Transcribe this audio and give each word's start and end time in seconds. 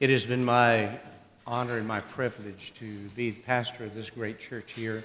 It 0.00 0.10
has 0.10 0.24
been 0.26 0.44
my 0.44 0.98
honor 1.46 1.78
and 1.78 1.86
my 1.86 2.00
privilege 2.00 2.72
to 2.80 3.08
be 3.10 3.30
the 3.30 3.40
pastor 3.42 3.84
of 3.84 3.94
this 3.94 4.10
great 4.10 4.40
church 4.40 4.72
here 4.72 5.04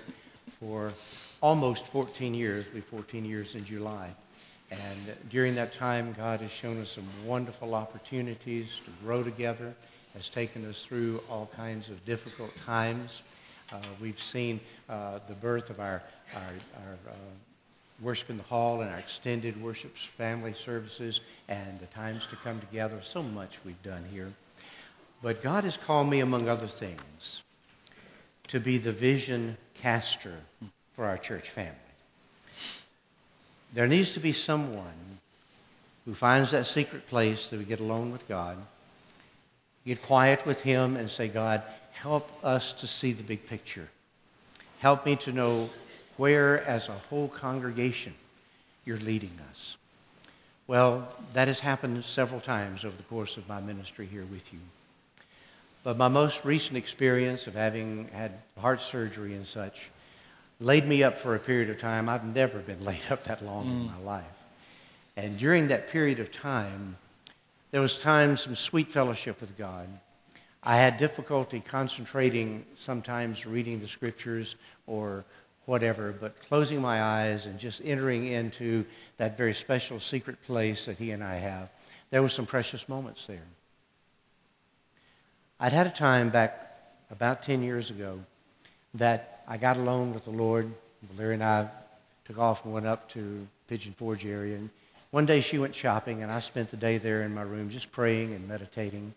for 0.60 0.92
almost 1.44 1.86
14 1.86 2.34
years. 2.34 2.66
Be 2.74 2.82
14 2.82 3.24
years 3.24 3.54
in 3.54 3.64
July. 3.64 4.10
And 4.72 5.14
during 5.30 5.54
that 5.56 5.74
time, 5.74 6.16
God 6.18 6.42
has 6.42 6.50
shown 6.50 6.82
us 6.82 6.90
some 6.90 7.06
wonderful 7.24 7.76
opportunities 7.76 8.82
to 8.84 8.92
grow 9.06 9.22
together, 9.22 9.76
has 10.16 10.28
taken 10.28 10.66
us 10.66 10.84
through 10.84 11.22
all 11.30 11.52
kinds 11.56 11.90
of 11.90 12.04
difficult 12.04 12.52
times. 12.66 13.22
Uh, 13.72 13.78
we've 14.02 14.20
seen 14.20 14.60
uh, 14.90 15.20
the 15.28 15.36
birth 15.36 15.70
of 15.70 15.80
our, 15.80 16.02
our, 16.36 16.42
our 16.42 16.94
uh, 17.08 17.16
worship 18.02 18.32
in 18.32 18.38
the 18.38 18.44
hall 18.44 18.82
and 18.82 18.90
our 18.90 18.98
extended 18.98 19.62
worship 19.62 19.96
family 19.96 20.54
services 20.54 21.22
and 21.48 21.80
the 21.80 21.86
times 21.88 22.26
to 22.26 22.36
come 22.38 22.60
together. 22.60 23.00
So 23.04 23.22
much 23.22 23.60
we've 23.64 23.84
done 23.84 24.04
here. 24.12 24.34
But 25.22 25.44
God 25.44 25.66
has 25.66 25.78
called 25.78 26.10
me, 26.10 26.22
among 26.22 26.48
other 26.48 26.68
things, 26.68 27.44
to 28.48 28.60
be 28.60 28.78
the 28.78 28.92
vision 28.92 29.58
caster 29.76 30.36
for 30.96 31.06
our 31.06 31.18
church 31.18 31.50
family. 31.50 31.76
There 33.74 33.88
needs 33.88 34.14
to 34.14 34.20
be 34.20 34.34
someone 34.34 35.20
who 36.06 36.14
finds 36.14 36.52
that 36.52 36.68
secret 36.68 37.08
place 37.08 37.48
that 37.48 37.60
we 37.60 37.66
get 37.66 37.82
alone 37.82 38.12
with 38.12 38.28
God, 38.28 38.58
get 39.86 40.02
quiet 40.02 40.46
with 40.46 40.62
Him, 40.62 40.96
and 40.96 41.10
say, 41.10 41.28
God, 41.28 41.64
help 41.92 42.32
us 42.44 42.72
to 42.74 42.88
see 42.88 43.12
the 43.12 43.24
big 43.24 43.46
picture. 43.46 43.90
Help 44.80 45.06
me 45.06 45.18
to 45.18 45.32
know 45.32 45.70
where, 46.18 46.64
as 46.64 46.88
a 46.88 46.98
whole 47.10 47.28
congregation, 47.28 48.14
you're 48.86 48.98
leading 48.98 49.38
us. 49.52 49.76
Well, 50.68 51.08
that 51.34 51.48
has 51.48 51.60
happened 51.60 52.04
several 52.06 52.40
times 52.40 52.86
over 52.86 52.96
the 52.96 53.04
course 53.04 53.38
of 53.38 53.48
my 53.48 53.60
ministry 53.60 54.06
here 54.06 54.26
with 54.32 54.52
you. 54.54 54.60
But 55.84 55.98
my 55.98 56.10
most 56.10 56.44
recent 56.44 56.78
experience 56.78 57.48
of 57.48 57.56
having 57.56 58.10
had 58.12 58.34
heart 58.58 58.82
surgery 58.82 59.34
and 59.34 59.48
such 59.48 59.90
laid 60.60 60.86
me 60.86 61.04
up 61.04 61.18
for 61.18 61.36
a 61.36 61.40
period 61.40 61.70
of 61.70 61.80
time. 61.80 62.10
I've 62.10 62.26
never 62.26 62.60
been 62.60 62.84
laid 62.86 63.02
up 63.10 63.24
that 63.26 63.44
long 63.44 63.66
mm. 63.66 63.72
in 63.72 63.86
my 63.86 63.98
life. 64.00 64.26
And 65.16 65.38
during 65.38 65.68
that 65.70 65.90
period 65.90 66.20
of 66.20 66.32
time, 66.32 66.98
there 67.72 67.82
was 67.82 67.98
times 67.98 68.42
some 68.42 68.56
sweet 68.56 68.92
fellowship 68.92 69.40
with 69.42 69.58
God. 69.58 69.88
I 70.64 70.76
had 70.76 70.98
difficulty 70.98 71.62
concentrating 71.62 72.66
sometimes 72.76 73.46
reading 73.46 73.80
the 73.80 73.88
scriptures 73.88 74.56
or 74.88 75.24
whatever, 75.66 76.12
but 76.12 76.40
closing 76.42 76.82
my 76.82 77.02
eyes 77.02 77.46
and 77.46 77.58
just 77.60 77.82
entering 77.86 78.28
into 78.28 78.86
that 79.18 79.38
very 79.38 79.54
special 79.54 80.00
secret 80.00 80.42
place 80.46 80.86
that 80.86 80.98
he 80.98 81.12
and 81.12 81.24
I 81.24 81.36
have, 81.36 81.70
there 82.10 82.22
were 82.22 82.30
some 82.30 82.46
precious 82.46 82.90
moments 82.90 83.26
there. 83.26 83.46
I'd 85.62 85.74
had 85.74 85.88
a 85.88 85.92
time 85.92 86.30
back 86.30 86.72
about 87.12 87.44
10 87.44 87.62
years 87.64 87.90
ago 87.90 88.22
that 88.94 89.44
I 89.46 89.58
got 89.58 89.76
alone 89.76 90.14
with 90.14 90.24
the 90.24 90.32
Lord. 90.32 90.72
Larry 91.18 91.34
and 91.34 91.44
I 91.44 91.68
took 92.24 92.38
off 92.38 92.64
and 92.64 92.74
went 92.74 92.86
up 92.86 93.10
to 93.10 93.46
Pigeon 93.68 93.94
Forge 93.98 94.26
area. 94.26 94.56
And 94.56 94.70
one 95.12 95.26
day 95.26 95.42
she 95.42 95.58
went 95.58 95.76
shopping, 95.76 96.24
and 96.24 96.32
I 96.32 96.40
spent 96.40 96.72
the 96.72 96.78
day 96.78 96.98
there 96.98 97.24
in 97.24 97.34
my 97.34 97.42
room 97.42 97.70
just 97.70 97.92
praying 97.92 98.34
and 98.34 98.48
meditating. 98.48 99.14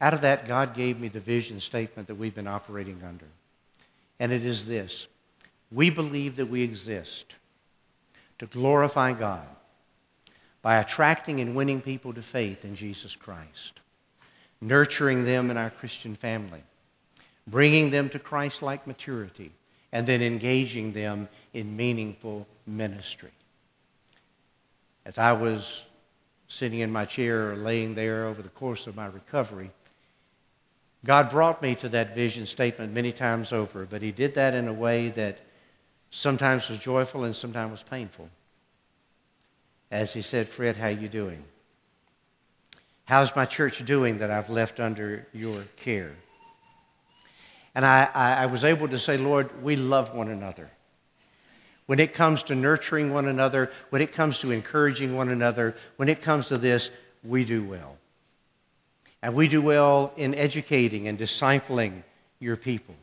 Out 0.00 0.14
of 0.14 0.20
that, 0.20 0.46
God 0.46 0.76
gave 0.76 1.00
me 1.00 1.08
the 1.08 1.18
vision 1.18 1.60
statement 1.60 2.06
that 2.06 2.14
we've 2.14 2.34
been 2.34 2.46
operating 2.46 3.02
under. 3.04 3.26
And 4.20 4.30
it 4.30 4.44
is 4.44 4.66
this 4.66 5.08
We 5.72 5.90
believe 5.90 6.36
that 6.36 6.46
we 6.46 6.62
exist 6.62 7.34
to 8.38 8.46
glorify 8.46 9.12
God 9.12 9.46
by 10.62 10.76
attracting 10.76 11.40
and 11.40 11.56
winning 11.56 11.80
people 11.80 12.12
to 12.12 12.22
faith 12.22 12.64
in 12.64 12.76
Jesus 12.76 13.16
Christ 13.16 13.80
nurturing 14.64 15.24
them 15.24 15.50
in 15.50 15.56
our 15.56 15.70
Christian 15.70 16.16
family, 16.16 16.62
bringing 17.46 17.90
them 17.90 18.08
to 18.08 18.18
Christ 18.18 18.62
like 18.62 18.86
maturity, 18.86 19.52
and 19.92 20.06
then 20.06 20.22
engaging 20.22 20.92
them 20.92 21.28
in 21.52 21.76
meaningful 21.76 22.46
ministry. 22.66 23.30
As 25.04 25.18
I 25.18 25.32
was 25.32 25.84
sitting 26.48 26.80
in 26.80 26.90
my 26.90 27.04
chair 27.04 27.52
or 27.52 27.56
laying 27.56 27.94
there 27.94 28.24
over 28.24 28.40
the 28.40 28.48
course 28.48 28.86
of 28.86 28.96
my 28.96 29.06
recovery, 29.06 29.70
God 31.04 31.28
brought 31.28 31.60
me 31.60 31.74
to 31.76 31.88
that 31.90 32.14
vision 32.14 32.46
statement 32.46 32.94
many 32.94 33.12
times 33.12 33.52
over, 33.52 33.84
but 33.84 34.00
He 34.00 34.12
did 34.12 34.34
that 34.36 34.54
in 34.54 34.66
a 34.66 34.72
way 34.72 35.10
that 35.10 35.40
sometimes 36.10 36.70
was 36.70 36.78
joyful 36.78 37.24
and 37.24 37.36
sometimes 37.36 37.72
was 37.72 37.82
painful. 37.82 38.30
As 39.90 40.14
He 40.14 40.22
said, 40.22 40.48
Fred, 40.48 40.76
how 40.76 40.88
you 40.88 41.08
doing? 41.08 41.44
How's 43.06 43.36
my 43.36 43.44
church 43.44 43.84
doing 43.84 44.18
that 44.18 44.30
I've 44.30 44.48
left 44.48 44.80
under 44.80 45.26
your 45.32 45.64
care? 45.76 46.12
And 47.74 47.84
I, 47.84 48.08
I, 48.14 48.46
was 48.46 48.64
able 48.64 48.88
to 48.88 48.98
say, 48.98 49.16
Lord, 49.16 49.62
we 49.62 49.76
love 49.76 50.14
one 50.14 50.28
another. 50.28 50.70
When 51.86 51.98
it 51.98 52.14
comes 52.14 52.44
to 52.44 52.54
nurturing 52.54 53.12
one 53.12 53.26
another, 53.26 53.70
when 53.90 54.00
it 54.00 54.12
comes 54.12 54.38
to 54.38 54.52
encouraging 54.52 55.16
one 55.16 55.28
another, 55.28 55.74
when 55.96 56.08
it 56.08 56.22
comes 56.22 56.48
to 56.48 56.56
this, 56.56 56.88
we 57.24 57.44
do 57.44 57.62
well. 57.64 57.96
And 59.22 59.34
we 59.34 59.48
do 59.48 59.60
well 59.60 60.12
in 60.16 60.34
educating 60.34 61.08
and 61.08 61.18
discipling 61.18 62.04
your 62.38 62.56
people. 62.56 62.94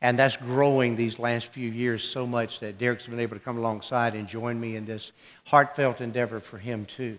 And 0.00 0.18
that's 0.18 0.36
growing 0.36 0.96
these 0.96 1.18
last 1.18 1.52
few 1.52 1.68
years 1.70 2.02
so 2.02 2.26
much 2.26 2.60
that 2.60 2.78
Derek's 2.78 3.06
been 3.06 3.20
able 3.20 3.36
to 3.36 3.42
come 3.42 3.58
alongside 3.58 4.14
and 4.14 4.26
join 4.26 4.58
me 4.58 4.74
in 4.76 4.84
this 4.84 5.12
heartfelt 5.44 6.00
endeavor 6.00 6.40
for 6.40 6.58
him, 6.58 6.86
too. 6.86 7.18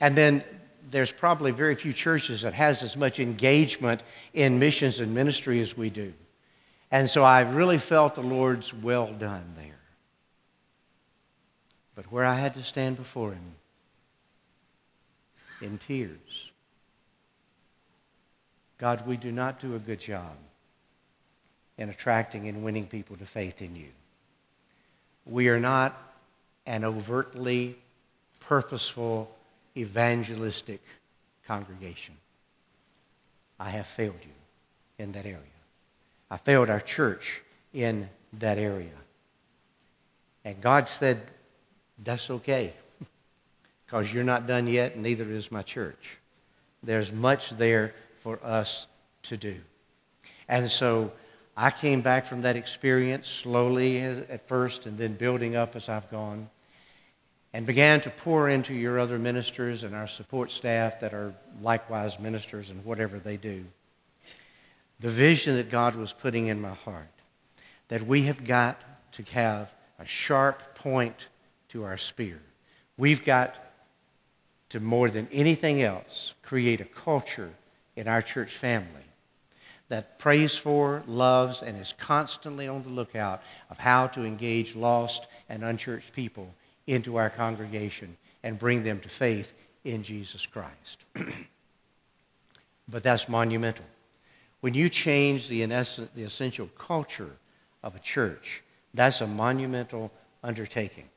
And 0.00 0.16
then 0.16 0.44
there's 0.90 1.12
probably 1.12 1.50
very 1.50 1.74
few 1.74 1.92
churches 1.92 2.42
that 2.42 2.54
has 2.54 2.82
as 2.82 2.96
much 2.96 3.18
engagement 3.18 4.02
in 4.34 4.58
missions 4.58 5.00
and 5.00 5.14
ministry 5.14 5.60
as 5.60 5.76
we 5.76 5.90
do. 5.90 6.12
And 6.90 7.10
so 7.10 7.22
I 7.22 7.40
really 7.40 7.78
felt 7.78 8.14
the 8.14 8.22
Lord's 8.22 8.72
well 8.72 9.12
done 9.12 9.44
there. 9.56 9.66
But 11.94 12.12
where 12.12 12.24
I 12.24 12.34
had 12.34 12.54
to 12.54 12.62
stand 12.62 12.96
before 12.96 13.32
Him 13.32 13.54
in 15.60 15.78
tears, 15.78 16.50
God, 18.78 19.06
we 19.06 19.16
do 19.16 19.32
not 19.32 19.60
do 19.60 19.74
a 19.74 19.78
good 19.78 20.00
job 20.00 20.36
in 21.78 21.88
attracting 21.88 22.48
and 22.48 22.62
winning 22.62 22.86
people 22.86 23.16
to 23.16 23.26
faith 23.26 23.62
in 23.62 23.74
you. 23.74 23.88
We 25.24 25.48
are 25.48 25.58
not 25.58 26.00
an 26.66 26.84
overtly 26.84 27.76
purposeful 28.40 29.35
evangelistic 29.76 30.80
congregation. 31.46 32.14
I 33.58 33.70
have 33.70 33.86
failed 33.86 34.20
you 34.22 35.04
in 35.04 35.12
that 35.12 35.26
area. 35.26 35.40
I 36.30 36.36
failed 36.36 36.70
our 36.70 36.80
church 36.80 37.42
in 37.72 38.08
that 38.34 38.58
area. 38.58 38.90
And 40.44 40.60
God 40.60 40.88
said, 40.88 41.30
That's 42.02 42.30
okay, 42.30 42.72
because 43.86 44.12
you're 44.12 44.24
not 44.24 44.46
done 44.46 44.66
yet, 44.66 44.94
and 44.94 45.02
neither 45.02 45.30
is 45.30 45.50
my 45.50 45.62
church. 45.62 46.18
There's 46.82 47.12
much 47.12 47.50
there 47.50 47.94
for 48.22 48.38
us 48.44 48.86
to 49.24 49.36
do. 49.36 49.56
And 50.48 50.70
so 50.70 51.12
I 51.56 51.70
came 51.70 52.00
back 52.00 52.26
from 52.26 52.42
that 52.42 52.56
experience 52.56 53.28
slowly 53.28 54.00
at 54.00 54.46
first 54.46 54.86
and 54.86 54.98
then 54.98 55.14
building 55.14 55.56
up 55.56 55.74
as 55.74 55.88
I've 55.88 56.10
gone 56.10 56.48
and 57.56 57.64
began 57.64 58.02
to 58.02 58.10
pour 58.10 58.50
into 58.50 58.74
your 58.74 58.98
other 58.98 59.18
ministers 59.18 59.82
and 59.82 59.94
our 59.94 60.06
support 60.06 60.52
staff 60.52 61.00
that 61.00 61.14
are 61.14 61.32
likewise 61.62 62.20
ministers 62.20 62.70
in 62.70 62.76
whatever 62.84 63.18
they 63.18 63.38
do. 63.38 63.64
The 65.00 65.08
vision 65.08 65.56
that 65.56 65.70
God 65.70 65.94
was 65.94 66.12
putting 66.12 66.48
in 66.48 66.60
my 66.60 66.74
heart 66.74 67.08
that 67.88 68.02
we 68.02 68.24
have 68.24 68.44
got 68.44 68.78
to 69.12 69.22
have 69.32 69.72
a 69.98 70.04
sharp 70.04 70.74
point 70.74 71.28
to 71.70 71.84
our 71.84 71.96
spear. 71.96 72.42
We've 72.98 73.24
got 73.24 73.54
to, 74.68 74.78
more 74.78 75.08
than 75.08 75.26
anything 75.32 75.80
else, 75.80 76.34
create 76.42 76.82
a 76.82 76.84
culture 76.84 77.54
in 77.96 78.06
our 78.06 78.20
church 78.20 78.54
family 78.54 78.90
that 79.88 80.18
prays 80.18 80.58
for, 80.58 81.02
loves, 81.06 81.62
and 81.62 81.80
is 81.80 81.94
constantly 81.96 82.68
on 82.68 82.82
the 82.82 82.90
lookout 82.90 83.40
of 83.70 83.78
how 83.78 84.08
to 84.08 84.26
engage 84.26 84.76
lost 84.76 85.26
and 85.48 85.64
unchurched 85.64 86.12
people 86.12 86.52
into 86.86 87.16
our 87.16 87.30
congregation 87.30 88.16
and 88.42 88.58
bring 88.58 88.82
them 88.82 89.00
to 89.00 89.08
faith 89.08 89.52
in 89.84 90.02
Jesus 90.02 90.46
Christ. 90.46 91.04
but 92.88 93.02
that's 93.02 93.28
monumental. 93.28 93.84
When 94.60 94.74
you 94.74 94.88
change 94.88 95.48
the, 95.48 95.64
the 95.64 96.22
essential 96.22 96.68
culture 96.78 97.36
of 97.82 97.94
a 97.94 98.00
church, 98.00 98.62
that's 98.94 99.20
a 99.20 99.26
monumental 99.26 100.10
undertaking. 100.42 101.08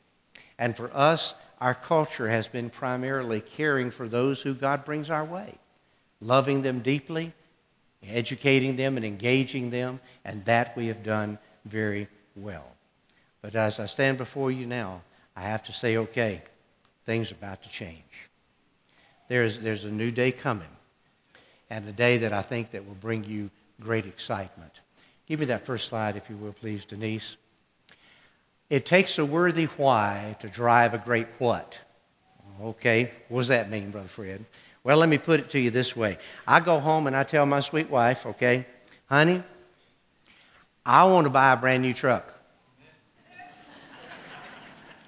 And 0.57 0.75
for 0.75 0.95
us, 0.95 1.33
our 1.61 1.73
culture 1.73 2.29
has 2.29 2.47
been 2.47 2.69
primarily 2.69 3.41
caring 3.41 3.91
for 3.91 4.07
those 4.07 4.41
who 4.41 4.53
God 4.53 4.85
brings 4.85 5.09
our 5.09 5.25
way, 5.25 5.55
loving 6.21 6.61
them 6.61 6.79
deeply, 6.79 7.33
educating 8.03 8.75
them, 8.75 8.97
and 8.97 9.05
engaging 9.05 9.69
them, 9.69 9.99
and 10.25 10.43
that 10.45 10.75
we 10.77 10.87
have 10.87 11.03
done 11.03 11.37
very 11.65 12.07
well. 12.35 12.67
But 13.41 13.55
as 13.55 13.79
I 13.79 13.85
stand 13.85 14.17
before 14.17 14.51
you 14.51 14.65
now, 14.65 15.01
I 15.39 15.43
have 15.43 15.63
to 15.63 15.71
say, 15.71 15.95
okay, 15.95 16.41
things 17.05 17.31
are 17.31 17.35
about 17.35 17.63
to 17.63 17.69
change. 17.69 18.03
There's, 19.29 19.57
there's 19.59 19.85
a 19.85 19.91
new 19.91 20.11
day 20.11 20.33
coming. 20.33 20.67
and 21.69 21.87
a 21.87 21.91
day 21.91 22.17
that 22.17 22.33
I 22.33 22.41
think 22.41 22.71
that 22.71 22.85
will 22.85 22.95
bring 22.95 23.23
you 23.23 23.49
great 23.79 24.05
excitement. 24.05 24.71
Give 25.27 25.39
me 25.39 25.45
that 25.47 25.65
first 25.65 25.87
slide, 25.87 26.17
if 26.17 26.29
you 26.29 26.35
will, 26.35 26.53
please, 26.53 26.85
Denise. 26.85 27.37
It 28.69 28.85
takes 28.85 29.17
a 29.17 29.25
worthy 29.25 29.65
why 29.65 30.35
to 30.41 30.47
drive 30.47 30.93
a 30.93 30.97
great 30.97 31.27
what. 31.37 31.77
Okay, 32.61 33.11
what 33.29 33.41
does 33.41 33.47
that 33.49 33.69
mean, 33.69 33.91
Brother 33.91 34.07
Fred? 34.07 34.43
Well, 34.83 34.97
let 34.97 35.09
me 35.09 35.17
put 35.17 35.39
it 35.39 35.49
to 35.51 35.59
you 35.59 35.69
this 35.69 35.95
way. 35.95 36.17
I 36.47 36.59
go 36.59 36.79
home 36.79 37.07
and 37.07 37.15
I 37.15 37.23
tell 37.23 37.45
my 37.45 37.61
sweet 37.61 37.89
wife, 37.89 38.25
okay, 38.25 38.65
honey, 39.05 39.43
I 40.85 41.03
want 41.05 41.25
to 41.25 41.29
buy 41.29 41.53
a 41.53 41.57
brand 41.57 41.83
new 41.83 41.93
truck. 41.93 42.33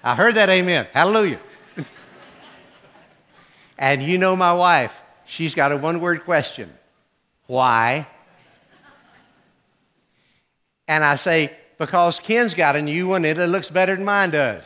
I 0.03 0.15
heard 0.15 0.35
that 0.35 0.49
amen. 0.49 0.87
Hallelujah. 0.93 1.39
and 3.77 4.01
you 4.01 4.17
know 4.17 4.35
my 4.35 4.53
wife, 4.53 4.99
she's 5.25 5.53
got 5.53 5.71
a 5.71 5.77
one 5.77 5.99
word 5.99 6.23
question 6.23 6.71
why? 7.47 8.07
And 10.87 11.03
I 11.03 11.17
say, 11.17 11.53
because 11.77 12.17
Ken's 12.19 12.53
got 12.53 12.77
a 12.77 12.81
new 12.81 13.07
one 13.07 13.25
it 13.25 13.37
looks 13.37 13.69
better 13.69 13.93
than 13.95 14.05
mine 14.05 14.29
does. 14.29 14.63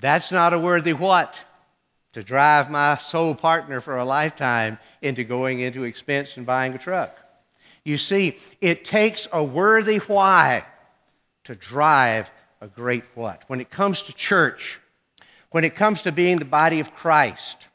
That's 0.00 0.30
not 0.30 0.52
a 0.52 0.58
worthy 0.58 0.92
what? 0.92 1.40
To 2.12 2.22
drive 2.22 2.70
my 2.70 2.96
soul 2.96 3.34
partner 3.34 3.80
for 3.80 3.96
a 3.96 4.04
lifetime 4.04 4.78
into 5.00 5.24
going 5.24 5.60
into 5.60 5.84
expense 5.84 6.36
and 6.36 6.44
buying 6.44 6.74
a 6.74 6.78
truck. 6.78 7.16
You 7.84 7.96
see, 7.96 8.36
it 8.60 8.84
takes 8.84 9.26
a 9.32 9.42
worthy 9.42 9.96
why 9.96 10.66
to 11.48 11.54
drive 11.54 12.30
a 12.60 12.68
great 12.68 13.04
what. 13.14 13.42
When 13.46 13.58
it 13.58 13.70
comes 13.70 14.02
to 14.02 14.12
church, 14.12 14.80
when 15.50 15.64
it 15.64 15.74
comes 15.74 16.02
to 16.02 16.12
being 16.12 16.36
the 16.36 16.44
body 16.44 16.78
of 16.78 16.94
Christ, 16.94 17.68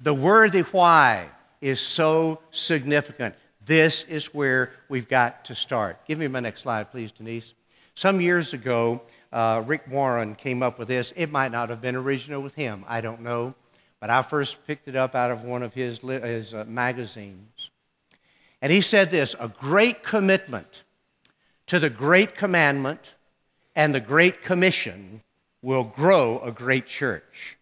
the 0.00 0.12
worthy 0.12 0.62
why 0.62 1.28
is 1.60 1.80
so 1.80 2.40
significant. 2.50 3.36
This 3.64 4.04
is 4.08 4.34
where 4.34 4.72
we've 4.88 5.08
got 5.08 5.44
to 5.44 5.54
start. 5.54 6.04
Give 6.04 6.18
me 6.18 6.26
my 6.26 6.40
next 6.40 6.62
slide, 6.62 6.90
please, 6.90 7.12
Denise. 7.12 7.54
Some 7.94 8.20
years 8.20 8.54
ago, 8.54 9.02
uh, 9.32 9.62
Rick 9.64 9.82
Warren 9.88 10.34
came 10.34 10.60
up 10.60 10.76
with 10.76 10.88
this. 10.88 11.12
It 11.14 11.30
might 11.30 11.52
not 11.52 11.68
have 11.68 11.80
been 11.80 11.94
original 11.94 12.42
with 12.42 12.56
him, 12.56 12.84
I 12.88 13.00
don't 13.00 13.20
know. 13.20 13.54
But 14.00 14.10
I 14.10 14.20
first 14.22 14.66
picked 14.66 14.88
it 14.88 14.96
up 14.96 15.14
out 15.14 15.30
of 15.30 15.44
one 15.44 15.62
of 15.62 15.72
his, 15.72 15.98
his 16.00 16.52
uh, 16.52 16.64
magazines. 16.66 17.70
And 18.60 18.72
he 18.72 18.80
said 18.80 19.12
this 19.12 19.36
a 19.38 19.46
great 19.46 20.02
commitment 20.02 20.82
to 21.66 21.78
the 21.78 21.90
great 21.90 22.36
commandment 22.36 23.14
and 23.74 23.94
the 23.94 24.00
great 24.00 24.42
commission 24.42 25.22
will 25.62 25.84
grow 25.84 26.40
a 26.40 26.52
great 26.52 26.86
church. 26.86 27.56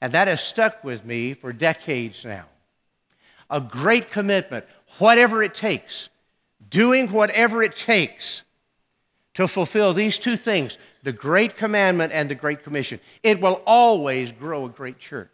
And 0.00 0.12
that 0.12 0.28
has 0.28 0.40
stuck 0.40 0.82
with 0.84 1.04
me 1.04 1.34
for 1.34 1.52
decades 1.52 2.24
now. 2.24 2.46
A 3.50 3.60
great 3.60 4.10
commitment 4.10 4.64
whatever 4.98 5.42
it 5.42 5.54
takes, 5.54 6.08
doing 6.70 7.08
whatever 7.08 7.62
it 7.62 7.76
takes 7.76 8.42
to 9.34 9.46
fulfill 9.46 9.92
these 9.92 10.18
two 10.18 10.36
things 10.36 10.78
the 11.04 11.12
Great 11.12 11.56
Commandment 11.56 12.12
and 12.12 12.28
the 12.28 12.34
Great 12.34 12.64
Commission. 12.64 12.98
It 13.22 13.40
will 13.40 13.62
always 13.66 14.32
grow 14.32 14.64
a 14.66 14.68
great 14.68 14.98
church. 14.98 15.30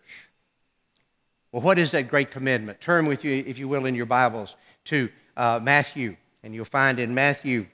Well, 1.50 1.62
what 1.62 1.78
is 1.78 1.92
that 1.92 2.08
Great 2.08 2.30
Commandment? 2.30 2.80
Turn 2.80 3.06
with 3.06 3.24
you, 3.24 3.42
if 3.46 3.58
you 3.58 3.66
will, 3.66 3.86
in 3.86 3.94
your 3.94 4.06
Bibles 4.06 4.56
to 4.86 5.08
uh, 5.36 5.60
Matthew, 5.62 6.16
and 6.42 6.54
you'll 6.54 6.66
find 6.66 6.98
in 6.98 7.14
Matthew 7.14 7.66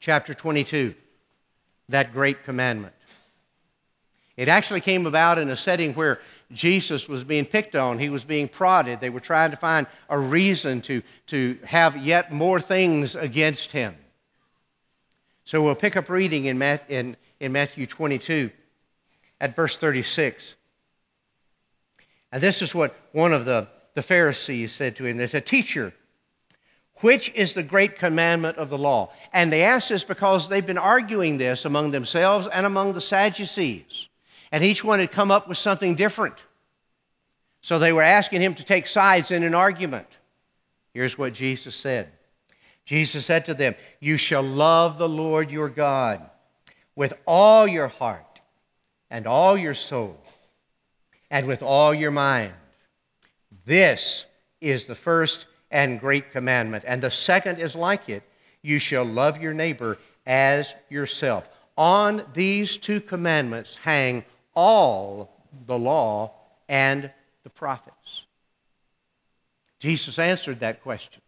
chapter 0.00 0.34
22 0.34 0.94
that 1.88 2.12
Great 2.12 2.44
Commandment. 2.44 2.94
It 4.36 4.48
actually 4.48 4.80
came 4.80 5.06
about 5.06 5.38
in 5.38 5.48
a 5.50 5.56
setting 5.56 5.94
where 5.94 6.20
Jesus 6.52 7.08
was 7.08 7.24
being 7.24 7.44
picked 7.44 7.74
on, 7.74 7.98
he 7.98 8.08
was 8.08 8.24
being 8.24 8.48
prodded. 8.48 9.00
They 9.00 9.10
were 9.10 9.20
trying 9.20 9.50
to 9.50 9.56
find 9.56 9.86
a 10.08 10.18
reason 10.18 10.80
to, 10.82 11.02
to 11.28 11.58
have 11.64 11.96
yet 11.96 12.32
more 12.32 12.60
things 12.60 13.16
against 13.16 13.72
him. 13.72 13.96
So 15.44 15.62
we'll 15.62 15.74
pick 15.74 15.96
up 15.96 16.08
reading 16.08 16.44
in, 16.46 16.60
in, 16.88 17.16
in 17.40 17.52
Matthew 17.52 17.86
22 17.86 18.50
at 19.40 19.56
verse 19.56 19.76
36. 19.76 20.56
And 22.32 22.42
this 22.42 22.62
is 22.62 22.74
what 22.74 22.96
one 23.12 23.32
of 23.32 23.44
the, 23.44 23.68
the 23.94 24.02
Pharisees 24.02 24.72
said 24.72 24.96
to 24.96 25.06
him. 25.06 25.16
They 25.16 25.26
said, 25.26 25.46
Teacher, 25.46 25.94
which 27.00 27.30
is 27.34 27.52
the 27.52 27.62
great 27.62 27.98
commandment 27.98 28.58
of 28.58 28.70
the 28.70 28.78
law? 28.78 29.12
And 29.32 29.52
they 29.52 29.62
asked 29.64 29.88
this 29.90 30.04
because 30.04 30.48
they've 30.48 30.64
been 30.64 30.78
arguing 30.78 31.38
this 31.38 31.64
among 31.64 31.90
themselves 31.90 32.46
and 32.46 32.64
among 32.66 32.92
the 32.92 33.00
Sadducees 33.00 34.08
and 34.52 34.64
each 34.64 34.84
one 34.84 35.00
had 35.00 35.12
come 35.12 35.30
up 35.30 35.48
with 35.48 35.58
something 35.58 35.94
different. 35.94 36.44
So 37.60 37.78
they 37.78 37.92
were 37.92 38.02
asking 38.02 38.42
him 38.42 38.54
to 38.54 38.64
take 38.64 38.86
sides 38.86 39.30
in 39.30 39.42
an 39.42 39.54
argument. 39.54 40.06
Here's 40.94 41.18
what 41.18 41.32
Jesus 41.32 41.74
said 41.74 42.12
Jesus 42.84 43.26
said 43.26 43.46
to 43.46 43.54
them, 43.54 43.74
You 44.00 44.16
shall 44.16 44.42
love 44.42 44.98
the 44.98 45.08
Lord 45.08 45.50
your 45.50 45.68
God 45.68 46.28
with 46.94 47.12
all 47.26 47.66
your 47.66 47.88
heart 47.88 48.40
and 49.10 49.26
all 49.26 49.56
your 49.56 49.74
soul 49.74 50.18
and 51.30 51.46
with 51.46 51.62
all 51.62 51.92
your 51.92 52.12
mind. 52.12 52.52
This 53.64 54.26
is 54.60 54.86
the 54.86 54.94
first 54.94 55.46
and 55.70 56.00
great 56.00 56.32
commandment. 56.32 56.84
And 56.86 57.02
the 57.02 57.10
second 57.10 57.58
is 57.58 57.74
like 57.74 58.08
it 58.08 58.22
you 58.62 58.78
shall 58.78 59.04
love 59.04 59.40
your 59.40 59.54
neighbor 59.54 59.98
as 60.26 60.74
yourself. 60.88 61.48
On 61.76 62.24
these 62.34 62.76
two 62.76 63.00
commandments 63.00 63.76
hang 63.76 64.24
all 64.54 65.44
the 65.66 65.78
law 65.78 66.32
and 66.68 67.10
the 67.44 67.50
prophets? 67.50 68.24
Jesus 69.78 70.18
answered 70.18 70.60
that 70.60 70.82
question. 70.82 71.22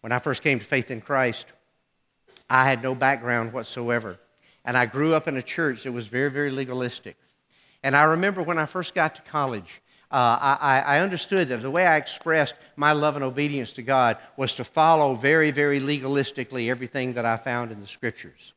When 0.00 0.12
I 0.12 0.18
first 0.18 0.42
came 0.42 0.58
to 0.58 0.64
faith 0.64 0.90
in 0.90 1.00
Christ, 1.00 1.46
I 2.48 2.64
had 2.64 2.82
no 2.82 2.94
background 2.94 3.52
whatsoever. 3.52 4.18
And 4.64 4.76
I 4.76 4.86
grew 4.86 5.14
up 5.14 5.28
in 5.28 5.36
a 5.36 5.42
church 5.42 5.84
that 5.84 5.92
was 5.92 6.08
very, 6.08 6.30
very 6.30 6.50
legalistic. 6.50 7.16
And 7.82 7.96
I 7.96 8.04
remember 8.04 8.42
when 8.42 8.58
I 8.58 8.66
first 8.66 8.94
got 8.94 9.14
to 9.14 9.22
college, 9.22 9.80
uh, 10.12 10.56
I, 10.60 10.82
I, 10.84 10.98
understood 11.00 11.48
that 11.48 11.62
the 11.62 11.70
way 11.70 11.86
I 11.86 11.96
expressed 11.96 12.54
my 12.74 12.90
love 12.90 13.14
and 13.14 13.24
obedience 13.24 13.70
to 13.72 13.82
God 13.82 14.18
was 14.36 14.56
to 14.56 14.64
follow 14.64 15.14
very, 15.14 15.52
very 15.52 15.80
legalistically 15.80 16.68
everything 16.68 17.12
that 17.12 17.24
I 17.24 17.36
found 17.36 17.70
in 17.70 17.80
the 17.80 17.86
Scriptures. 17.86 18.52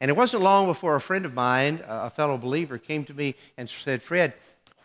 And 0.00 0.10
it 0.10 0.16
wasn't 0.16 0.42
long 0.42 0.66
before 0.66 0.94
a 0.94 1.00
friend 1.00 1.24
of 1.24 1.32
mine, 1.32 1.82
a 1.88 2.10
fellow 2.10 2.36
believer, 2.36 2.76
came 2.76 3.04
to 3.06 3.14
me 3.14 3.34
and 3.56 3.68
said, 3.68 4.02
Fred, 4.02 4.34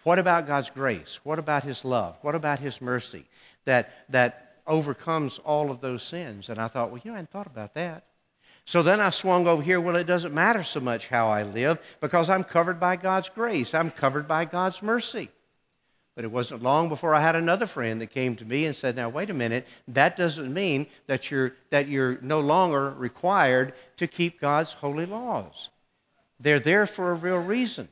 what 0.03 0.19
about 0.19 0.47
God's 0.47 0.69
grace? 0.69 1.19
What 1.23 1.37
about 1.37 1.63
His 1.63 1.83
love? 1.83 2.17
What 2.21 2.33
about 2.35 2.59
His 2.59 2.81
mercy 2.81 3.25
that, 3.65 4.05
that 4.09 4.59
overcomes 4.65 5.39
all 5.39 5.69
of 5.69 5.81
those 5.81 6.01
sins? 6.01 6.47
And 6.47 6.59
I 6.59 6.69
thought, 6.69 6.91
well, 6.91 7.01
you 7.03 7.11
know, 7.11 7.15
I 7.15 7.17
hadn't 7.17 7.31
thought 7.31 7.47
about 7.47 7.73
that. 7.73 8.05
So 8.65 8.81
then 8.81 9.01
I 9.01 9.09
swung 9.09 9.47
over 9.47 9.61
here, 9.61 9.81
well, 9.81 9.97
it 9.97 10.05
doesn't 10.05 10.33
matter 10.33 10.63
so 10.63 10.79
much 10.79 11.09
how 11.09 11.27
I 11.27 11.43
live 11.43 11.79
because 11.99 12.29
I'm 12.29 12.45
covered 12.45 12.79
by 12.79 12.95
God's 12.95 13.27
grace, 13.27 13.73
I'm 13.73 13.91
covered 13.91 14.27
by 14.27 14.45
God's 14.45 14.81
mercy. 14.81 15.29
But 16.15 16.25
it 16.25 16.31
wasn't 16.31 16.61
long 16.61 16.89
before 16.89 17.15
I 17.15 17.21
had 17.21 17.35
another 17.35 17.65
friend 17.65 17.99
that 18.01 18.11
came 18.11 18.35
to 18.35 18.45
me 18.45 18.65
and 18.65 18.75
said, 18.75 18.95
Now, 18.95 19.09
wait 19.09 19.31
a 19.31 19.33
minute, 19.33 19.65
that 19.87 20.15
doesn't 20.15 20.53
mean 20.53 20.85
that 21.07 21.31
you're, 21.31 21.53
that 21.71 21.87
you're 21.87 22.19
no 22.21 22.39
longer 22.39 22.91
required 22.91 23.73
to 23.97 24.05
keep 24.05 24.39
God's 24.39 24.73
holy 24.73 25.07
laws. 25.07 25.69
They're 26.39 26.59
there 26.59 26.85
for 26.85 27.11
a 27.11 27.15
real 27.15 27.39
reason. 27.39 27.87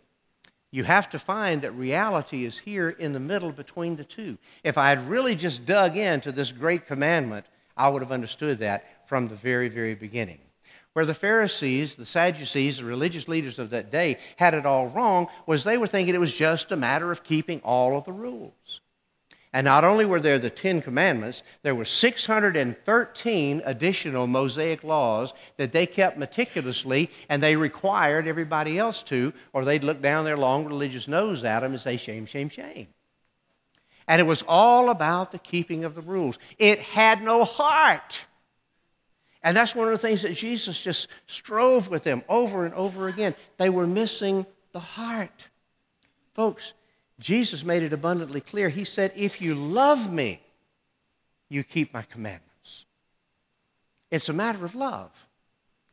You 0.69 0.83
have 0.83 1.09
to 1.09 1.19
find 1.19 1.63
that 1.63 1.71
reality 1.71 2.45
is 2.45 2.57
here 2.57 2.89
in 2.89 3.11
the 3.11 3.19
middle 3.19 3.51
between 3.51 3.95
the 3.95 4.05
two. 4.05 4.37
If 4.63 4.77
I 4.77 4.89
had 4.89 5.09
really 5.09 5.35
just 5.35 5.65
dug 5.65 5.97
into 5.97 6.31
this 6.31 6.51
great 6.51 6.87
commandment, 6.87 7.45
I 7.75 7.89
would 7.89 8.01
have 8.01 8.11
understood 8.11 8.59
that 8.59 9.07
from 9.07 9.27
the 9.27 9.35
very, 9.35 9.67
very 9.67 9.95
beginning. 9.95 10.39
Where 10.93 11.05
the 11.05 11.13
Pharisees, 11.13 11.95
the 11.95 12.05
Sadducees, 12.05 12.77
the 12.77 12.83
religious 12.83 13.27
leaders 13.27 13.59
of 13.59 13.69
that 13.69 13.91
day 13.91 14.17
had 14.35 14.53
it 14.53 14.65
all 14.65 14.87
wrong 14.87 15.27
was 15.45 15.63
they 15.63 15.77
were 15.77 15.87
thinking 15.87 16.13
it 16.13 16.19
was 16.19 16.35
just 16.35 16.71
a 16.71 16.75
matter 16.75 17.11
of 17.11 17.23
keeping 17.23 17.61
all 17.63 17.97
of 17.97 18.03
the 18.03 18.11
rules. 18.11 18.81
And 19.53 19.65
not 19.65 19.83
only 19.83 20.05
were 20.05 20.21
there 20.21 20.39
the 20.39 20.49
Ten 20.49 20.81
Commandments, 20.81 21.43
there 21.61 21.75
were 21.75 21.83
613 21.83 23.61
additional 23.65 24.27
Mosaic 24.27 24.83
laws 24.83 25.33
that 25.57 25.73
they 25.73 25.85
kept 25.85 26.17
meticulously, 26.17 27.09
and 27.27 27.43
they 27.43 27.57
required 27.57 28.27
everybody 28.27 28.77
else 28.77 29.03
to, 29.03 29.33
or 29.51 29.65
they'd 29.65 29.83
look 29.83 30.01
down 30.01 30.23
their 30.23 30.37
long 30.37 30.65
religious 30.65 31.07
nose 31.07 31.43
at 31.43 31.61
them 31.61 31.73
and 31.73 31.81
say, 31.81 31.97
shame, 31.97 32.25
shame, 32.25 32.47
shame. 32.47 32.87
And 34.07 34.21
it 34.21 34.25
was 34.25 34.43
all 34.47 34.89
about 34.89 35.31
the 35.31 35.39
keeping 35.39 35.83
of 35.83 35.95
the 35.95 36.01
rules. 36.01 36.37
It 36.57 36.79
had 36.79 37.21
no 37.21 37.43
heart. 37.43 38.25
And 39.43 39.57
that's 39.57 39.75
one 39.75 39.87
of 39.87 39.93
the 39.93 39.97
things 39.97 40.21
that 40.21 40.33
Jesus 40.35 40.79
just 40.79 41.07
strove 41.25 41.89
with 41.89 42.03
them 42.03 42.23
over 42.29 42.65
and 42.65 42.73
over 42.75 43.07
again. 43.07 43.33
They 43.57 43.69
were 43.69 43.87
missing 43.87 44.45
the 44.71 44.79
heart. 44.79 45.47
Folks, 46.33 46.73
Jesus 47.19 47.63
made 47.63 47.83
it 47.83 47.93
abundantly 47.93 48.41
clear. 48.41 48.69
He 48.69 48.83
said, 48.83 49.11
If 49.15 49.41
you 49.41 49.55
love 49.55 50.11
me, 50.11 50.41
you 51.49 51.63
keep 51.63 51.93
my 51.93 52.03
commandments. 52.03 52.85
It's 54.11 54.29
a 54.29 54.33
matter 54.33 54.63
of 54.63 54.75
love. 54.75 55.11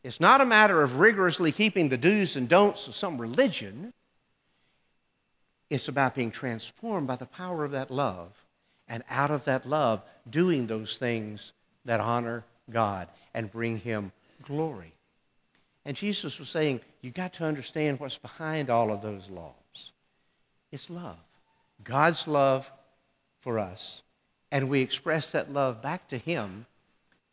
It's 0.05 0.21
not 0.21 0.41
a 0.41 0.47
matter 0.47 0.83
of 0.83 1.01
rigorously 1.01 1.51
keeping 1.51 1.89
the 1.89 1.97
do's 1.97 2.37
and 2.37 2.49
don'ts 2.49 2.87
of 2.87 2.95
some 2.95 3.19
religion. 3.19 3.93
It's 5.71 5.89
about 5.89 6.15
being 6.15 6.31
transformed 6.31 7.07
by 7.07 7.17
the 7.17 7.27
power 7.27 7.65
of 7.65 7.73
that 7.73 7.91
love, 7.91 8.31
and 8.89 9.03
out 9.11 9.31
of 9.31 9.45
that 9.45 9.67
love, 9.67 10.03
doing 10.29 10.67
those 10.67 10.97
things 10.97 11.53
that 11.85 12.01
honor 12.01 12.45
God 12.71 13.09
and 13.35 13.51
bring 13.51 13.79
Him 13.79 14.13
glory. 14.43 14.93
And 15.85 15.97
Jesus 15.97 16.39
was 16.39 16.49
saying, 16.49 16.81
you 17.01 17.11
got 17.11 17.33
to 17.35 17.45
understand 17.45 18.01
what's 18.01 18.19
behind 18.19 18.71
all 18.71 18.93
of 18.93 19.01
those 19.01 19.29
laws. 19.31 19.93
It's 20.71 20.91
love. 20.91 21.17
God's 21.85 22.27
love 22.27 22.71
for 23.41 23.59
us. 23.59 24.03
And 24.51 24.69
we 24.69 24.81
express 24.81 25.31
that 25.31 25.53
love 25.53 25.81
back 25.81 26.09
to 26.09 26.19
Him 26.19 26.67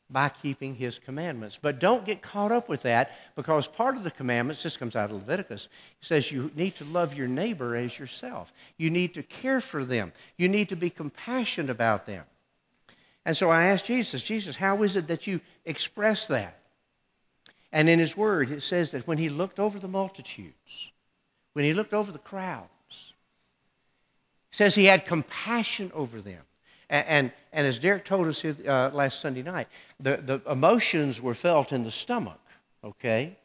by 0.10 0.30
keeping 0.30 0.76
His 0.76 1.00
commandments. 1.00 1.58
But 1.60 1.80
don't 1.80 2.06
get 2.06 2.22
caught 2.22 2.52
up 2.52 2.70
with 2.70 2.84
that 2.84 3.12
because 3.36 3.68
part 3.68 3.98
of 3.98 4.04
the 4.04 4.12
commandments, 4.12 4.62
this 4.62 4.78
comes 4.78 4.96
out 4.96 5.10
of 5.10 5.16
Leviticus, 5.16 5.68
says 6.02 6.32
you 6.32 6.52
need 6.56 6.76
to 6.76 6.86
love 6.86 7.14
your 7.14 7.28
neighbor 7.28 7.76
as 7.76 7.98
yourself. 7.98 8.54
You 8.78 8.90
need 8.90 9.14
to 9.16 9.24
care 9.24 9.62
for 9.62 9.84
them. 9.84 10.14
You 10.38 10.48
need 10.48 10.70
to 10.70 10.76
be 10.76 10.90
compassionate 10.90 11.72
about 11.72 12.06
them. 12.06 12.24
And 13.26 13.36
so 13.36 13.50
I 13.50 13.66
asked 13.66 13.86
Jesus, 13.86 14.24
Jesus, 14.24 14.56
how 14.56 14.84
is 14.84 14.96
it 14.96 15.08
that 15.08 15.26
you 15.26 15.42
express 15.66 16.28
that? 16.28 16.60
And 17.72 17.90
in 17.90 18.00
his 18.00 18.16
word, 18.16 18.52
it 18.52 18.64
says 18.64 18.92
that 18.92 19.08
when 19.08 19.18
he 19.18 19.30
looked 19.30 19.60
over 19.60 19.80
the 19.80 19.88
multitudes, 19.88 20.92
when 21.54 21.66
he 21.66 21.74
looked 21.74 21.94
over 21.94 22.12
the 22.12 22.20
crowds, 22.20 22.70
says 24.52 24.76
he 24.76 24.86
had 24.86 25.06
compassion 25.06 25.92
over 25.94 26.22
them. 26.22 26.42
And, 26.90 27.08
and, 27.08 27.32
and 27.52 27.68
as 27.68 27.80
Derek 27.80 28.06
told 28.06 28.28
us 28.28 28.46
uh, 28.46 28.92
last 28.94 29.20
Sunday 29.20 29.42
night, 29.42 29.68
the, 30.00 30.18
the 30.18 30.42
emotions 30.50 31.22
were 31.22 31.34
felt 31.34 31.74
in 31.74 31.84
the 31.84 31.92
stomach, 31.92 32.40
okay? 32.84 33.38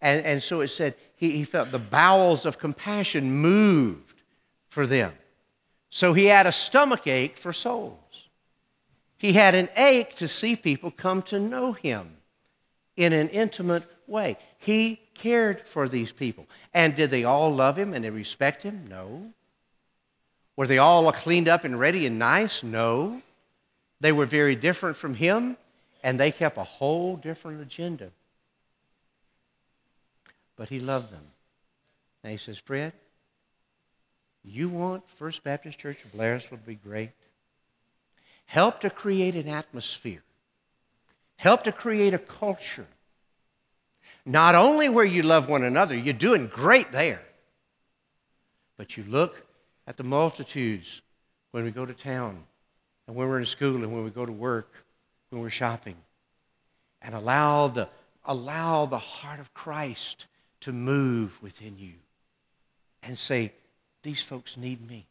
And, 0.00 0.24
and 0.24 0.42
so 0.42 0.62
it 0.62 0.68
said 0.68 0.94
he, 1.16 1.32
he 1.32 1.44
felt 1.44 1.70
the 1.70 1.78
bowels 1.78 2.46
of 2.46 2.58
compassion 2.58 3.30
moved 3.30 4.22
for 4.68 4.86
them. 4.86 5.12
So 5.90 6.12
he 6.12 6.24
had 6.24 6.46
a 6.46 6.52
stomach 6.52 7.06
ache 7.06 7.36
for 7.36 7.52
souls. 7.52 7.98
He 9.18 9.32
had 9.32 9.54
an 9.54 9.68
ache 9.76 10.14
to 10.16 10.28
see 10.28 10.56
people 10.56 10.90
come 10.90 11.22
to 11.22 11.38
know 11.38 11.72
him 11.72 12.16
in 12.96 13.12
an 13.12 13.28
intimate 13.30 13.84
way. 14.06 14.36
He 14.58 15.00
cared 15.14 15.66
for 15.66 15.88
these 15.88 16.12
people. 16.12 16.46
And 16.74 16.94
did 16.94 17.10
they 17.10 17.24
all 17.24 17.54
love 17.54 17.78
him 17.78 17.94
and 17.94 18.04
they 18.04 18.10
respect 18.10 18.62
him? 18.62 18.86
No. 18.88 19.32
Were 20.56 20.66
they 20.66 20.78
all 20.78 21.10
cleaned 21.12 21.48
up 21.48 21.64
and 21.64 21.78
ready 21.78 22.06
and 22.06 22.18
nice? 22.18 22.62
No. 22.62 23.22
They 24.00 24.12
were 24.12 24.26
very 24.26 24.56
different 24.56 24.96
from 24.96 25.14
him, 25.14 25.56
and 26.02 26.20
they 26.20 26.30
kept 26.30 26.58
a 26.58 26.64
whole 26.64 27.16
different 27.16 27.62
agenda. 27.62 28.10
But 30.56 30.68
he 30.68 30.80
loved 30.80 31.12
them. 31.12 31.24
And 32.22 32.32
he 32.32 32.38
says, 32.38 32.58
Fred, 32.58 32.92
you 34.44 34.68
want 34.68 35.08
First 35.18 35.44
Baptist 35.44 35.78
Church 35.78 36.04
of 36.04 36.12
Blairsville 36.12 36.50
to 36.50 36.56
be 36.56 36.74
great? 36.74 37.10
Help 38.46 38.80
to 38.80 38.90
create 38.90 39.34
an 39.34 39.48
atmosphere. 39.48 40.22
Help 41.36 41.64
to 41.64 41.72
create 41.72 42.14
a 42.14 42.18
culture. 42.18 42.86
Not 44.24 44.54
only 44.54 44.88
where 44.88 45.04
you 45.04 45.22
love 45.22 45.48
one 45.48 45.62
another, 45.62 45.96
you're 45.96 46.14
doing 46.14 46.46
great 46.46 46.90
there, 46.90 47.22
but 48.76 48.96
you 48.96 49.04
look 49.04 49.44
at 49.86 49.96
the 49.96 50.04
multitudes 50.04 51.02
when 51.50 51.64
we 51.64 51.70
go 51.70 51.86
to 51.86 51.92
town 51.92 52.42
and 53.06 53.14
when 53.14 53.28
we're 53.28 53.38
in 53.38 53.46
school 53.46 53.76
and 53.76 53.92
when 53.92 54.04
we 54.04 54.10
go 54.10 54.26
to 54.26 54.32
work, 54.32 54.72
when 55.30 55.42
we're 55.42 55.50
shopping, 55.50 55.96
and 57.02 57.14
allow 57.14 57.68
the, 57.68 57.88
allow 58.24 58.86
the 58.86 58.98
heart 58.98 59.38
of 59.38 59.52
Christ 59.54 60.26
to 60.60 60.72
move 60.72 61.40
within 61.42 61.78
you 61.78 61.94
and 63.02 63.18
say, 63.18 63.52
These 64.02 64.22
folks 64.22 64.56
need 64.56 64.88
me. 64.88 65.06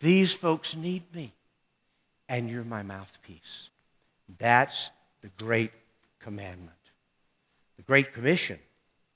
These 0.00 0.32
folks 0.32 0.74
need 0.76 1.02
me 1.14 1.34
and 2.28 2.50
you're 2.50 2.64
my 2.64 2.82
mouthpiece. 2.82 3.68
That's 4.38 4.90
the 5.20 5.28
great 5.38 5.72
commandment. 6.20 6.70
The 7.76 7.82
Great 7.82 8.14
Commission. 8.14 8.58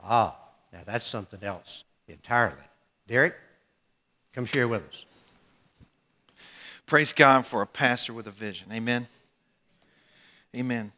Ah, 0.00 0.36
now 0.72 0.80
that's 0.84 1.06
something 1.06 1.42
else 1.42 1.84
entirely. 2.06 2.56
Derek, 3.06 3.34
come 4.32 4.44
share 4.44 4.68
with 4.68 4.82
us. 4.82 5.04
Praise 6.86 7.12
God 7.12 7.46
for 7.46 7.62
a 7.62 7.66
pastor 7.66 8.12
with 8.12 8.26
a 8.26 8.30
vision. 8.30 8.68
Amen. 8.72 9.06
Amen. 10.54 10.92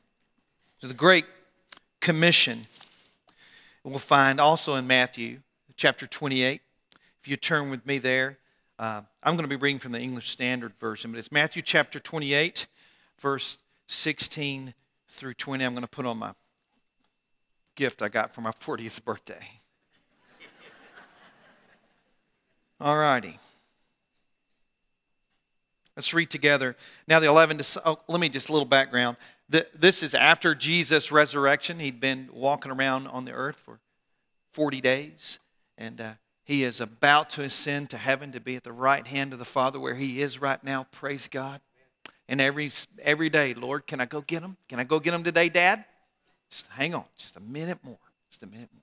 So 0.80 0.88
the 0.88 0.94
Great 0.94 1.26
Commission 2.00 2.62
we'll 3.84 3.98
find 3.98 4.40
also 4.40 4.74
in 4.74 4.86
Matthew 4.86 5.38
chapter 5.76 6.06
28. 6.06 6.60
If 7.20 7.28
you 7.28 7.36
turn 7.36 7.70
with 7.70 7.84
me 7.86 7.98
there, 7.98 8.38
uh, 8.80 9.02
I'm 9.22 9.36
going 9.36 9.44
to 9.44 9.48
be 9.48 9.56
reading 9.56 9.78
from 9.78 9.92
the 9.92 10.00
English 10.00 10.30
Standard 10.30 10.72
Version, 10.80 11.12
but 11.12 11.18
it's 11.18 11.30
Matthew 11.30 11.60
chapter 11.60 12.00
28, 12.00 12.66
verse 13.18 13.58
16 13.88 14.72
through 15.06 15.34
20. 15.34 15.62
I'm 15.62 15.74
going 15.74 15.82
to 15.82 15.88
put 15.88 16.06
on 16.06 16.16
my 16.16 16.32
gift 17.76 18.00
I 18.00 18.08
got 18.08 18.34
for 18.34 18.40
my 18.40 18.52
40th 18.52 19.04
birthday. 19.04 19.60
All 22.80 22.96
righty. 22.96 23.38
Let's 25.94 26.14
read 26.14 26.30
together. 26.30 26.74
Now, 27.06 27.20
the 27.20 27.26
11, 27.26 27.60
oh, 27.84 27.98
let 28.08 28.18
me 28.18 28.30
just 28.30 28.48
a 28.48 28.52
little 28.52 28.64
background. 28.64 29.18
This 29.50 30.02
is 30.02 30.14
after 30.14 30.54
Jesus' 30.54 31.12
resurrection. 31.12 31.80
He'd 31.80 32.00
been 32.00 32.30
walking 32.32 32.72
around 32.72 33.08
on 33.08 33.26
the 33.26 33.32
earth 33.32 33.56
for 33.56 33.78
40 34.52 34.80
days. 34.80 35.38
And 35.76 36.00
uh, 36.00 36.12
he 36.44 36.64
is 36.64 36.80
about 36.80 37.30
to 37.30 37.42
ascend 37.42 37.90
to 37.90 37.96
heaven 37.96 38.32
to 38.32 38.40
be 38.40 38.56
at 38.56 38.64
the 38.64 38.72
right 38.72 39.06
hand 39.06 39.32
of 39.32 39.38
the 39.38 39.44
Father 39.44 39.78
where 39.78 39.94
he 39.94 40.22
is 40.22 40.40
right 40.40 40.62
now. 40.64 40.86
Praise 40.90 41.28
God. 41.28 41.60
And 42.28 42.40
every, 42.40 42.70
every 43.02 43.28
day, 43.28 43.54
Lord, 43.54 43.86
can 43.86 44.00
I 44.00 44.06
go 44.06 44.20
get 44.20 44.42
him? 44.42 44.56
Can 44.68 44.78
I 44.78 44.84
go 44.84 45.00
get 45.00 45.14
him 45.14 45.24
today, 45.24 45.48
Dad? 45.48 45.84
Just 46.50 46.66
hang 46.68 46.94
on, 46.94 47.04
just 47.16 47.36
a 47.36 47.40
minute 47.40 47.78
more. 47.82 47.98
Just 48.30 48.42
a 48.42 48.46
minute 48.46 48.68
more. 48.72 48.82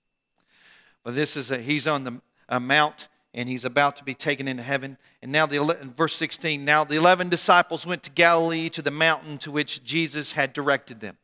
But 1.04 1.16
this 1.16 1.38
is 1.38 1.52
a, 1.52 1.58
he's 1.58 1.88
on 1.88 2.04
the 2.04 2.22
a 2.50 2.60
mount 2.60 3.08
and 3.34 3.48
he's 3.48 3.66
about 3.66 3.96
to 3.98 4.04
be 4.04 4.14
taken 4.14 4.48
into 4.48 4.64
heaven. 4.64 4.98
And 5.22 5.32
now 5.32 5.46
the 5.46 5.60
verse 5.96 6.16
16, 6.16 6.64
now 6.64 6.84
the 6.84 6.96
11 6.96 7.30
disciples 7.30 7.86
went 7.86 8.04
to 8.04 8.10
Galilee 8.12 8.70
to 8.70 8.82
the 8.82 8.92
mountain 8.92 9.38
to 9.40 9.52
which 9.52 9.84
Jesus 9.84 10.32
had 10.32 10.54
directed 10.54 11.02
them. 11.02 11.18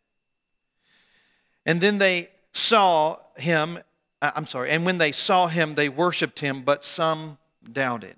And 1.65 1.81
then 1.81 1.97
they 1.97 2.29
saw 2.51 3.17
him 3.37 3.79
Uh, 4.23 4.31
I'm 4.37 4.45
sorry, 4.45 4.69
and 4.69 4.85
when 4.85 4.99
they 4.99 5.11
saw 5.11 5.47
him, 5.47 5.73
they 5.73 5.89
worshiped 5.89 6.39
him, 6.39 6.61
but 6.61 6.85
some 6.85 7.37
doubted. 7.69 8.15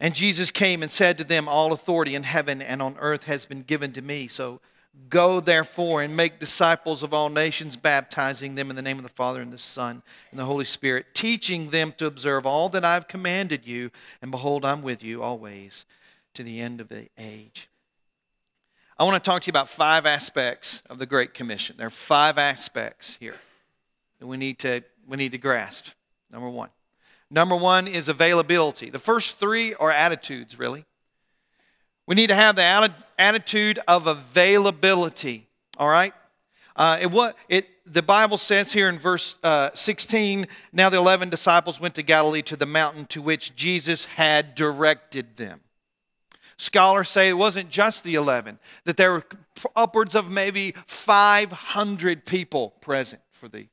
And 0.00 0.14
Jesus 0.14 0.50
came 0.50 0.82
and 0.82 0.90
said 0.90 1.18
to 1.18 1.24
them, 1.24 1.48
All 1.48 1.74
authority 1.74 2.14
in 2.14 2.22
heaven 2.22 2.62
and 2.62 2.80
on 2.80 2.96
earth 2.98 3.24
has 3.24 3.44
been 3.44 3.60
given 3.60 3.92
to 3.92 4.00
me. 4.00 4.26
So 4.26 4.62
go 5.10 5.40
therefore 5.40 6.00
and 6.00 6.16
make 6.16 6.40
disciples 6.40 7.02
of 7.02 7.12
all 7.12 7.28
nations, 7.28 7.76
baptizing 7.76 8.54
them 8.54 8.70
in 8.70 8.76
the 8.76 8.80
name 8.80 8.96
of 8.96 9.02
the 9.02 9.10
Father 9.10 9.42
and 9.42 9.52
the 9.52 9.58
Son 9.58 10.02
and 10.30 10.40
the 10.40 10.46
Holy 10.46 10.64
Spirit, 10.64 11.06
teaching 11.12 11.68
them 11.68 11.92
to 11.98 12.06
observe 12.06 12.46
all 12.46 12.70
that 12.70 12.84
I've 12.84 13.06
commanded 13.06 13.66
you. 13.66 13.90
And 14.22 14.30
behold, 14.30 14.64
I'm 14.64 14.80
with 14.80 15.02
you 15.02 15.22
always 15.22 15.84
to 16.32 16.42
the 16.42 16.58
end 16.58 16.80
of 16.80 16.88
the 16.88 17.08
age. 17.18 17.68
I 18.98 19.04
want 19.04 19.22
to 19.22 19.30
talk 19.30 19.42
to 19.42 19.48
you 19.48 19.52
about 19.52 19.68
five 19.68 20.06
aspects 20.06 20.82
of 20.88 20.98
the 20.98 21.04
Great 21.04 21.34
Commission. 21.34 21.76
There 21.76 21.88
are 21.88 21.90
five 21.90 22.38
aspects 22.38 23.18
here 23.20 23.34
that 24.18 24.26
we 24.26 24.36
need 24.36 24.58
to, 24.60 24.82
we 25.06 25.16
need 25.16 25.32
to 25.32 25.38
grasp. 25.38 25.88
Number 26.30 26.48
one. 26.48 26.70
Number 27.30 27.56
one 27.56 27.88
is 27.88 28.08
availability. 28.08 28.90
The 28.90 28.98
first 28.98 29.38
three 29.38 29.74
are 29.74 29.90
attitudes, 29.90 30.58
really. 30.58 30.84
We 32.06 32.14
need 32.14 32.28
to 32.28 32.36
have 32.36 32.54
the 32.54 32.92
attitude 33.18 33.80
of 33.88 34.06
availability, 34.06 35.48
all 35.76 35.88
right? 35.88 36.14
Uh, 36.76 36.98
it, 37.00 37.10
what, 37.10 37.36
it, 37.48 37.66
the 37.84 38.02
Bible 38.02 38.38
says 38.38 38.72
here 38.72 38.88
in 38.88 38.98
verse 38.98 39.34
uh, 39.42 39.70
16 39.74 40.46
now 40.72 40.90
the 40.90 40.98
11 40.98 41.30
disciples 41.30 41.80
went 41.80 41.94
to 41.94 42.02
Galilee 42.02 42.42
to 42.42 42.56
the 42.56 42.66
mountain 42.66 43.06
to 43.06 43.22
which 43.22 43.56
Jesus 43.56 44.04
had 44.04 44.54
directed 44.54 45.36
them. 45.36 45.60
Scholars 46.58 47.08
say 47.08 47.28
it 47.28 47.34
wasn't 47.34 47.70
just 47.70 48.04
the 48.04 48.14
11, 48.14 48.58
that 48.84 48.96
there 48.96 49.12
were 49.12 49.24
upwards 49.74 50.14
of 50.14 50.30
maybe 50.30 50.74
500 50.86 52.24
people 52.24 52.70
present 52.80 53.20
for 53.32 53.48
the 53.48 53.66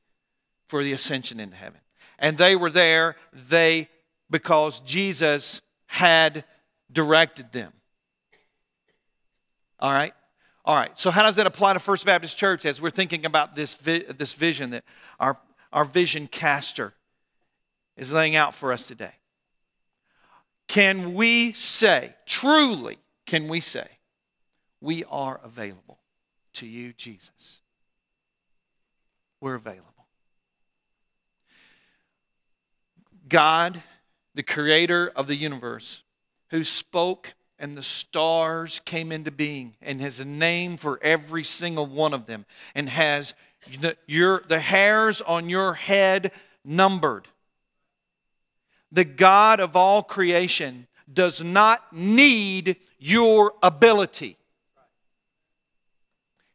for 0.66 0.82
the 0.82 0.92
ascension 0.92 1.40
into 1.40 1.56
heaven. 1.56 1.80
And 2.18 2.38
they 2.38 2.56
were 2.56 2.70
there, 2.70 3.16
they 3.32 3.88
because 4.30 4.80
Jesus 4.80 5.60
had 5.86 6.44
directed 6.90 7.52
them. 7.52 7.72
All 9.78 9.92
right? 9.92 10.14
All 10.64 10.76
right. 10.76 10.98
So 10.98 11.10
how 11.10 11.22
does 11.22 11.36
that 11.36 11.46
apply 11.46 11.74
to 11.74 11.78
First 11.78 12.06
Baptist 12.06 12.38
Church 12.38 12.64
as 12.64 12.80
we're 12.80 12.90
thinking 12.90 13.26
about 13.26 13.54
this 13.54 13.74
vi- 13.74 14.04
this 14.04 14.32
vision 14.32 14.70
that 14.70 14.84
our 15.20 15.38
our 15.72 15.84
vision 15.84 16.26
caster 16.26 16.94
is 17.96 18.12
laying 18.12 18.34
out 18.34 18.54
for 18.54 18.72
us 18.72 18.86
today? 18.86 19.12
Can 20.66 21.14
we 21.14 21.52
say, 21.52 22.14
truly, 22.24 22.98
can 23.26 23.48
we 23.48 23.60
say, 23.60 23.86
we 24.80 25.04
are 25.04 25.40
available 25.44 25.98
to 26.54 26.66
you, 26.66 26.92
Jesus? 26.94 27.60
We're 29.40 29.56
available. 29.56 29.93
God 33.28 33.82
the 34.34 34.42
creator 34.42 35.12
of 35.14 35.26
the 35.26 35.36
universe, 35.36 36.02
who 36.50 36.64
spoke 36.64 37.34
and 37.58 37.76
the 37.76 37.82
stars 37.82 38.80
came 38.84 39.12
into 39.12 39.30
being 39.30 39.74
and 39.80 40.00
has 40.00 40.20
a 40.20 40.24
name 40.24 40.76
for 40.76 40.98
every 41.02 41.44
single 41.44 41.86
one 41.86 42.12
of 42.12 42.26
them 42.26 42.44
and 42.74 42.88
has 42.88 43.32
the, 43.80 43.96
your, 44.06 44.42
the 44.48 44.58
hairs 44.58 45.20
on 45.20 45.48
your 45.48 45.74
head 45.74 46.32
numbered. 46.64 47.28
The 48.90 49.04
God 49.04 49.60
of 49.60 49.76
all 49.76 50.02
creation 50.02 50.86
does 51.12 51.42
not 51.42 51.92
need 51.92 52.76
your 52.98 53.54
ability. 53.62 54.36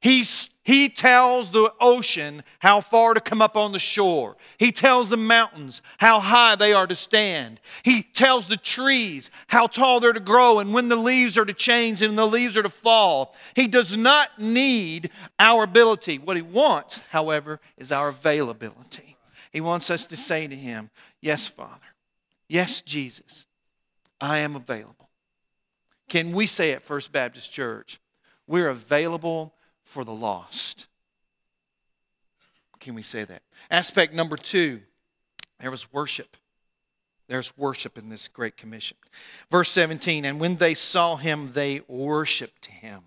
He's, 0.02 0.50
he 0.64 0.88
tells 0.88 1.52
the 1.52 1.74
ocean 1.82 2.44
how 2.60 2.80
far 2.80 3.14
to 3.14 3.20
come 3.20 3.42
up 3.42 3.58
on 3.58 3.74
the 3.74 3.80
shore. 3.80 4.38
He 4.58 4.72
tells 4.72 5.10
the 5.10 5.18
mountains 5.18 5.82
how 5.98 6.22
high 6.22 6.56
they 6.56 6.72
are 6.72 6.88
to 6.88 6.96
stand. 6.96 7.60
He 7.84 8.02
tells 8.02 8.48
the 8.48 8.56
trees 8.56 9.30
how 9.48 9.68
tall 9.68 10.00
they're 10.00 10.14
to 10.14 10.22
grow 10.22 10.60
and 10.60 10.74
when 10.74 10.88
the 10.88 10.96
leaves 10.96 11.38
are 11.38 11.44
to 11.44 11.54
change 11.54 12.02
and 12.02 12.18
the 12.18 12.26
leaves 12.26 12.56
are 12.56 12.64
to 12.64 12.70
fall. 12.70 13.36
He 13.56 13.68
does 13.68 13.98
not 13.98 14.40
need 14.40 15.10
our 15.38 15.64
ability. 15.64 16.18
What 16.18 16.38
he 16.38 16.44
wants, 16.44 17.02
however, 17.10 17.60
is 17.78 17.92
our 17.92 18.08
availability. 18.08 19.18
He 19.52 19.60
wants 19.60 19.90
us 19.90 20.06
to 20.06 20.18
say 20.18 20.48
to 20.48 20.56
him, 20.56 20.92
Yes, 21.20 21.46
Father. 21.46 21.76
Yes, 22.48 22.80
Jesus. 22.80 23.46
I 24.22 24.40
am 24.40 24.56
available. 24.56 25.10
Can 26.08 26.32
we 26.32 26.48
say 26.48 26.72
at 26.72 26.84
First 26.84 27.12
Baptist 27.12 27.52
Church, 27.52 28.00
we're 28.48 28.70
available 28.70 29.54
for 29.90 30.04
the 30.04 30.14
lost. 30.14 30.88
Can 32.80 32.94
we 32.94 33.02
say 33.02 33.24
that? 33.24 33.42
Aspect 33.72 34.14
number 34.14 34.38
two 34.38 34.82
there 35.60 35.72
was 35.72 35.92
worship. 35.92 36.38
There's 37.28 37.56
worship 37.58 37.98
in 37.98 38.08
this 38.08 38.28
great 38.28 38.56
commission. 38.56 38.96
Verse 39.52 39.70
17, 39.72 40.26
and 40.26 40.40
when 40.40 40.56
they 40.56 40.74
saw 40.74 41.18
him, 41.18 41.52
they 41.54 41.82
worshiped 41.88 42.68
him. 42.68 43.02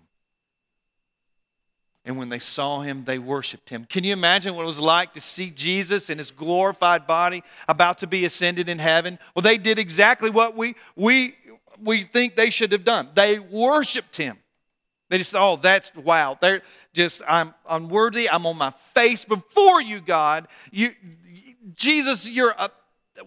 And 2.05 2.17
when 2.17 2.29
they 2.29 2.39
saw 2.39 2.81
him, 2.81 3.05
they 3.05 3.17
worshiped 3.17 3.69
him. 3.69 3.85
Can 3.89 4.03
you 4.03 4.13
imagine 4.13 4.55
what 4.55 4.63
it 4.63 4.65
was 4.65 4.79
like 4.79 5.13
to 5.13 5.21
see 5.21 5.49
Jesus 5.49 6.09
in 6.09 6.17
his 6.17 6.31
glorified 6.31 7.07
body 7.07 7.43
about 7.67 7.99
to 7.99 8.07
be 8.07 8.25
ascended 8.25 8.69
in 8.69 8.77
heaven? 8.77 9.17
Well, 9.33 9.41
they 9.41 9.57
did 9.57 9.79
exactly 9.79 10.29
what 10.29 10.55
we, 10.55 10.75
we, 10.95 11.35
we 11.81 12.03
think 12.03 12.35
they 12.35 12.49
should 12.49 12.71
have 12.73 12.83
done. 12.83 13.09
They 13.15 13.39
worshiped 13.39 14.15
him. 14.17 14.37
They 15.13 15.19
just, 15.19 15.35
oh, 15.35 15.57
that's 15.57 15.95
wow. 15.95 16.39
They're 16.41 16.63
just, 16.91 17.21
I'm 17.27 17.53
unworthy. 17.69 18.27
I'm 18.27 18.47
on 18.47 18.57
my 18.57 18.71
face 18.71 19.25
before 19.25 19.79
you, 19.79 20.01
God. 20.01 20.47
You, 20.71 20.95
Jesus, 21.75 22.27
you're, 22.27 22.55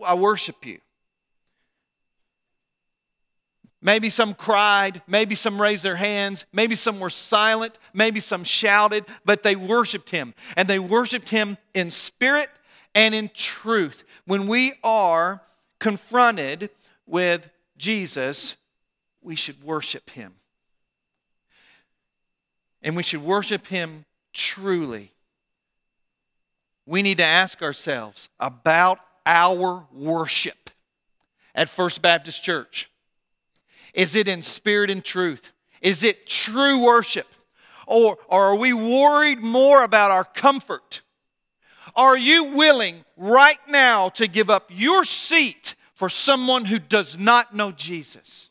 I 0.04 0.14
worship 0.14 0.66
you. 0.66 0.80
Maybe 3.80 4.10
some 4.10 4.34
cried, 4.34 5.00
maybe 5.06 5.36
some 5.36 5.62
raised 5.62 5.84
their 5.84 5.94
hands, 5.94 6.44
maybe 6.52 6.74
some 6.74 6.98
were 6.98 7.08
silent, 7.08 7.78
maybe 7.94 8.18
some 8.18 8.42
shouted, 8.42 9.04
but 9.24 9.44
they 9.44 9.54
worshiped 9.54 10.10
him. 10.10 10.34
And 10.56 10.66
they 10.66 10.80
worshiped 10.80 11.28
him 11.28 11.56
in 11.72 11.92
spirit 11.92 12.50
and 12.96 13.14
in 13.14 13.30
truth. 13.32 14.02
When 14.24 14.48
we 14.48 14.72
are 14.82 15.40
confronted 15.78 16.70
with 17.06 17.48
Jesus, 17.76 18.56
we 19.22 19.36
should 19.36 19.62
worship 19.62 20.10
him 20.10 20.34
and 22.86 22.94
we 22.94 23.02
should 23.02 23.22
worship 23.22 23.66
Him 23.66 24.04
truly. 24.32 25.10
We 26.86 27.02
need 27.02 27.16
to 27.16 27.24
ask 27.24 27.60
ourselves 27.60 28.28
about 28.38 29.00
our 29.26 29.88
worship 29.92 30.70
at 31.52 31.68
First 31.68 32.00
Baptist 32.00 32.44
Church. 32.44 32.88
Is 33.92 34.14
it 34.14 34.28
in 34.28 34.40
spirit 34.40 34.88
and 34.88 35.04
truth? 35.04 35.50
Is 35.82 36.04
it 36.04 36.28
true 36.28 36.84
worship? 36.84 37.26
Or, 37.88 38.18
or 38.28 38.44
are 38.44 38.54
we 38.54 38.72
worried 38.72 39.40
more 39.40 39.82
about 39.82 40.12
our 40.12 40.24
comfort? 40.24 41.00
Are 41.96 42.16
you 42.16 42.44
willing 42.44 43.04
right 43.16 43.58
now 43.68 44.10
to 44.10 44.28
give 44.28 44.48
up 44.48 44.70
your 44.72 45.02
seat 45.02 45.74
for 45.94 46.08
someone 46.08 46.64
who 46.64 46.78
does 46.78 47.18
not 47.18 47.52
know 47.52 47.72
Jesus? 47.72 48.50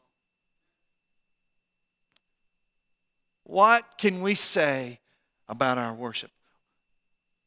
What 3.56 3.98
can 3.98 4.22
we 4.22 4.36
say 4.36 5.00
about 5.48 5.78
our 5.78 5.94
worship? 5.94 6.30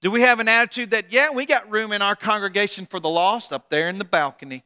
Do 0.00 0.10
we 0.10 0.22
have 0.22 0.40
an 0.40 0.48
attitude 0.48 0.92
that, 0.92 1.12
yeah, 1.12 1.28
we 1.28 1.44
got 1.44 1.70
room 1.70 1.92
in 1.92 2.00
our 2.00 2.16
congregation 2.16 2.86
for 2.86 2.98
the 2.98 3.10
lost 3.10 3.52
up 3.52 3.68
there 3.68 3.90
in 3.90 3.98
the 3.98 4.06
balcony? 4.06 4.64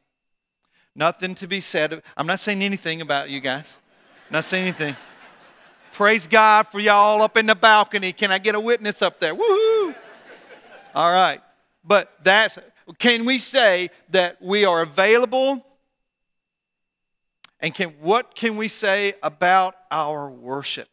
Nothing 0.95 1.35
to 1.35 1.45
be 1.45 1.59
said. 1.59 2.01
I'm 2.15 2.27
not 2.27 2.39
saying 2.39 2.63
anything 2.63 3.01
about 3.01 3.29
you 3.29 3.41
guys. 3.41 3.75
not 4.31 4.45
saying 4.45 4.67
anything. 4.67 4.95
Praise 5.91 6.27
God 6.27 6.69
for 6.69 6.79
y'all 6.79 7.21
up 7.21 7.35
in 7.35 7.45
the 7.45 7.55
balcony. 7.55 8.13
Can 8.13 8.31
I 8.31 8.37
get 8.37 8.55
a 8.55 8.59
witness 8.61 9.01
up 9.01 9.19
there? 9.19 9.35
Woohoo! 9.35 9.93
All 10.95 11.11
right. 11.11 11.41
But 11.83 12.09
that's, 12.23 12.57
can 12.99 13.25
we 13.25 13.37
say 13.37 13.89
that 14.11 14.41
we 14.41 14.63
are 14.63 14.81
available? 14.81 15.61
And 17.59 17.75
can, 17.75 17.89
what 17.99 18.33
can 18.33 18.55
we 18.55 18.69
say 18.69 19.15
about 19.21 19.75
our 19.91 20.29
worship? 20.29 20.87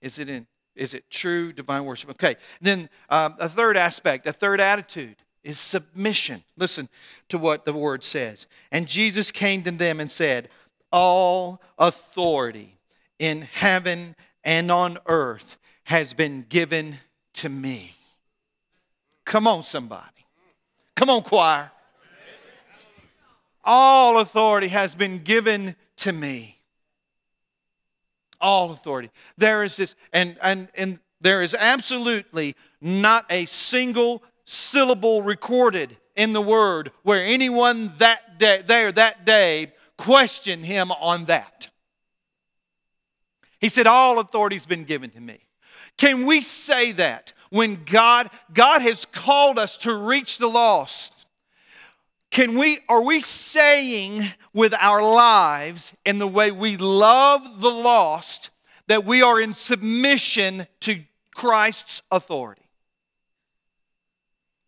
Is 0.00 0.18
it 0.18 0.28
in? 0.28 0.46
Is 0.76 0.94
it 0.94 1.10
true 1.10 1.52
divine 1.52 1.84
worship? 1.84 2.10
Okay. 2.10 2.36
Then 2.60 2.88
um, 3.08 3.34
a 3.38 3.48
third 3.48 3.76
aspect, 3.76 4.26
a 4.26 4.32
third 4.32 4.60
attitude 4.60 5.16
is 5.42 5.58
submission. 5.58 6.42
Listen 6.56 6.88
to 7.28 7.38
what 7.38 7.64
the 7.64 7.72
word 7.72 8.04
says. 8.04 8.46
And 8.70 8.86
Jesus 8.86 9.30
came 9.30 9.62
to 9.64 9.70
them 9.70 10.00
and 10.00 10.10
said, 10.10 10.48
All 10.92 11.60
authority 11.78 12.78
in 13.18 13.42
heaven 13.42 14.16
and 14.44 14.70
on 14.70 14.98
earth 15.06 15.56
has 15.84 16.14
been 16.14 16.46
given 16.48 16.98
to 17.34 17.48
me. 17.48 17.94
Come 19.24 19.46
on, 19.46 19.62
somebody. 19.62 20.06
Come 20.94 21.10
on, 21.10 21.22
choir. 21.22 21.70
All 23.64 24.18
authority 24.18 24.68
has 24.68 24.94
been 24.94 25.18
given 25.18 25.76
to 25.96 26.12
me 26.12 26.59
all 28.40 28.72
authority. 28.72 29.10
There 29.38 29.62
is 29.64 29.76
this, 29.76 29.94
and, 30.12 30.36
and, 30.42 30.68
and 30.74 30.98
there 31.20 31.42
is 31.42 31.54
absolutely 31.54 32.56
not 32.80 33.26
a 33.30 33.44
single 33.46 34.22
syllable 34.44 35.22
recorded 35.22 35.96
in 36.16 36.32
the 36.32 36.42
word 36.42 36.90
where 37.02 37.24
anyone 37.24 37.92
that 37.98 38.38
day, 38.38 38.62
there 38.66 38.90
that 38.92 39.24
day 39.24 39.72
questioned 39.96 40.64
him 40.66 40.90
on 40.92 41.26
that. 41.26 41.68
He 43.60 43.68
said, 43.68 43.86
All 43.86 44.18
authority's 44.18 44.66
been 44.66 44.84
given 44.84 45.10
to 45.10 45.20
me. 45.20 45.40
Can 45.98 46.26
we 46.26 46.40
say 46.40 46.92
that 46.92 47.32
when 47.50 47.84
God, 47.84 48.30
God 48.52 48.80
has 48.80 49.04
called 49.04 49.58
us 49.58 49.76
to 49.78 49.94
reach 49.94 50.38
the 50.38 50.48
lost? 50.48 51.19
Can 52.30 52.56
we, 52.56 52.78
are 52.88 53.02
we 53.02 53.20
saying 53.20 54.24
with 54.52 54.72
our 54.74 55.02
lives 55.02 55.92
in 56.04 56.18
the 56.18 56.28
way 56.28 56.52
we 56.52 56.76
love 56.76 57.60
the 57.60 57.70
lost 57.70 58.50
that 58.86 59.04
we 59.04 59.22
are 59.22 59.40
in 59.40 59.52
submission 59.52 60.66
to 60.80 61.02
Christ's 61.34 62.02
authority? 62.10 62.62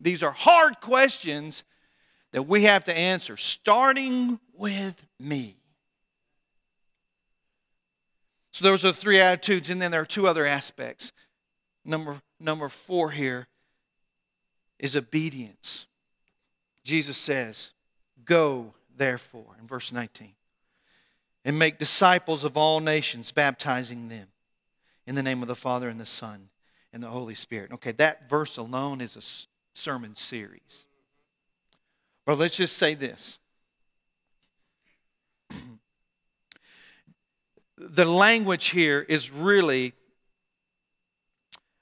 These 0.01 0.23
are 0.23 0.31
hard 0.31 0.81
questions 0.81 1.63
that 2.33 2.43
we 2.43 2.63
have 2.63 2.83
to 2.85 2.97
answer, 2.97 3.37
starting 3.37 4.39
with 4.53 5.01
me. 5.17 5.55
So 8.51 8.65
those 8.65 8.83
are 8.83 8.91
the 8.91 8.97
three 8.97 9.21
attitudes, 9.21 9.69
and 9.69 9.81
then 9.81 9.91
there 9.91 10.01
are 10.01 10.05
two 10.05 10.27
other 10.27 10.45
aspects. 10.45 11.13
Number, 11.85 12.21
number 12.39 12.67
four 12.67 13.11
here 13.11 13.47
is 14.79 14.97
obedience. 14.97 15.87
Jesus 16.83 17.17
says, 17.17 17.71
Go, 18.25 18.73
therefore, 18.95 19.55
in 19.59 19.67
verse 19.67 19.91
19, 19.91 20.33
and 21.45 21.59
make 21.59 21.79
disciples 21.79 22.43
of 22.43 22.57
all 22.57 22.79
nations, 22.79 23.31
baptizing 23.31 24.09
them 24.09 24.27
in 25.05 25.15
the 25.15 25.23
name 25.23 25.41
of 25.41 25.47
the 25.47 25.55
Father 25.55 25.89
and 25.89 25.99
the 25.99 26.05
Son 26.05 26.49
and 26.91 27.01
the 27.01 27.07
Holy 27.07 27.35
Spirit. 27.35 27.71
Okay, 27.73 27.91
that 27.93 28.29
verse 28.29 28.57
alone 28.57 29.01
is 29.01 29.17
a 29.17 29.77
sermon 29.77 30.15
series. 30.15 30.85
But 32.25 32.37
let's 32.37 32.55
just 32.55 32.77
say 32.77 32.93
this. 32.93 33.37
the 37.77 38.05
language 38.05 38.67
here 38.67 39.01
is 39.01 39.31
really 39.31 39.93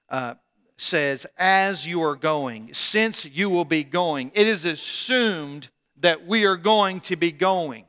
uh, 0.10 0.36
says, 0.82 1.26
as 1.38 1.86
you 1.86 2.04
are 2.04 2.16
going, 2.16 2.74
since 2.74 3.26
you 3.26 3.50
will 3.50 3.66
be 3.66 3.84
going, 3.84 4.32
it 4.34 4.48
is 4.48 4.66
assumed 4.66 5.70
that 6.00 6.26
we 6.26 6.46
are 6.46 6.58
going 6.58 7.00
to 7.02 7.16
be 7.16 7.32
going. 7.32 7.86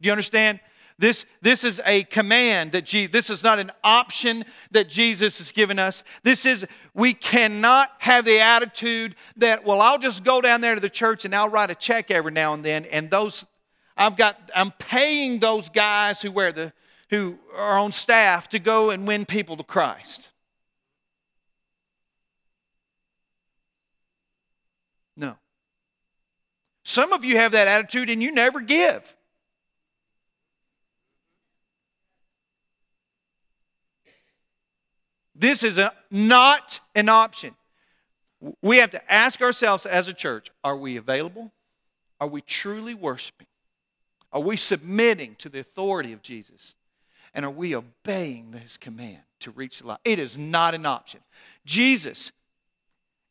Do 0.00 0.06
you 0.06 0.12
understand? 0.12 0.60
This, 0.98 1.24
this 1.40 1.64
is 1.64 1.80
a 1.84 2.04
command 2.04 2.72
that 2.72 2.84
Jesus, 2.84 3.12
this 3.12 3.30
is 3.30 3.42
not 3.42 3.58
an 3.58 3.72
option 3.82 4.44
that 4.70 4.88
Jesus 4.88 5.38
has 5.38 5.50
given 5.50 5.78
us. 5.78 6.04
This 6.22 6.46
is, 6.46 6.64
we 6.94 7.14
cannot 7.14 7.90
have 7.98 8.24
the 8.24 8.38
attitude 8.38 9.16
that, 9.38 9.64
well, 9.64 9.80
I'll 9.80 9.98
just 9.98 10.22
go 10.22 10.40
down 10.40 10.60
there 10.60 10.76
to 10.76 10.80
the 10.80 10.90
church 10.90 11.24
and 11.24 11.34
I'll 11.34 11.48
write 11.48 11.70
a 11.70 11.74
check 11.74 12.10
every 12.12 12.30
now 12.30 12.54
and 12.54 12.64
then, 12.64 12.84
and 12.84 13.10
those, 13.10 13.44
I've 13.96 14.16
got, 14.16 14.50
I'm 14.54 14.70
paying 14.72 15.40
those 15.40 15.68
guys 15.68 16.22
who 16.22 16.30
wear 16.30 16.52
the, 16.52 16.72
who 17.10 17.38
are 17.56 17.78
on 17.78 17.90
staff 17.90 18.48
to 18.50 18.60
go 18.60 18.90
and 18.90 19.06
win 19.06 19.26
people 19.26 19.56
to 19.56 19.64
Christ. 19.64 20.28
No. 25.16 25.36
Some 26.92 27.14
of 27.14 27.24
you 27.24 27.38
have 27.38 27.52
that 27.52 27.68
attitude 27.68 28.10
and 28.10 28.22
you 28.22 28.30
never 28.30 28.60
give. 28.60 29.16
This 35.34 35.64
is 35.64 35.78
a, 35.78 35.94
not 36.10 36.80
an 36.94 37.08
option. 37.08 37.54
We 38.60 38.76
have 38.76 38.90
to 38.90 39.10
ask 39.10 39.40
ourselves 39.40 39.86
as 39.86 40.08
a 40.08 40.12
church 40.12 40.50
are 40.62 40.76
we 40.76 40.98
available? 40.98 41.50
Are 42.20 42.28
we 42.28 42.42
truly 42.42 42.92
worshiping? 42.92 43.46
Are 44.30 44.42
we 44.42 44.58
submitting 44.58 45.36
to 45.36 45.48
the 45.48 45.60
authority 45.60 46.12
of 46.12 46.20
Jesus? 46.20 46.74
And 47.32 47.46
are 47.46 47.50
we 47.50 47.74
obeying 47.74 48.52
his 48.52 48.76
command 48.76 49.22
to 49.40 49.50
reach 49.52 49.78
the 49.78 49.86
light? 49.86 50.00
It 50.04 50.18
is 50.18 50.36
not 50.36 50.74
an 50.74 50.84
option. 50.84 51.20
Jesus, 51.64 52.32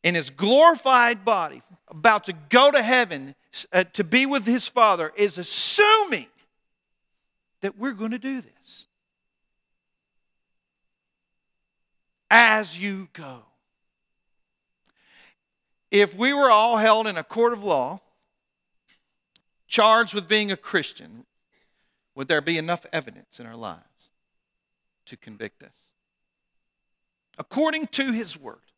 in 0.02 0.16
his 0.16 0.30
glorified 0.30 1.24
body, 1.24 1.62
about 1.92 2.24
to 2.24 2.32
go 2.32 2.70
to 2.70 2.82
heaven 2.82 3.34
uh, 3.72 3.84
to 3.92 4.02
be 4.02 4.24
with 4.24 4.46
his 4.46 4.66
Father, 4.66 5.12
is 5.14 5.36
assuming 5.36 6.26
that 7.60 7.78
we're 7.78 7.92
going 7.92 8.10
to 8.12 8.18
do 8.18 8.40
this. 8.40 8.86
As 12.30 12.78
you 12.78 13.08
go. 13.12 13.42
If 15.90 16.16
we 16.16 16.32
were 16.32 16.50
all 16.50 16.78
held 16.78 17.06
in 17.06 17.18
a 17.18 17.22
court 17.22 17.52
of 17.52 17.62
law, 17.62 18.00
charged 19.68 20.14
with 20.14 20.26
being 20.26 20.50
a 20.50 20.56
Christian, 20.56 21.26
would 22.14 22.28
there 22.28 22.40
be 22.40 22.56
enough 22.56 22.86
evidence 22.90 23.38
in 23.38 23.44
our 23.44 23.56
lives 23.56 23.82
to 25.06 25.16
convict 25.18 25.62
us? 25.62 25.74
According 27.36 27.88
to 27.88 28.12
his 28.12 28.38
word. 28.38 28.71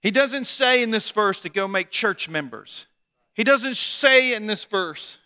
He 0.00 0.10
doesn't 0.10 0.46
say 0.46 0.82
in 0.82 0.90
this 0.90 1.10
verse 1.10 1.40
to 1.42 1.48
go 1.48 1.66
make 1.66 1.90
church 1.90 2.28
members. 2.28 2.86
He 3.34 3.44
doesn't 3.44 3.76
say 3.76 4.34
in 4.34 4.46
this 4.46 4.64
verse 4.64 5.18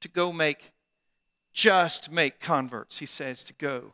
to 0.00 0.08
go 0.08 0.32
make 0.32 0.72
just 1.52 2.10
make 2.10 2.38
converts. 2.40 2.98
He 2.98 3.06
says 3.06 3.42
to 3.44 3.52
go 3.54 3.92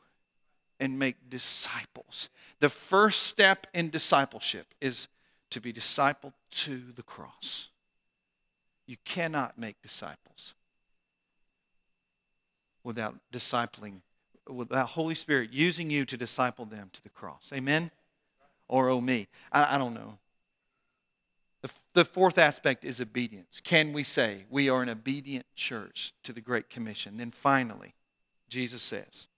and 0.80 0.98
make 0.98 1.30
disciples. 1.30 2.28
The 2.60 2.68
first 2.68 3.22
step 3.22 3.66
in 3.72 3.90
discipleship 3.90 4.66
is 4.80 5.08
to 5.50 5.60
be 5.60 5.72
discipled 5.72 6.32
to 6.50 6.82
the 6.94 7.02
cross. 7.02 7.68
You 8.86 8.96
cannot 9.04 9.58
make 9.58 9.80
disciples 9.80 10.54
without 12.82 13.16
discipling, 13.32 14.02
without 14.46 14.88
Holy 14.88 15.14
Spirit 15.14 15.50
using 15.52 15.90
you 15.90 16.04
to 16.04 16.16
disciple 16.16 16.66
them 16.66 16.90
to 16.92 17.02
the 17.02 17.08
cross. 17.08 17.50
Amen? 17.54 17.90
Or 18.74 18.90
oh 18.90 19.00
me. 19.00 19.28
I, 19.52 19.76
I 19.76 19.78
don't 19.78 19.94
know. 19.94 20.18
The, 21.62 21.70
the 21.92 22.04
fourth 22.04 22.38
aspect 22.38 22.84
is 22.84 23.00
obedience. 23.00 23.60
Can 23.62 23.92
we 23.92 24.02
say 24.02 24.46
we 24.50 24.68
are 24.68 24.82
an 24.82 24.88
obedient 24.88 25.46
church 25.54 26.12
to 26.24 26.32
the 26.32 26.40
Great 26.40 26.68
Commission? 26.68 27.16
Then 27.16 27.30
finally, 27.30 27.94
Jesus 28.48 28.82
says, 28.82 29.28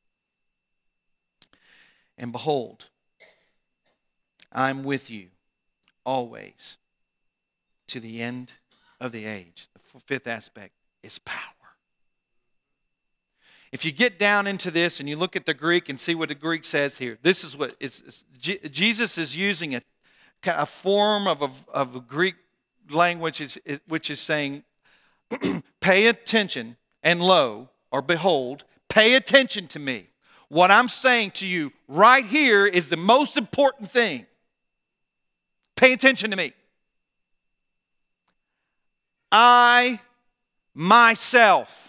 And 2.17 2.33
behold, 2.33 2.87
I'm 4.51 4.85
with 4.85 5.11
you 5.11 5.27
always 6.07 6.79
to 7.89 8.01
the 8.01 8.23
end 8.23 8.53
of 9.03 9.13
the 9.13 9.27
age. 9.27 9.69
The 9.75 10.01
fifth 10.01 10.27
aspect 10.27 10.73
is 11.03 11.19
power. 11.19 11.43
If 13.73 13.85
you 13.85 13.93
get 13.93 14.19
down 14.19 14.47
into 14.47 14.71
this 14.71 15.01
and 15.01 15.09
you 15.09 15.17
look 15.17 15.37
at 15.37 15.47
the 15.47 15.55
Greek 15.55 15.89
and 15.89 15.99
see 15.99 16.15
what 16.15 16.29
the 16.29 16.35
Greek 16.35 16.65
says 16.65 16.99
here, 16.99 17.19
this 17.23 17.43
is 17.45 17.57
what 17.57 17.75
is, 17.81 18.25
Jesus 18.39 19.19
is 19.19 19.37
using 19.37 19.75
a, 19.75 19.83
a 20.47 20.67
form 20.67 21.27
of 21.27 21.43
a, 21.43 21.51
of 21.73 21.97
a 21.97 22.01
Greek 22.01 22.37
language 22.91 23.59
which 23.89 24.11
is 24.11 24.21
saying, 24.21 24.63
pay 25.81 26.07
attention 26.07 26.77
and 27.03 27.21
lo, 27.21 27.69
or 27.91 28.03
behold, 28.03 28.65
pay 28.89 29.15
attention 29.15 29.67
to 29.69 29.79
me. 29.79 30.09
What 30.49 30.71
I'm 30.71 30.89
saying 30.89 31.33
to 31.33 31.47
you 31.47 31.73
right 31.89 32.25
here 32.25 32.67
is 32.67 32.89
the 32.89 32.97
most 32.97 33.37
important 33.37 33.91
thing. 33.91 34.27
Pay 35.75 35.93
attention 35.93 36.31
to 36.31 36.37
me. 36.37 36.53
I 39.33 40.01
myself, 40.73 41.86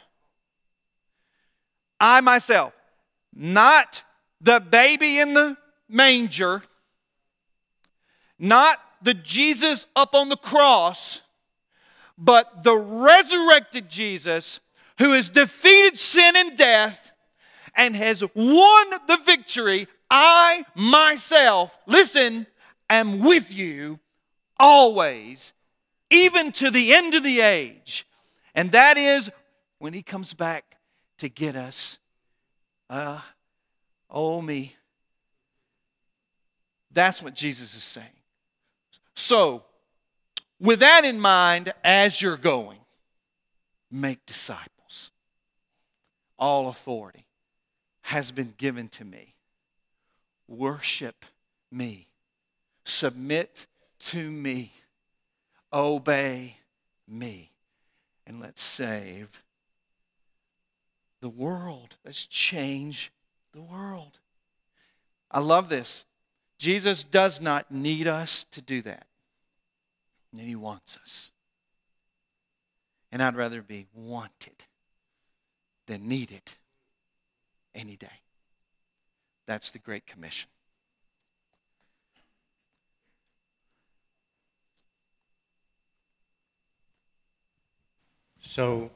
I 1.99 2.21
myself, 2.21 2.73
not 3.33 4.03
the 4.41 4.59
baby 4.59 5.19
in 5.19 5.33
the 5.33 5.57
manger, 5.89 6.63
not 8.39 8.79
the 9.01 9.13
Jesus 9.13 9.85
up 9.95 10.13
on 10.15 10.29
the 10.29 10.37
cross, 10.37 11.21
but 12.17 12.63
the 12.63 12.75
resurrected 12.75 13.89
Jesus 13.89 14.59
who 14.97 15.13
has 15.13 15.29
defeated 15.29 15.97
sin 15.97 16.35
and 16.35 16.57
death 16.57 17.11
and 17.75 17.95
has 17.95 18.23
won 18.33 18.89
the 19.07 19.19
victory. 19.23 19.87
I 20.09 20.65
myself, 20.75 21.77
listen, 21.85 22.47
am 22.89 23.19
with 23.19 23.53
you 23.53 23.99
always, 24.59 25.53
even 26.09 26.51
to 26.53 26.71
the 26.71 26.93
end 26.93 27.13
of 27.13 27.23
the 27.23 27.41
age. 27.41 28.07
And 28.55 28.71
that 28.71 28.97
is 28.97 29.29
when 29.77 29.93
he 29.93 30.01
comes 30.01 30.33
back 30.33 30.66
to 31.17 31.29
get 31.29 31.55
us. 31.55 31.99
Uh, 32.89 33.19
oh, 34.09 34.41
me. 34.41 34.75
That's 36.91 37.21
what 37.21 37.33
Jesus 37.33 37.75
is 37.75 37.83
saying. 37.83 38.07
So, 39.15 39.63
with 40.59 40.79
that 40.79 41.05
in 41.05 41.19
mind, 41.19 41.73
as 41.83 42.21
you're 42.21 42.37
going, 42.37 42.79
make 43.91 44.25
disciples. 44.25 45.11
All 46.39 46.69
authority 46.69 47.25
has 48.01 48.31
been 48.31 48.53
given 48.57 48.87
to 48.89 49.05
me. 49.05 49.35
Worship 50.47 51.25
me. 51.71 52.07
Submit 52.85 53.67
to 53.99 54.31
me. 54.31 54.71
Obey 55.73 56.57
me. 57.07 57.51
And 58.25 58.39
let's 58.39 58.61
save 58.61 59.41
the 61.21 61.29
world. 61.29 61.95
Let's 62.05 62.25
change 62.25 63.11
the 63.53 63.61
world. 63.61 64.19
I 65.31 65.39
love 65.39 65.69
this. 65.69 66.05
Jesus 66.57 67.03
does 67.03 67.41
not 67.41 67.71
need 67.71 68.07
us 68.07 68.45
to 68.51 68.61
do 68.61 68.81
that. 68.83 69.07
And 70.31 70.41
he 70.41 70.55
wants 70.55 70.97
us. 71.01 71.31
And 73.11 73.21
I'd 73.21 73.35
rather 73.35 73.61
be 73.61 73.87
wanted 73.93 74.63
than 75.85 76.07
needed 76.07 76.41
any 77.73 77.95
day. 77.95 78.07
That's 79.45 79.71
the 79.71 79.79
Great 79.79 80.05
Commission. 80.05 80.49
So 88.39 88.91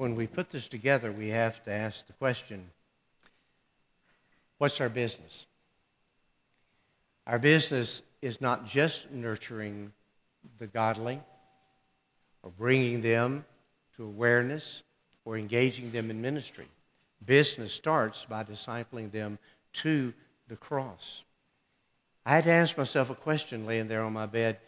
when 0.00 0.16
we 0.16 0.26
put 0.26 0.48
this 0.48 0.66
together, 0.66 1.12
we 1.12 1.28
have 1.28 1.62
to 1.62 1.70
ask 1.70 2.06
the 2.06 2.14
question 2.14 2.70
what's 4.56 4.80
our 4.80 4.88
business? 4.88 5.46
Our 7.26 7.38
business 7.38 8.00
is 8.22 8.40
not 8.40 8.66
just 8.66 9.10
nurturing 9.10 9.92
the 10.58 10.66
godly 10.66 11.20
or 12.42 12.50
bringing 12.50 13.02
them 13.02 13.44
to 13.98 14.04
awareness 14.04 14.82
or 15.26 15.36
engaging 15.36 15.92
them 15.92 16.10
in 16.10 16.22
ministry. 16.22 16.68
Business 17.26 17.74
starts 17.74 18.24
by 18.24 18.42
discipling 18.42 19.12
them 19.12 19.38
to 19.74 20.14
the 20.48 20.56
cross. 20.56 21.24
I 22.24 22.36
had 22.36 22.44
to 22.44 22.52
ask 22.52 22.78
myself 22.78 23.10
a 23.10 23.14
question 23.14 23.66
laying 23.66 23.88
there 23.88 24.02
on 24.02 24.14
my 24.14 24.24
bed. 24.24 24.60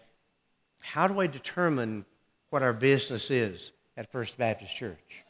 How 0.81 1.09
do 1.09 1.21
I 1.21 1.27
determine 1.27 2.05
what 2.51 2.63
our 2.63 2.75
business 2.75 3.31
is? 3.31 3.73
at 3.97 4.11
First 4.11 4.39
Baptist 4.39 4.75
Church. 4.75 5.22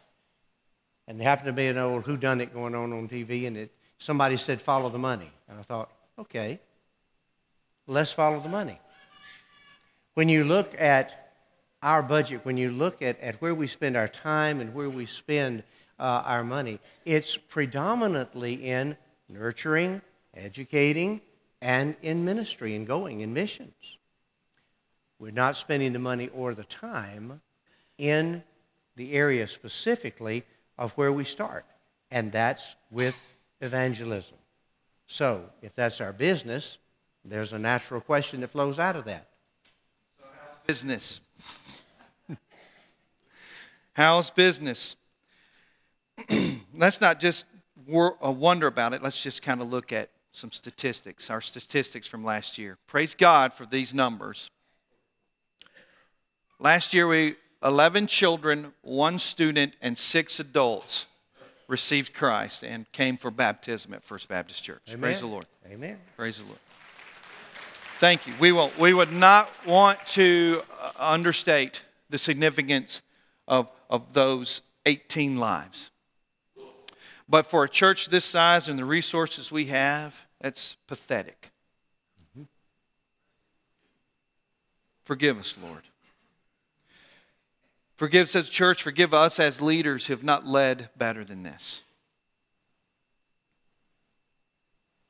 And 1.09 1.19
there 1.19 1.29
happened 1.29 1.47
to 1.47 1.53
be 1.53 1.67
an 1.67 1.79
old 1.79 2.05
who 2.05 2.17
done 2.17 2.41
it 2.41 2.55
going 2.55 2.75
on 2.75 2.93
on 2.93 3.09
TV, 3.09 3.47
and 3.47 3.57
it, 3.57 3.73
somebody 3.99 4.37
said, 4.37 4.61
follow 4.61 4.89
the 4.89 4.99
money. 4.99 5.31
And 5.49 5.59
I 5.59 5.63
thought, 5.63 5.91
okay, 6.19 6.61
let's 7.87 8.13
follow 8.13 8.41
the 8.41 8.49
money. 8.49 8.79
When 10.15 10.29
you 10.29 10.45
look 10.45 10.75
at 10.79 11.33
our 11.83 12.03
budget, 12.03 12.45
when 12.45 12.57
you 12.57 12.71
look 12.71 13.03
at, 13.03 13.19
at 13.21 13.41
where 13.43 13.55
we 13.55 13.67
spend 13.67 13.97
our 13.97 14.09
time 14.09 14.61
and 14.61 14.75
where 14.75 14.91
we 14.91 15.07
spend 15.07 15.65
uh, 15.99 16.23
our 16.25 16.45
money, 16.45 16.79
it's 17.05 17.37
predominantly 17.37 18.55
in 18.55 18.97
nurturing, 19.29 20.01
educating, 20.35 21.21
and 21.61 21.97
in 22.03 22.25
ministry 22.25 22.75
and 22.77 22.87
going 22.87 23.21
in 23.21 23.33
missions. 23.33 23.75
We're 25.19 25.33
not 25.33 25.57
spending 25.57 25.93
the 25.93 25.99
money 25.99 26.29
or 26.35 26.55
the 26.55 26.65
time 26.65 27.41
in 27.99 28.43
the 28.97 29.13
area 29.13 29.47
specifically 29.49 30.45
of 30.79 30.93
where 30.93 31.13
we 31.13 31.25
start, 31.25 31.65
and 32.11 32.33
that's 32.33 32.75
with 32.91 33.19
evangelism. 33.61 34.37
So, 35.07 35.45
if 35.61 35.75
that's 35.75 36.01
our 36.01 36.13
business, 36.13 36.79
there's 37.25 37.53
a 37.53 37.59
natural 37.59 38.01
question 38.01 38.41
that 38.41 38.49
flows 38.49 38.79
out 38.79 38.97
of 38.97 39.05
that. 39.05 39.29
Business. 40.67 41.21
How's 43.93 44.31
business? 44.31 44.97
Let's 46.75 47.01
not 47.01 47.21
just 47.21 47.47
uh, 47.93 48.31
wonder 48.31 48.67
about 48.67 48.95
it. 48.95 49.03
Let's 49.03 49.23
just 49.23 49.43
kind 49.43 49.61
of 49.61 49.71
look 49.71 49.93
at 49.93 50.11
some 50.33 50.51
statistics, 50.51 51.31
our 51.31 51.41
statistics 51.41 52.07
from 52.07 52.25
last 52.25 52.57
year. 52.57 52.79
Praise 52.87 53.15
God 53.15 53.53
for 53.53 53.67
these 53.67 53.93
numbers. 53.93 54.51
Last 56.59 56.95
year, 56.95 57.07
we 57.07 57.37
11 57.65 58.07
children, 58.07 58.73
one 58.83 59.19
student, 59.19 59.75
and 59.81 59.97
six 59.97 60.41
adults 60.41 61.07
received 61.69 62.13
Christ 62.13 62.65
and 62.65 62.91
came 62.93 63.17
for 63.17 63.31
baptism 63.31 63.95
at 63.95 64.03
First 64.03 64.29
Baptist 64.29 64.63
Church. 64.65 64.83
Amen. 64.89 65.01
Praise 65.01 65.21
the 65.21 65.27
Lord. 65.27 65.47
Amen. 65.71 65.99
Praise 66.17 66.39
the 66.39 66.45
Lord. 66.45 66.59
Thank 67.99 68.27
you. 68.27 68.35
We, 68.41 68.51
will, 68.51 68.73
we 68.79 68.93
would 68.95 69.13
not 69.13 69.49
want 69.65 70.05
to 70.09 70.63
uh, 70.81 70.91
understate 70.99 71.85
the 72.11 72.19
significance 72.19 73.01
of, 73.47 73.69
of 73.89 74.13
those 74.13 74.61
18 74.87 75.37
lives. 75.37 75.91
But 77.29 77.47
for 77.47 77.65
a 77.65 77.69
church 77.69 78.09
this 78.09 78.25
size 78.25 78.69
and 78.69 78.79
the 78.79 78.85
resources 78.85 79.53
we 79.53 79.67
have, 79.67 80.21
that's 80.41 80.77
pathetic. 80.89 81.53
Forgive 85.05 85.39
us, 85.39 85.57
Lord. 85.63 85.83
Forgive 87.97 88.29
us 88.29 88.37
as 88.37 88.49
church, 88.49 88.83
forgive 88.83 89.15
us 89.15 89.39
as 89.39 89.61
leaders 89.61 90.07
who 90.07 90.13
have 90.13 90.25
not 90.25 90.47
led 90.47 90.89
better 90.97 91.25
than 91.25 91.43
this. 91.43 91.83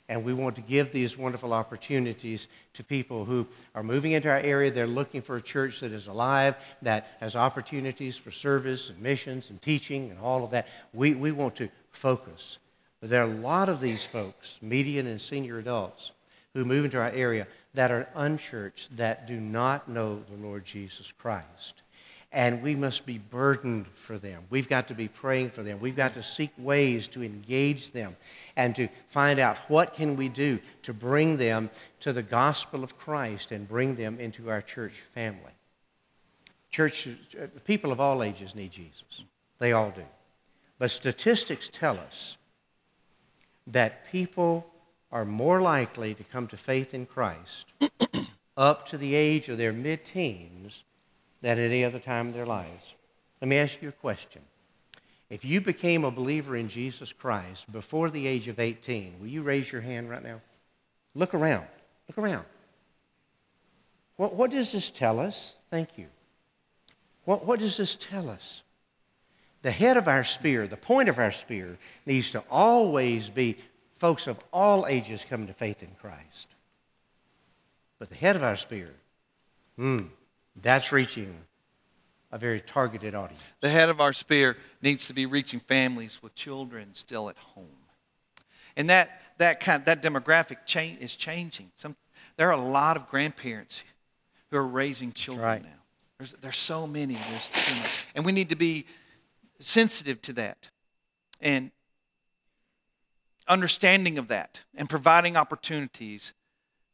And 0.08 0.22
we 0.22 0.32
want 0.32 0.54
to 0.54 0.62
give 0.62 0.92
these 0.92 1.18
wonderful 1.18 1.52
opportunities 1.52 2.46
to 2.74 2.84
people 2.84 3.24
who 3.24 3.48
are 3.74 3.82
moving 3.82 4.12
into 4.12 4.30
our 4.30 4.38
area. 4.38 4.70
They're 4.70 4.86
looking 4.86 5.20
for 5.20 5.38
a 5.38 5.42
church 5.42 5.80
that 5.80 5.90
is 5.90 6.06
alive, 6.06 6.54
that 6.82 7.16
has 7.18 7.34
opportunities 7.34 8.16
for 8.16 8.30
service 8.30 8.90
and 8.90 9.00
missions 9.00 9.50
and 9.50 9.60
teaching 9.60 10.10
and 10.10 10.20
all 10.20 10.44
of 10.44 10.50
that. 10.50 10.68
We, 10.94 11.16
we 11.16 11.32
want 11.32 11.56
to 11.56 11.68
focus. 11.90 12.58
But 13.00 13.10
there 13.10 13.22
are 13.22 13.30
a 13.30 13.34
lot 13.34 13.68
of 13.68 13.80
these 13.80 14.04
folks, 14.04 14.58
median 14.62 15.08
and 15.08 15.20
senior 15.20 15.58
adults, 15.58 16.12
who 16.56 16.64
move 16.64 16.84
into 16.86 16.98
our 16.98 17.10
area 17.10 17.46
that 17.74 17.90
are 17.90 18.08
unchurched, 18.14 18.96
that 18.96 19.26
do 19.26 19.38
not 19.38 19.88
know 19.88 20.22
the 20.30 20.46
Lord 20.46 20.64
Jesus 20.64 21.12
Christ 21.18 21.82
and 22.32 22.62
we 22.62 22.74
must 22.74 23.06
be 23.06 23.16
burdened 23.16 23.86
for 23.94 24.18
them. 24.18 24.42
We've 24.50 24.68
got 24.68 24.88
to 24.88 24.94
be 24.94 25.08
praying 25.08 25.50
for 25.50 25.62
them. 25.62 25.80
We've 25.80 25.96
got 25.96 26.14
to 26.14 26.22
seek 26.22 26.50
ways 26.58 27.06
to 27.08 27.22
engage 27.22 27.92
them 27.92 28.16
and 28.56 28.74
to 28.76 28.88
find 29.08 29.38
out 29.38 29.56
what 29.70 29.94
can 29.94 30.16
we 30.16 30.28
do 30.28 30.58
to 30.82 30.92
bring 30.92 31.38
them 31.38 31.70
to 32.00 32.12
the 32.12 32.22
gospel 32.22 32.84
of 32.84 32.98
Christ 32.98 33.52
and 33.52 33.66
bring 33.66 33.94
them 33.94 34.20
into 34.20 34.50
our 34.50 34.60
church 34.60 34.92
family. 35.14 35.52
Church 36.70 37.08
uh, 37.40 37.46
people 37.64 37.90
of 37.90 38.00
all 38.00 38.22
ages 38.22 38.54
need 38.54 38.72
Jesus. 38.72 39.22
They 39.58 39.72
all 39.72 39.90
do. 39.90 40.04
But 40.78 40.90
statistics 40.90 41.70
tell 41.72 41.96
us 41.96 42.36
that 43.68 44.10
people 44.12 44.66
are 45.12 45.24
more 45.24 45.60
likely 45.60 46.14
to 46.14 46.24
come 46.24 46.46
to 46.48 46.56
faith 46.56 46.94
in 46.94 47.06
Christ 47.06 47.66
up 48.56 48.88
to 48.88 48.98
the 48.98 49.14
age 49.14 49.48
of 49.48 49.58
their 49.58 49.72
mid-teens 49.72 50.84
than 51.42 51.58
at 51.58 51.70
any 51.70 51.84
other 51.84 51.98
time 51.98 52.28
in 52.28 52.32
their 52.32 52.46
lives. 52.46 52.94
Let 53.40 53.48
me 53.48 53.56
ask 53.56 53.80
you 53.82 53.88
a 53.88 53.92
question. 53.92 54.42
If 55.28 55.44
you 55.44 55.60
became 55.60 56.04
a 56.04 56.10
believer 56.10 56.56
in 56.56 56.68
Jesus 56.68 57.12
Christ 57.12 57.70
before 57.72 58.10
the 58.10 58.26
age 58.26 58.48
of 58.48 58.60
18, 58.60 59.16
will 59.20 59.26
you 59.26 59.42
raise 59.42 59.70
your 59.70 59.80
hand 59.80 60.08
right 60.08 60.22
now? 60.22 60.40
Look 61.14 61.34
around. 61.34 61.66
Look 62.08 62.18
around. 62.18 62.44
What, 64.16 64.34
what 64.34 64.50
does 64.50 64.72
this 64.72 64.90
tell 64.90 65.18
us? 65.18 65.54
Thank 65.70 65.90
you. 65.96 66.06
What, 67.24 67.44
what 67.44 67.58
does 67.58 67.76
this 67.76 67.96
tell 67.96 68.30
us? 68.30 68.62
The 69.62 69.70
head 69.70 69.96
of 69.96 70.06
our 70.06 70.22
spear, 70.22 70.68
the 70.68 70.76
point 70.76 71.08
of 71.08 71.18
our 71.18 71.32
spear, 71.32 71.76
needs 72.06 72.30
to 72.30 72.44
always 72.48 73.28
be 73.28 73.56
folks 73.98 74.26
of 74.26 74.38
all 74.52 74.86
ages 74.86 75.24
coming 75.28 75.46
to 75.46 75.52
faith 75.52 75.82
in 75.82 75.90
Christ. 76.00 76.46
But 77.98 78.10
the 78.10 78.14
head 78.14 78.36
of 78.36 78.42
our 78.42 78.56
spear, 78.56 78.90
hmm, 79.76 80.00
that's 80.60 80.92
reaching 80.92 81.34
a 82.32 82.38
very 82.38 82.60
targeted 82.60 83.14
audience. 83.14 83.42
The 83.60 83.70
head 83.70 83.88
of 83.88 84.00
our 84.00 84.12
spear 84.12 84.56
needs 84.82 85.06
to 85.06 85.14
be 85.14 85.26
reaching 85.26 85.60
families 85.60 86.22
with 86.22 86.34
children 86.34 86.90
still 86.94 87.28
at 87.28 87.36
home. 87.38 87.66
And 88.76 88.90
that, 88.90 89.22
that, 89.38 89.60
kind, 89.60 89.84
that 89.86 90.02
demographic 90.02 90.66
change 90.66 91.00
is 91.00 91.16
changing. 91.16 91.70
Some, 91.76 91.96
there 92.36 92.48
are 92.48 92.58
a 92.58 92.62
lot 92.62 92.96
of 92.96 93.08
grandparents 93.08 93.82
who 94.50 94.58
are 94.58 94.66
raising 94.66 95.12
children 95.12 95.46
right. 95.46 95.62
now. 95.62 95.68
There's, 96.18 96.32
there's 96.40 96.56
so 96.56 96.86
many. 96.86 97.14
There's. 97.14 98.06
And 98.14 98.24
we 98.24 98.32
need 98.32 98.50
to 98.50 98.56
be 98.56 98.86
sensitive 99.58 100.20
to 100.22 100.32
that 100.34 100.70
and 101.40 101.70
understanding 103.48 104.18
of 104.18 104.28
that 104.28 104.62
and 104.74 104.88
providing 104.88 105.36
opportunities 105.36 106.32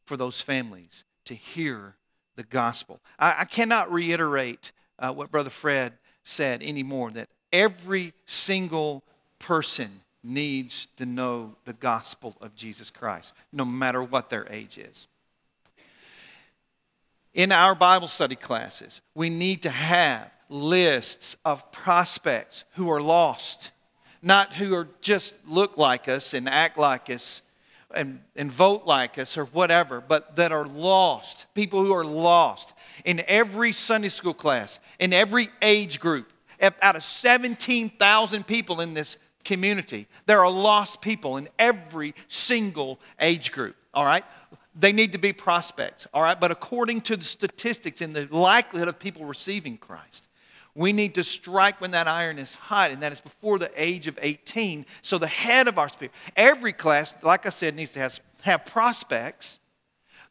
for 0.05 0.17
those 0.17 0.41
families 0.41 1.05
to 1.25 1.33
hear 1.33 1.95
the 2.35 2.43
gospel. 2.43 2.99
I, 3.17 3.35
I 3.39 3.45
cannot 3.45 3.91
reiterate 3.91 4.71
uh, 4.99 5.11
what 5.11 5.31
Brother 5.31 5.49
Fred 5.49 5.93
said 6.23 6.61
anymore 6.61 7.11
that 7.11 7.29
every 7.51 8.13
single 8.25 9.03
person 9.39 10.01
needs 10.23 10.87
to 10.97 11.05
know 11.05 11.55
the 11.65 11.73
gospel 11.73 12.35
of 12.41 12.55
Jesus 12.55 12.89
Christ, 12.89 13.33
no 13.51 13.65
matter 13.65 14.01
what 14.01 14.29
their 14.29 14.47
age 14.49 14.77
is. 14.77 15.07
In 17.33 17.51
our 17.51 17.75
Bible 17.75 18.07
study 18.07 18.35
classes, 18.35 19.01
we 19.15 19.29
need 19.29 19.63
to 19.63 19.69
have 19.69 20.29
lists 20.49 21.35
of 21.43 21.71
prospects 21.71 22.63
who 22.75 22.89
are 22.91 23.01
lost, 23.01 23.71
not 24.23 24.53
who 24.53 24.73
are 24.73 24.87
just 25.01 25.35
look 25.45 25.77
like 25.77 26.07
us 26.07 26.33
and 26.33 26.47
act 26.47 26.77
like 26.77 27.09
us 27.09 27.41
and, 27.93 28.21
and 28.35 28.51
vote 28.51 28.83
like 28.85 29.19
us 29.19 29.37
or 29.37 29.45
whatever, 29.45 30.01
but 30.01 30.37
that 30.37 30.51
are 30.51 30.65
lost, 30.65 31.45
people 31.53 31.83
who 31.83 31.93
are 31.93 32.05
lost. 32.05 32.73
In 33.05 33.23
every 33.27 33.73
Sunday 33.73 34.07
school 34.07 34.33
class, 34.33 34.79
in 34.97 35.13
every 35.13 35.49
age 35.61 35.99
group, 35.99 36.31
out 36.81 36.95
of 36.95 37.03
17,000 37.03 38.47
people 38.47 38.79
in 38.79 38.93
this 38.93 39.17
community, 39.43 40.07
there 40.25 40.39
are 40.39 40.49
lost 40.49 41.01
people 41.01 41.37
in 41.37 41.49
every 41.59 42.15
single 42.29 42.99
age 43.19 43.51
group, 43.51 43.75
all 43.93 44.05
right? 44.05 44.23
They 44.73 44.93
need 44.93 45.11
to 45.11 45.17
be 45.17 45.33
prospects, 45.33 46.07
all 46.13 46.23
right? 46.23 46.39
But 46.39 46.51
according 46.51 47.01
to 47.01 47.17
the 47.17 47.25
statistics 47.25 48.01
and 48.01 48.15
the 48.15 48.27
likelihood 48.31 48.87
of 48.87 48.97
people 48.97 49.25
receiving 49.25 49.77
Christ, 49.77 50.29
we 50.75 50.91
need 50.91 51.15
to 51.15 51.23
strike 51.23 51.79
when 51.79 51.91
that 51.91 52.07
iron 52.07 52.39
is 52.39 52.55
hot, 52.55 52.91
and 52.91 53.01
that 53.03 53.11
is 53.11 53.21
before 53.21 53.59
the 53.59 53.71
age 53.75 54.07
of 54.07 54.17
18. 54.21 54.85
So, 55.01 55.17
the 55.17 55.27
head 55.27 55.67
of 55.67 55.77
our 55.77 55.89
spirit, 55.89 56.11
every 56.35 56.73
class, 56.73 57.13
like 57.21 57.45
I 57.45 57.49
said, 57.49 57.75
needs 57.75 57.91
to 57.93 57.99
have, 57.99 58.19
have 58.41 58.65
prospects 58.65 59.59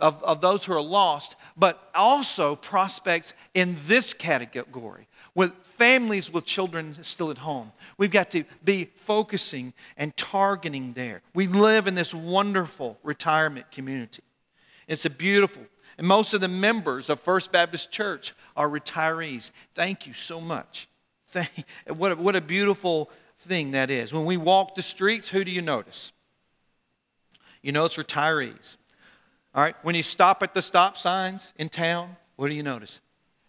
of, 0.01 0.23
of 0.25 0.41
those 0.41 0.65
who 0.65 0.73
are 0.73 0.83
lost, 0.83 1.37
but 1.57 1.91
also 1.95 2.57
prospects 2.57 3.35
in 3.55 3.77
this 3.87 4.13
category 4.13 5.07
with 5.35 5.53
families 5.63 6.31
with 6.33 6.45
children 6.45 6.97
still 7.03 7.31
at 7.31 7.39
home. 7.39 7.73
We've 7.97 8.11
got 8.11 8.31
to 8.33 8.45
be 8.65 8.85
focusing 8.97 9.73
and 9.97 10.15
targeting 10.17 10.93
there. 10.93 11.23
We 11.35 11.47
live 11.47 11.87
in 11.87 11.95
this 11.95 12.13
wonderful 12.13 12.99
retirement 13.03 13.71
community. 13.71 14.23
It's 14.89 15.07
a 15.07 15.11
beautiful, 15.11 15.63
and 15.99 16.07
most 16.07 16.35
of 16.35 16.41
the 16.41 16.49
members 16.49 17.09
of 17.09 17.21
First 17.21 17.53
Baptist 17.53 17.91
Church 17.91 18.35
are 18.57 18.69
retirees. 18.69 19.51
Thank 19.75 20.07
you 20.07 20.15
so 20.15 20.41
much. 20.41 20.89
Thank, 21.27 21.65
what, 21.89 22.13
a, 22.13 22.17
what 22.17 22.37
a 22.37 22.41
beautiful 22.41 23.11
thing 23.41 23.73
that 23.73 23.91
is. 23.91 24.13
When 24.13 24.25
we 24.25 24.37
walk 24.37 24.75
the 24.75 24.83
streets, 24.83 25.29
who 25.29 25.45
do 25.45 25.51
you 25.51 25.63
notice? 25.63 26.13
You 27.63 27.73
notice 27.73 27.97
retirees. 27.97 28.77
All 29.55 29.63
right, 29.63 29.77
when 29.83 29.95
you 29.95 30.03
stop 30.03 30.43
at 30.43 30.55
the 30.55 30.63
stop 30.63 30.97
signs 30.97 31.53
in 31.57 31.69
town, 31.69 32.17
what 32.37 32.49
do 32.49 32.55
you 32.55 32.63
notice? 32.63 33.01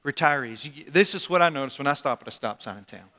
Retirees. 0.06 0.92
This 0.92 1.16
is 1.16 1.30
what 1.30 1.42
I 1.42 1.50
notice 1.50 1.78
when 1.78 1.88
I 1.88 1.94
stop 1.94 2.22
at 2.22 2.28
a 2.28 2.32
stop 2.32 2.62
sign 2.62 2.78
in 2.78 2.84
town. 2.84 3.10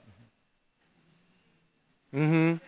Mm 2.15 2.29
hmm. 2.29 2.65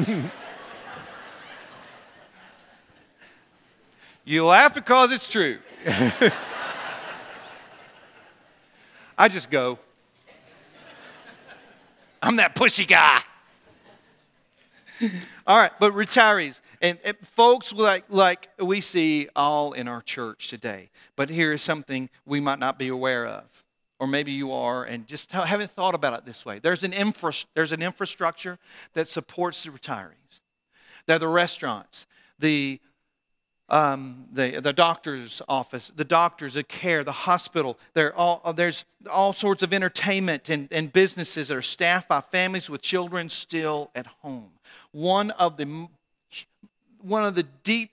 you 4.25 4.45
laugh 4.45 4.75
because 4.75 5.13
it's 5.13 5.29
true. 5.29 5.59
I 9.17 9.29
just 9.29 9.51
go. 9.51 9.79
I'm 12.23 12.37
that 12.37 12.55
pushy 12.55 12.87
guy. 12.87 13.21
all 15.47 15.57
right, 15.57 15.73
but 15.79 15.93
retirees 15.93 16.61
and, 16.83 16.99
and, 17.05 17.17
folks 17.23 17.73
like 17.73 18.05
like 18.09 18.49
we 18.59 18.81
see 18.81 19.29
all 19.37 19.73
in 19.73 19.87
our 19.87 20.03
church 20.03 20.49
today. 20.49 20.91
But 21.15 21.31
here 21.31 21.53
is 21.53 21.63
something 21.63 22.11
we 22.27 22.41
might 22.41 22.59
not 22.59 22.79
be 22.79 22.89
aware 22.89 23.27
of 23.27 23.45
or 23.99 24.07
maybe 24.07 24.33
you 24.33 24.53
are 24.53 24.85
and 24.85 25.07
just 25.07 25.33
haven't 25.33 25.71
thought 25.71 25.95
about 25.95 26.15
it 26.15 26.25
this 26.25 26.47
way. 26.47 26.59
There's 26.59 26.85
an, 26.85 26.93
infra, 26.93 27.33
there's 27.55 27.73
an 27.73 27.83
infrastructure 27.83 28.59
that 28.95 29.09
supports 29.09 29.65
the 29.65 29.71
retirees. 29.71 30.41
There 31.07 31.17
are 31.17 31.19
the 31.19 31.27
restaurants, 31.29 32.07
the, 32.39 32.81
um, 33.69 34.27
the, 34.33 34.61
the 34.61 34.73
doctor's 34.73 35.43
office, 35.49 35.91
the 35.97 36.05
doctors, 36.05 36.55
the 36.55 36.63
care, 36.63 37.03
the 37.03 37.13
hospital. 37.13 37.79
There 37.95 38.15
all, 38.15 38.41
uh, 38.45 38.53
there's 38.53 38.85
all 39.11 39.33
sorts 39.33 39.63
of 39.63 39.73
entertainment 39.73 40.49
and, 40.49 40.69
and 40.71 40.93
businesses 40.93 41.49
that 41.49 41.57
are 41.57 41.63
staffed 41.63 42.09
by 42.09 42.21
families 42.21 42.71
with 42.71 42.83
children 42.83 43.29
still 43.29 43.91
at 43.95 44.07
home. 44.07 44.51
One 44.93 45.31
of 45.33 45.57
the, 45.57 45.89
one 47.01 47.25
of 47.25 47.35
the 47.35 47.45
deep, 47.65 47.91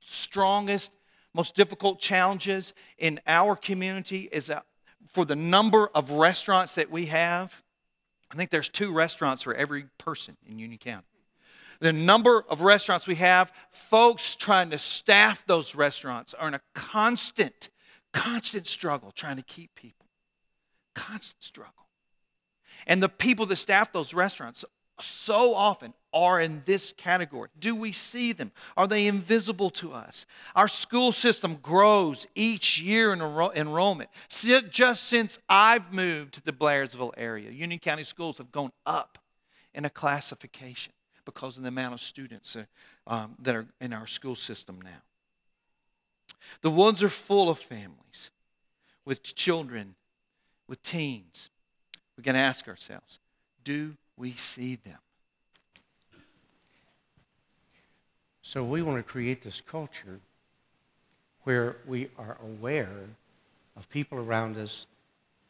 strongest, 0.00 0.92
most 1.32 1.54
difficult 1.54 1.98
challenges 1.98 2.74
in 2.98 3.20
our 3.26 3.56
community 3.56 4.28
is 4.32 4.46
that 4.48 4.65
for 5.12 5.24
the 5.24 5.36
number 5.36 5.88
of 5.94 6.10
restaurants 6.12 6.74
that 6.76 6.90
we 6.90 7.06
have, 7.06 7.62
I 8.30 8.36
think 8.36 8.50
there's 8.50 8.68
two 8.68 8.92
restaurants 8.92 9.42
for 9.42 9.54
every 9.54 9.86
person 9.98 10.36
in 10.46 10.58
Union 10.58 10.78
County. 10.78 11.06
The 11.80 11.92
number 11.92 12.44
of 12.48 12.62
restaurants 12.62 13.06
we 13.06 13.16
have, 13.16 13.52
folks 13.70 14.34
trying 14.34 14.70
to 14.70 14.78
staff 14.78 15.44
those 15.46 15.74
restaurants 15.74 16.34
are 16.34 16.48
in 16.48 16.54
a 16.54 16.60
constant, 16.74 17.70
constant 18.12 18.66
struggle 18.66 19.12
trying 19.12 19.36
to 19.36 19.42
keep 19.42 19.74
people. 19.74 20.06
Constant 20.94 21.42
struggle. 21.42 21.72
And 22.86 23.02
the 23.02 23.08
people 23.08 23.46
that 23.46 23.56
staff 23.56 23.92
those 23.92 24.14
restaurants 24.14 24.64
so 25.00 25.54
often 25.54 25.92
are 26.16 26.40
in 26.40 26.62
this 26.64 26.94
category. 26.96 27.50
Do 27.58 27.76
we 27.76 27.92
see 27.92 28.32
them? 28.32 28.50
Are 28.74 28.86
they 28.86 29.06
invisible 29.06 29.68
to 29.70 29.92
us? 29.92 30.24
Our 30.54 30.66
school 30.66 31.12
system 31.12 31.56
grows 31.56 32.26
each 32.34 32.80
year 32.80 33.12
in 33.12 33.20
enrollment. 33.20 34.08
Just 34.70 35.04
since 35.04 35.38
I've 35.46 35.92
moved 35.92 36.34
to 36.34 36.42
the 36.42 36.52
Blairsville 36.52 37.12
area, 37.18 37.50
Union 37.50 37.78
County 37.78 38.02
schools 38.02 38.38
have 38.38 38.50
gone 38.50 38.72
up 38.86 39.18
in 39.74 39.84
a 39.84 39.90
classification 39.90 40.94
because 41.26 41.58
of 41.58 41.64
the 41.64 41.68
amount 41.68 41.92
of 41.92 42.00
students 42.00 42.56
um, 43.06 43.34
that 43.40 43.54
are 43.54 43.66
in 43.80 43.92
our 43.92 44.06
school 44.06 44.34
system 44.34 44.80
now. 44.82 45.02
The 46.62 46.70
woods 46.70 47.02
are 47.02 47.10
full 47.10 47.50
of 47.50 47.58
families 47.58 48.30
with 49.04 49.22
children, 49.22 49.96
with 50.66 50.82
teens. 50.82 51.50
We 52.16 52.22
can 52.22 52.36
ask 52.36 52.66
ourselves 52.68 53.18
do 53.64 53.96
we 54.16 54.32
see 54.32 54.76
them? 54.76 54.98
So 58.46 58.62
we 58.62 58.80
want 58.80 58.96
to 58.98 59.02
create 59.02 59.42
this 59.42 59.60
culture 59.60 60.20
where 61.42 61.78
we 61.84 62.08
are 62.16 62.38
aware 62.40 63.08
of 63.76 63.90
people 63.90 64.18
around 64.18 64.56
us 64.56 64.86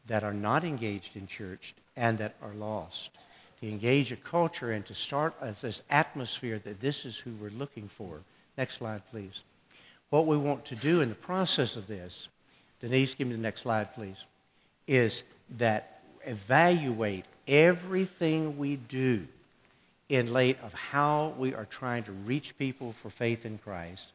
that 0.06 0.24
are 0.24 0.32
not 0.32 0.64
engaged 0.64 1.14
in 1.14 1.26
church 1.26 1.74
and 1.94 2.16
that 2.16 2.36
are 2.40 2.54
lost. 2.54 3.10
To 3.60 3.68
engage 3.68 4.12
a 4.12 4.16
culture 4.16 4.72
and 4.72 4.84
to 4.86 4.94
start 4.94 5.34
this 5.60 5.82
atmosphere 5.90 6.58
that 6.60 6.80
this 6.80 7.04
is 7.04 7.18
who 7.18 7.32
we're 7.32 7.50
looking 7.50 7.86
for. 7.86 8.20
Next 8.56 8.78
slide, 8.78 9.02
please. 9.10 9.42
What 10.08 10.26
we 10.26 10.38
want 10.38 10.64
to 10.64 10.76
do 10.76 11.02
in 11.02 11.10
the 11.10 11.16
process 11.16 11.76
of 11.76 11.86
this, 11.86 12.28
Denise, 12.80 13.12
give 13.12 13.28
me 13.28 13.34
the 13.34 13.42
next 13.42 13.60
slide, 13.60 13.94
please, 13.94 14.24
is 14.86 15.22
that 15.58 16.00
evaluate 16.24 17.26
everything 17.46 18.56
we 18.56 18.76
do 18.76 19.28
in 20.08 20.32
light 20.32 20.58
of 20.62 20.72
how 20.72 21.34
we 21.38 21.54
are 21.54 21.66
trying 21.66 22.04
to 22.04 22.12
reach 22.12 22.56
people 22.58 22.92
for 22.92 23.10
faith 23.10 23.44
in 23.44 23.58
Christ. 23.58 24.08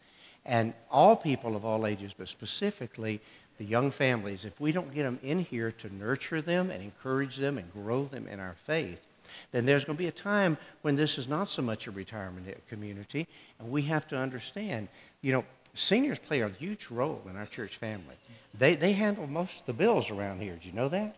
And 0.45 0.73
all 0.89 1.15
people 1.15 1.55
of 1.55 1.65
all 1.65 1.85
ages, 1.85 2.13
but 2.17 2.27
specifically 2.27 3.19
the 3.57 3.65
young 3.65 3.91
families, 3.91 4.45
if 4.45 4.59
we 4.59 4.71
don't 4.71 4.93
get 4.93 5.03
them 5.03 5.19
in 5.21 5.39
here 5.39 5.71
to 5.73 5.93
nurture 5.95 6.41
them 6.41 6.71
and 6.71 6.81
encourage 6.81 7.37
them 7.37 7.57
and 7.57 7.71
grow 7.73 8.05
them 8.05 8.27
in 8.27 8.39
our 8.39 8.55
faith, 8.65 8.99
then 9.51 9.65
there's 9.65 9.85
going 9.85 9.95
to 9.97 10.01
be 10.01 10.07
a 10.07 10.11
time 10.11 10.57
when 10.81 10.95
this 10.95 11.17
is 11.17 11.27
not 11.27 11.49
so 11.49 11.61
much 11.61 11.87
a 11.87 11.91
retirement 11.91 12.47
community. 12.67 13.27
And 13.59 13.71
we 13.71 13.81
have 13.83 14.07
to 14.09 14.17
understand, 14.17 14.87
you 15.21 15.31
know, 15.31 15.45
Seniors 15.73 16.19
play 16.19 16.41
a 16.41 16.49
huge 16.49 16.87
role 16.89 17.21
in 17.29 17.37
our 17.37 17.45
church 17.45 17.77
family. 17.77 18.15
They, 18.57 18.75
they 18.75 18.91
handle 18.91 19.25
most 19.27 19.61
of 19.61 19.65
the 19.65 19.73
bills 19.73 20.09
around 20.09 20.41
here. 20.41 20.53
Did 20.53 20.65
you 20.65 20.73
know 20.73 20.89
that? 20.89 21.15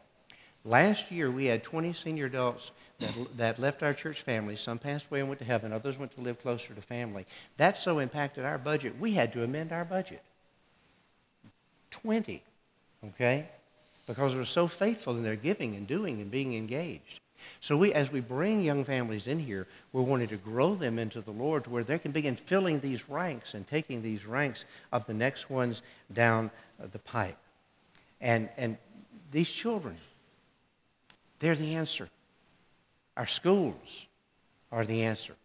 Last 0.64 1.12
year, 1.12 1.32
we 1.32 1.46
had 1.46 1.64
20 1.64 1.94
senior 1.94 2.28
adults 2.28 2.72
that, 3.00 3.38
that 3.38 3.60
left 3.60 3.84
our 3.84 3.94
church 3.94 4.22
family. 4.22 4.56
Some 4.56 4.80
passed 4.80 5.08
away 5.08 5.20
and 5.20 5.30
went 5.30 5.40
to 5.40 5.46
heaven. 5.46 5.74
Others 5.74 5.98
went 5.98 6.14
to 6.16 6.22
live 6.22 6.42
closer 6.42 6.74
to 6.74 6.82
family. 6.82 7.26
That 7.58 7.78
so 7.78 8.00
impacted 8.00 8.46
our 8.46 8.58
budget, 8.58 9.00
we 9.00 9.14
had 9.14 9.34
to 9.34 9.44
amend 9.44 9.72
our 9.72 9.86
budget. 9.86 10.22
20, 11.92 12.42
okay? 13.10 13.48
Because 14.08 14.36
we're 14.36 14.46
so 14.46 14.68
faithful 14.68 15.16
in 15.18 15.24
their 15.24 15.36
giving 15.36 15.76
and 15.76 15.88
doing 15.88 16.22
and 16.22 16.32
being 16.32 16.56
engaged. 16.56 17.20
So 17.60 17.78
we, 17.78 17.94
as 17.94 18.12
we 18.12 18.20
bring 18.20 18.62
young 18.62 18.84
families 18.84 19.28
in 19.28 19.40
here, 19.40 19.68
we're 19.92 20.02
wanting 20.02 20.30
to 20.30 20.38
grow 20.38 20.76
them 20.76 20.98
into 20.98 21.22
the 21.22 21.32
Lord 21.32 21.66
to 21.66 21.70
where 21.70 21.84
they 21.84 22.00
can 22.00 22.12
begin 22.12 22.36
filling 22.36 22.80
these 22.80 23.08
ranks 23.10 23.54
and 23.54 23.68
taking 23.68 24.02
these 24.02 24.26
ranks 24.26 24.66
of 24.92 25.06
the 25.06 25.14
next 25.14 25.50
ones 25.50 25.82
down 26.14 26.52
the 26.92 27.00
pipe. 27.00 27.38
And, 28.22 28.50
and 28.58 28.78
these 29.32 29.50
children, 29.50 29.98
they're 31.40 31.56
the 31.56 31.76
answer. 31.76 32.10
Our 33.16 33.28
schools 33.28 34.06
are 34.72 34.86
the 34.86 35.04
answer. 35.04 35.36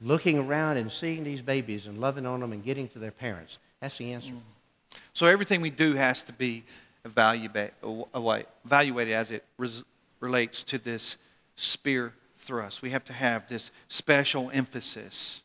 Looking 0.00 0.38
around 0.38 0.76
and 0.76 0.90
seeing 0.90 1.24
these 1.24 1.42
babies 1.42 1.86
and 1.86 1.98
loving 1.98 2.26
on 2.26 2.40
them 2.40 2.52
and 2.52 2.64
getting 2.64 2.88
to 2.88 2.98
their 2.98 3.10
parents, 3.10 3.58
that's 3.80 3.96
the 3.98 4.12
answer. 4.12 4.32
So 5.12 5.26
everything 5.26 5.60
we 5.60 5.70
do 5.70 5.94
has 5.94 6.22
to 6.24 6.32
be 6.32 6.64
evaluated, 7.04 7.72
evaluated 8.64 9.14
as 9.14 9.30
it 9.30 9.44
res- 9.58 9.84
relates 10.20 10.62
to 10.64 10.78
this 10.78 11.16
spear 11.56 12.12
thrust. 12.38 12.82
We 12.82 12.90
have 12.90 13.04
to 13.06 13.12
have 13.12 13.48
this 13.48 13.70
special 13.88 14.50
emphasis 14.52 15.42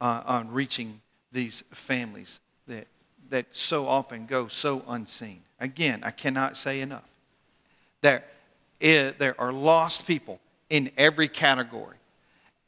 uh, 0.00 0.22
on 0.24 0.50
reaching 0.52 1.00
these 1.32 1.62
families 1.70 2.40
that, 2.66 2.86
that 3.28 3.46
so 3.52 3.86
often 3.86 4.26
go 4.26 4.48
so 4.48 4.82
unseen. 4.88 5.42
Again, 5.58 6.00
I 6.02 6.10
cannot 6.10 6.56
say 6.56 6.80
enough. 6.80 7.08
There, 8.00 8.24
is, 8.80 9.14
there 9.18 9.38
are 9.40 9.52
lost 9.52 10.06
people 10.06 10.40
in 10.70 10.90
every 10.96 11.28
category. 11.28 11.96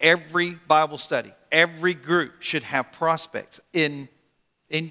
Every 0.00 0.50
Bible 0.50 0.98
study, 0.98 1.32
every 1.52 1.94
group 1.94 2.42
should 2.42 2.64
have 2.64 2.90
prospects 2.90 3.60
in, 3.72 4.08
in 4.68 4.90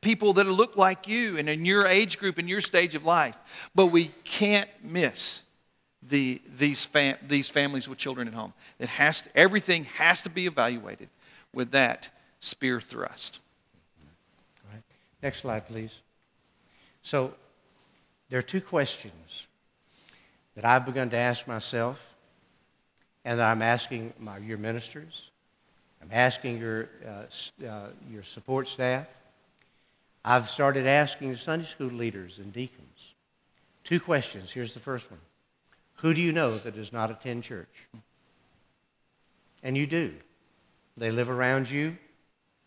people 0.00 0.32
that 0.34 0.46
look 0.46 0.76
like 0.76 1.08
you 1.08 1.36
and 1.36 1.48
in 1.48 1.64
your 1.64 1.86
age 1.86 2.18
group 2.18 2.38
and 2.38 2.48
your 2.48 2.60
stage 2.60 2.94
of 2.94 3.04
life. 3.04 3.36
But 3.74 3.86
we 3.86 4.12
can't 4.22 4.70
miss 4.82 5.42
the, 6.08 6.40
these, 6.56 6.84
fam- 6.84 7.16
these 7.26 7.50
families 7.50 7.88
with 7.88 7.98
children 7.98 8.28
at 8.28 8.34
home. 8.34 8.52
It 8.78 8.88
has 8.90 9.22
to, 9.22 9.36
everything 9.36 9.84
has 9.96 10.22
to 10.22 10.30
be 10.30 10.46
evaluated 10.46 11.08
with 11.52 11.72
that 11.72 12.10
spear 12.38 12.80
thrust. 12.80 13.40
Next 15.20 15.40
slide, 15.40 15.66
please. 15.66 15.90
So 17.02 17.32
there 18.28 18.38
are 18.38 18.42
two 18.42 18.60
questions 18.60 19.46
that 20.54 20.64
I've 20.66 20.84
begun 20.84 21.10
to 21.10 21.16
ask 21.16 21.48
myself 21.48 22.13
and 23.24 23.40
I'm 23.40 23.62
asking 23.62 24.12
my, 24.18 24.38
your 24.38 24.58
ministers. 24.58 25.30
I'm 26.02 26.10
asking 26.12 26.58
your, 26.58 26.90
uh, 27.06 27.66
uh, 27.66 27.88
your 28.10 28.22
support 28.22 28.68
staff. 28.68 29.06
I've 30.24 30.50
started 30.50 30.86
asking 30.86 31.32
the 31.32 31.38
Sunday 31.38 31.66
school 31.66 31.88
leaders 31.88 32.38
and 32.38 32.52
deacons. 32.52 33.14
Two 33.84 34.00
questions. 34.00 34.50
Here's 34.50 34.74
the 34.74 34.80
first 34.80 35.10
one 35.10 35.20
who 35.96 36.12
do 36.12 36.20
you 36.20 36.32
know 36.32 36.58
that 36.58 36.74
does 36.74 36.92
not 36.92 37.10
attend 37.10 37.44
church? 37.44 37.88
And 39.62 39.76
you 39.76 39.86
do. 39.86 40.12
They 40.96 41.10
live 41.10 41.30
around 41.30 41.70
you, 41.70 41.96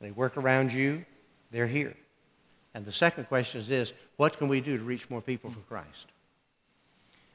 they 0.01 0.11
work 0.11 0.37
around 0.37 0.73
you, 0.73 1.05
they're 1.51 1.67
here. 1.67 1.95
And 2.73 2.85
the 2.85 2.91
second 2.91 3.25
question 3.25 3.59
is 3.59 3.67
this 3.67 3.93
what 4.17 4.37
can 4.37 4.47
we 4.47 4.61
do 4.61 4.77
to 4.77 4.83
reach 4.83 5.09
more 5.09 5.21
people 5.21 5.51
for 5.51 5.59
Christ? 5.61 6.07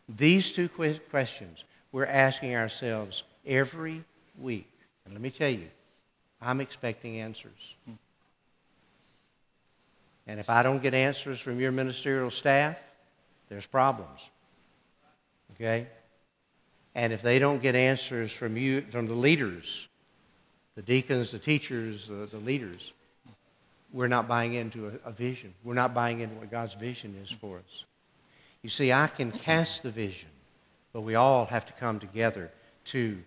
These 0.09 0.51
two 0.51 0.69
questions 0.69 1.65
we're 1.93 2.07
asking 2.07 2.57
ourselves 2.57 3.23
every 3.47 4.03
week. 4.39 4.69
And 5.05 5.15
let 5.15 5.21
me 5.21 5.31
tell 5.31 5.51
you, 5.51 5.69
I'm 6.41 6.61
expecting 6.61 7.21
answers. 7.21 7.75
And 10.27 10.41
if 10.41 10.49
I 10.49 10.63
don't 10.63 10.83
get 10.83 10.95
answers 10.95 11.39
from 11.39 11.61
your 11.61 11.73
ministerial 11.73 12.31
staff, 12.31 12.79
there's 13.49 13.67
problems. 13.67 14.21
Okay? 15.55 15.87
And 16.95 17.13
if 17.13 17.23
they 17.23 17.39
don't 17.39 17.61
get 17.61 17.75
answers 17.75 18.33
from 18.33 18.57
you, 18.57 18.83
from 18.91 19.07
the 19.07 19.15
leaders, 19.15 19.89
the 20.75 20.83
deacons, 20.83 21.31
the 21.31 21.39
teachers, 21.39 22.09
uh, 22.11 22.27
the 22.31 22.39
leaders, 22.39 22.93
we're 23.93 24.09
not 24.09 24.27
buying 24.27 24.55
into 24.55 24.89
a, 24.89 25.09
a 25.09 25.13
vision. 25.13 25.53
We're 25.65 25.75
not 25.75 25.95
buying 25.95 26.21
into 26.21 26.35
what 26.37 26.51
God's 26.51 26.75
vision 26.75 27.15
is 27.23 27.31
for 27.31 27.59
us. 27.59 27.85
You 28.63 28.71
see, 28.71 28.93
I 28.93 29.07
can 29.09 29.33
cast 29.33 29.83
the 29.83 29.91
vision, 29.91 30.29
but 30.93 31.03
we 31.03 31.15
all 31.15 31.47
have 31.47 31.67
to 31.67 31.73
come 31.75 31.99
together 31.99 32.51
to 32.85 33.19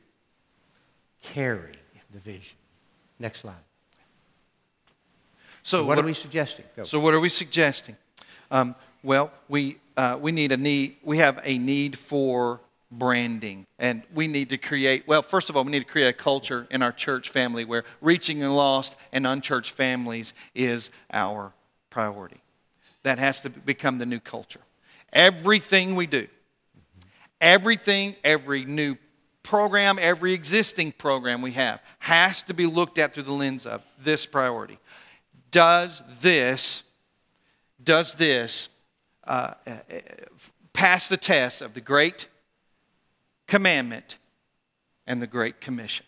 carry 1.21 1.73
the 2.13 2.19
vision. 2.19 2.57
Next 3.19 3.41
slide. 3.41 3.55
So, 5.63 5.79
what, 5.79 5.97
what, 5.97 5.99
are 5.99 6.07
we 6.07 6.13
suggesting? 6.13 6.65
Go. 6.75 6.83
So, 6.83 6.99
what 6.99 7.13
are 7.13 7.19
we 7.19 7.29
suggesting? 7.29 7.97
Um, 8.51 8.75
well, 9.03 9.31
we 9.49 9.77
uh, 9.97 10.17
we 10.21 10.31
need 10.31 10.51
a 10.51 10.57
need. 10.57 10.97
We 11.03 11.17
have 11.17 11.39
a 11.43 11.57
need 11.57 11.97
for 11.97 12.59
branding, 12.91 13.65
and 13.79 14.03
we 14.13 14.27
need 14.27 14.49
to 14.49 14.57
create. 14.57 15.07
Well, 15.07 15.21
first 15.21 15.49
of 15.49 15.57
all, 15.57 15.63
we 15.63 15.71
need 15.71 15.79
to 15.79 15.85
create 15.85 16.07
a 16.07 16.13
culture 16.13 16.67
in 16.69 16.83
our 16.83 16.91
church 16.91 17.29
family 17.29 17.65
where 17.65 17.83
reaching 18.01 18.39
the 18.39 18.49
lost 18.49 18.95
and 19.11 19.25
unchurched 19.25 19.71
families 19.71 20.33
is 20.53 20.91
our 21.11 21.53
priority. 21.89 22.41
That 23.03 23.19
has 23.19 23.41
to 23.41 23.49
become 23.49 23.97
the 23.97 24.05
new 24.05 24.19
culture. 24.19 24.61
Everything 25.13 25.95
we 25.95 26.07
do, 26.07 26.27
everything, 27.41 28.15
every 28.23 28.65
new 28.65 28.97
program, 29.43 29.99
every 30.01 30.33
existing 30.33 30.91
program 30.91 31.41
we 31.41 31.51
have 31.51 31.79
has 31.99 32.43
to 32.43 32.53
be 32.53 32.65
looked 32.65 32.97
at 32.97 33.13
through 33.13 33.23
the 33.23 33.31
lens 33.31 33.65
of 33.65 33.85
this 34.03 34.25
priority. 34.25 34.79
Does 35.51 36.01
this, 36.21 36.83
does 37.83 38.15
this 38.15 38.69
uh, 39.25 39.53
uh, 39.65 39.73
pass 40.73 41.09
the 41.09 41.17
test 41.17 41.61
of 41.61 41.73
the 41.73 41.81
great 41.81 42.27
commandment 43.47 44.17
and 45.07 45.21
the 45.21 45.27
great 45.27 45.61
commission. 45.61 46.05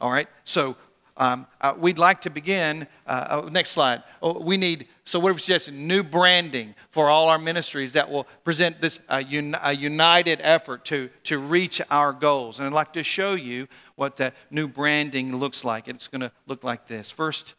All 0.00 0.10
right? 0.10 0.28
So 0.44 0.76
um, 1.18 1.48
uh, 1.60 1.74
we'd 1.76 1.98
like 1.98 2.20
to 2.22 2.30
begin. 2.30 2.86
Uh, 3.04 3.26
oh, 3.42 3.48
next 3.48 3.70
slide. 3.70 4.04
Oh, 4.22 4.40
we 4.40 4.56
need, 4.56 4.86
so 5.04 5.18
what 5.18 5.30
are 5.30 5.34
we 5.34 5.40
suggesting? 5.40 5.86
New 5.86 6.04
branding 6.04 6.76
for 6.90 7.10
all 7.10 7.28
our 7.28 7.38
ministries 7.38 7.92
that 7.94 8.08
will 8.08 8.24
present 8.44 8.80
this 8.80 9.00
uh, 9.08 9.22
un, 9.28 9.56
a 9.60 9.74
united 9.74 10.38
effort 10.42 10.84
to, 10.86 11.10
to 11.24 11.38
reach 11.40 11.82
our 11.90 12.12
goals. 12.12 12.60
And 12.60 12.68
I'd 12.68 12.72
like 12.72 12.92
to 12.92 13.02
show 13.02 13.34
you 13.34 13.66
what 13.96 14.16
that 14.16 14.34
new 14.50 14.68
branding 14.68 15.36
looks 15.36 15.64
like. 15.64 15.88
It's 15.88 16.06
going 16.06 16.20
to 16.20 16.30
look 16.46 16.62
like 16.62 16.86
this 16.86 17.10
First 17.10 17.54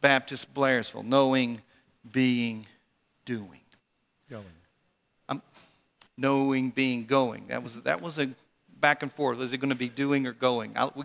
Baptist 0.00 0.54
Blairsville, 0.54 1.04
knowing, 1.04 1.60
being, 2.12 2.64
doing. 3.24 3.60
Going. 4.30 4.44
Um, 5.28 5.42
knowing, 6.16 6.70
being, 6.70 7.06
going. 7.06 7.48
That 7.48 7.64
was, 7.64 7.74
that 7.82 8.00
was 8.00 8.20
a 8.20 8.30
back 8.80 9.02
and 9.02 9.12
forth. 9.12 9.40
Is 9.40 9.52
it 9.52 9.58
going 9.58 9.70
to 9.70 9.74
be 9.74 9.88
doing 9.88 10.28
or 10.28 10.32
going? 10.32 10.76
We, 10.94 11.04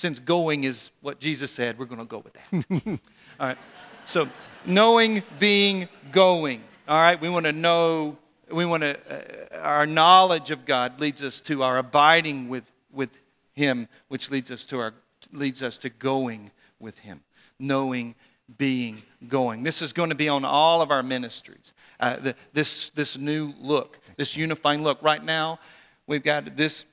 since 0.00 0.18
going 0.18 0.64
is 0.64 0.90
what 1.00 1.20
Jesus 1.20 1.50
said, 1.50 1.78
we're 1.78 1.84
going 1.84 2.00
to 2.00 2.04
go 2.04 2.18
with 2.18 2.32
that. 2.32 3.00
All 3.40 3.46
right. 3.48 3.58
So, 4.06 4.28
knowing, 4.64 5.22
being, 5.38 5.88
going. 6.10 6.62
All 6.88 6.98
right. 6.98 7.20
We 7.20 7.28
want 7.28 7.46
to 7.46 7.52
know. 7.52 8.16
We 8.50 8.64
want 8.64 8.82
to. 8.82 8.98
Uh, 9.08 9.58
our 9.58 9.86
knowledge 9.86 10.50
of 10.50 10.64
God 10.64 11.00
leads 11.00 11.22
us 11.22 11.40
to 11.42 11.62
our 11.62 11.78
abiding 11.78 12.48
with 12.48 12.70
with 12.92 13.18
Him, 13.54 13.88
which 14.08 14.30
leads 14.30 14.50
us 14.50 14.66
to 14.66 14.78
our 14.78 14.94
leads 15.32 15.62
us 15.62 15.78
to 15.78 15.90
going 15.90 16.50
with 16.78 16.98
Him. 16.98 17.20
Knowing, 17.58 18.14
being, 18.56 19.02
going. 19.28 19.62
This 19.62 19.82
is 19.82 19.92
going 19.92 20.08
to 20.08 20.14
be 20.14 20.28
on 20.30 20.44
all 20.46 20.80
of 20.80 20.90
our 20.90 21.02
ministries 21.02 21.74
uh, 22.00 22.16
the, 22.16 22.34
this, 22.52 22.90
this 22.90 23.16
new 23.16 23.52
look, 23.60 23.98
this 24.16 24.36
unifying 24.36 24.82
look. 24.82 25.02
Right 25.02 25.22
now, 25.22 25.60
we've 26.06 26.22
got 26.22 26.56
this, 26.56 26.84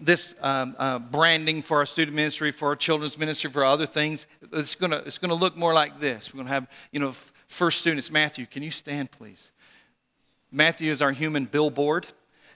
this 0.00 0.34
um, 0.40 0.74
uh, 0.78 0.98
branding 0.98 1.62
for 1.62 1.78
our 1.78 1.86
student 1.86 2.14
ministry, 2.14 2.52
for 2.52 2.68
our 2.68 2.76
children's 2.76 3.18
ministry, 3.18 3.50
for 3.50 3.64
other 3.64 3.86
things. 3.86 4.26
It's 4.52 4.74
going 4.74 4.90
to 4.90 4.98
it's 4.98 5.18
gonna 5.18 5.34
look 5.34 5.56
more 5.56 5.74
like 5.74 6.00
this. 6.00 6.32
We're 6.32 6.38
going 6.38 6.46
to 6.46 6.52
have, 6.52 6.68
you 6.92 7.00
know, 7.00 7.14
first 7.46 7.80
students. 7.80 8.10
Matthew, 8.10 8.46
can 8.46 8.62
you 8.62 8.70
stand, 8.70 9.10
please? 9.10 9.50
Matthew 10.52 10.90
is 10.90 11.02
our 11.02 11.12
human 11.12 11.44
billboard. 11.44 12.06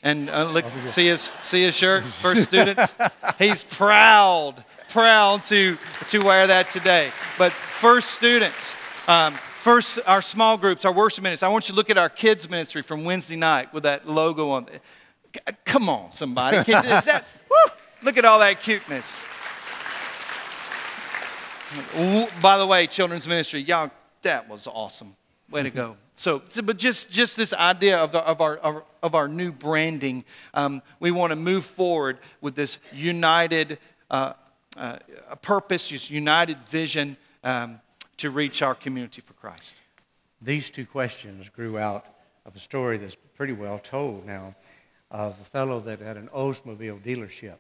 And 0.03 0.29
uh, 0.29 0.51
look, 0.51 0.67
see 0.87 1.07
his, 1.07 1.31
see 1.41 1.63
his 1.63 1.75
shirt, 1.75 2.05
first 2.21 2.43
student? 2.43 2.79
He's 3.39 3.65
proud, 3.65 4.63
proud 4.91 5.45
to, 5.45 5.79
to 6.11 6.19
wear 6.19 6.47
that 6.47 6.69
today. 6.69 7.11
But 7.39 7.53
first 7.53 8.11
students, 8.11 8.75
um, 9.09 9.35
First, 9.65 9.99
our 10.07 10.21
small 10.21 10.59
groups, 10.59 10.85
our 10.85 10.93
worship 10.93 11.25
minutes. 11.25 11.43
I 11.43 11.49
want 11.49 11.71
you 11.71 11.73
to 11.73 11.77
look 11.77 11.89
at 11.89 11.97
our 11.97 12.11
kids' 12.11 12.51
ministry 12.51 12.83
from 12.83 13.03
Wednesday 13.03 13.35
night 13.35 13.73
with 13.73 13.85
that 13.85 14.07
logo 14.07 14.51
on. 14.51 14.69
Come 15.65 15.89
on, 15.89 16.13
somebody. 16.13 16.63
Can, 16.65 16.85
is 16.85 17.05
that, 17.05 17.25
woo, 17.51 17.73
look 18.03 18.17
at 18.17 18.25
all 18.25 18.39
that 18.39 18.63
cuteness. 18.63 19.21
By 22.41 22.59
the 22.59 22.67
way, 22.67 22.87
children's 22.87 23.27
ministry, 23.27 23.61
y'all, 23.61 23.91
that 24.23 24.49
was 24.49 24.67
awesome. 24.67 25.17
Way 25.51 25.65
to 25.65 25.71
go. 25.71 25.97
So, 26.17 26.43
but 26.63 26.77
just, 26.77 27.11
just 27.11 27.37
this 27.37 27.53
idea 27.53 27.99
of, 27.99 28.13
the, 28.13 28.21
of, 28.21 28.41
our, 28.41 28.57
of, 28.57 28.83
of, 29.03 29.15
our 29.15 29.27
new 29.27 29.51
branding, 29.51 30.25
um, 30.55 30.81
we 31.01 31.11
want 31.11 31.31
to 31.31 31.37
move 31.37 31.65
forward 31.65 32.19
with 32.41 32.55
this 32.55 32.79
united 32.93 33.79
uh, 34.11 34.35
uh, 34.77 34.99
purpose, 35.43 35.89
this 35.89 36.11
united 36.11 36.59
vision 36.69 37.17
um, 37.43 37.81
to 38.19 38.31
reach 38.31 38.63
our 38.63 38.75
community 38.75 39.21
for 39.23 39.33
Christ. 39.35 39.75
These 40.41 40.71
two 40.71 40.87
questions 40.87 41.49
grew 41.49 41.79
out 41.79 42.07
of 42.47 42.55
a 42.55 42.61
story 42.61 42.97
that's 42.97 43.17
pretty 43.35 43.53
well 43.53 43.79
told 43.81 44.25
now 44.25 44.55
of 45.15 45.37
a 45.41 45.45
fellow 45.45 45.79
that 45.79 46.01
had 46.01 46.17
an 46.17 46.29
Oldsmobile 46.35 47.01
dealership. 47.01 47.59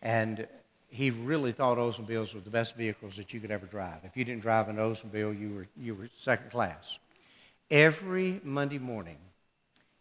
And 0.00 0.48
he 0.88 1.10
really 1.10 1.52
thought 1.52 1.76
Oldsmobiles 1.76 2.34
were 2.34 2.40
the 2.40 2.48
best 2.48 2.76
vehicles 2.76 3.14
that 3.16 3.34
you 3.34 3.40
could 3.40 3.50
ever 3.50 3.66
drive. 3.66 3.98
If 4.04 4.16
you 4.16 4.24
didn't 4.24 4.40
drive 4.40 4.70
an 4.70 4.76
Oldsmobile, 4.76 5.38
you 5.38 5.54
were, 5.54 5.66
you 5.76 5.94
were 5.94 6.08
second 6.18 6.50
class. 6.50 6.98
Every 7.70 8.40
Monday 8.42 8.78
morning, 8.78 9.18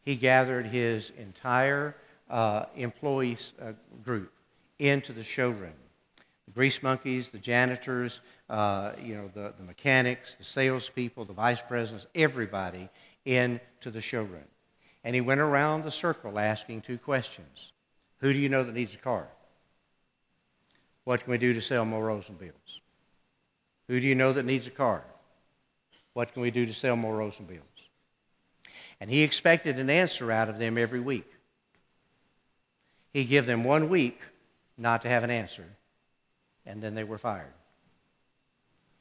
he 0.06 0.16
gathered 0.16 0.66
his 0.66 1.12
entire 1.18 1.94
uh, 2.30 2.68
employees 2.78 3.52
uh, 3.62 3.74
group 4.06 4.32
into 4.80 5.12
the 5.12 5.26
showroom. 5.26 5.74
The 6.46 6.54
grease 6.54 6.82
monkeys, 6.82 7.28
the 7.28 7.38
janitors, 7.38 8.22
uh, 8.50 8.94
you 9.04 9.16
know, 9.16 9.30
the, 9.34 9.54
the 9.58 9.64
mechanics, 9.66 10.36
the 10.38 10.46
salespeople, 10.46 11.26
the 11.26 11.34
vice 11.34 11.62
presidents, 11.62 12.08
everybody 12.16 12.88
into 13.26 13.92
the 13.92 14.02
showroom. 14.02 14.51
And 15.04 15.16
he 15.16 15.22
went 15.22 15.42
around 15.42 15.84
the 15.84 15.92
circle 15.92 16.38
asking 16.38 16.82
two 16.82 16.98
questions. 16.98 17.72
Who 18.20 18.34
do 18.34 18.40
you 18.40 18.50
know 18.50 18.64
that 18.64 18.76
needs 18.76 18.94
a 18.94 19.00
car? 19.00 19.28
What 21.04 21.24
can 21.24 21.32
we 21.32 21.38
do 21.38 21.54
to 21.54 21.62
sell 21.62 21.86
more 21.86 22.10
Oldsmobiles? 22.10 22.80
Who 23.88 24.00
do 24.00 24.08
you 24.08 24.16
know 24.16 24.34
that 24.34 24.46
needs 24.46 24.68
a 24.68 24.72
car? 24.72 25.04
What 26.14 26.34
can 26.34 26.42
we 26.42 26.52
do 26.52 26.66
to 26.66 26.74
sell 26.74 26.96
more 26.96 27.20
Oldsmobiles? 27.20 27.62
And 29.00 29.10
he 29.10 29.24
expected 29.24 29.80
an 29.80 29.90
answer 29.90 30.32
out 30.32 30.50
of 30.50 30.60
them 30.60 30.78
every 30.78 31.00
week. 31.00 31.30
He'd 33.14 33.26
give 33.26 33.46
them 33.46 33.64
one 33.64 33.90
week 33.90 34.20
not 34.78 35.02
to 35.02 35.10
have 35.10 35.24
an 35.24 35.32
answer, 35.32 35.66
and 36.66 36.82
then 36.82 36.96
they 36.96 37.04
were 37.04 37.18
fired. 37.18 37.54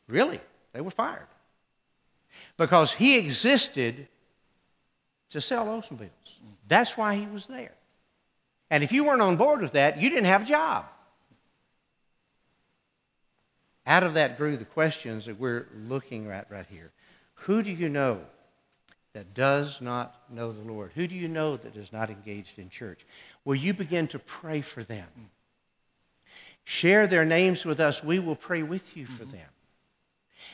Really, 0.08 0.40
they 0.72 0.80
were 0.80 0.90
fired. 0.90 1.26
Because 2.56 2.92
he 2.92 3.18
existed 3.18 4.08
to 5.30 5.40
sell 5.40 5.66
Oldsmobiles. 5.66 6.10
That's 6.68 6.96
why 6.96 7.14
he 7.14 7.26
was 7.26 7.46
there. 7.46 7.72
And 8.70 8.84
if 8.84 8.92
you 8.92 9.04
weren't 9.04 9.22
on 9.22 9.36
board 9.36 9.60
with 9.60 9.72
that, 9.72 10.00
you 10.00 10.08
didn't 10.08 10.26
have 10.26 10.42
a 10.42 10.46
job. 10.46 10.86
Out 13.86 14.02
of 14.04 14.14
that 14.14 14.36
grew 14.36 14.56
the 14.56 14.64
questions 14.64 15.26
that 15.26 15.40
we're 15.40 15.66
looking 15.88 16.30
at 16.30 16.50
right 16.50 16.66
here. 16.70 16.92
Who 17.34 17.62
do 17.62 17.70
you 17.70 17.88
know 17.88 18.20
that 19.14 19.34
does 19.34 19.80
not 19.80 20.14
know 20.30 20.52
the 20.52 20.62
Lord? 20.62 20.92
Who 20.94 21.06
do 21.08 21.16
you 21.16 21.26
know 21.26 21.56
that 21.56 21.74
is 21.74 21.92
not 21.92 22.10
engaged 22.10 22.58
in 22.58 22.70
church? 22.70 23.04
Will 23.44 23.56
you 23.56 23.74
begin 23.74 24.06
to 24.08 24.18
pray 24.18 24.60
for 24.60 24.84
them? 24.84 25.08
Share 26.64 27.06
their 27.08 27.24
names 27.24 27.64
with 27.64 27.80
us. 27.80 28.04
We 28.04 28.20
will 28.20 28.36
pray 28.36 28.62
with 28.62 28.96
you 28.96 29.06
for 29.06 29.24
mm-hmm. 29.24 29.32
them. 29.32 29.48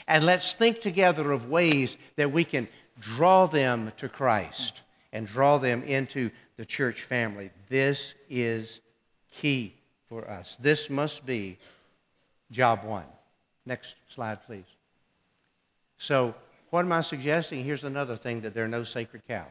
And 0.09 0.25
let's 0.25 0.53
think 0.53 0.81
together 0.81 1.33
of 1.33 1.51
ways 1.51 1.97
that 2.17 2.33
we 2.33 2.45
can 2.45 2.69
draw 3.01 3.47
them 3.47 3.93
to 3.99 4.09
Christ 4.09 4.81
and 5.13 5.27
draw 5.27 5.59
them 5.59 5.83
into 5.83 6.31
the 6.57 6.65
church 6.65 7.03
family. 7.03 7.51
This 7.69 8.15
is 8.29 8.81
key 9.31 9.75
for 10.09 10.29
us. 10.29 10.57
This 10.61 10.89
must 10.89 11.27
be 11.27 11.59
job 12.51 12.85
one. 12.85 13.07
Next 13.65 13.95
slide, 14.09 14.45
please. 14.47 14.65
So, 15.99 16.35
what 16.71 16.81
am 16.81 16.93
I 16.93 17.01
suggesting? 17.01 17.65
Here's 17.65 17.85
another 17.85 18.17
thing 18.17 18.41
that 18.43 18.55
there 18.55 18.65
are 18.65 18.69
no 18.69 18.85
sacred 18.85 19.23
cows. 19.27 19.47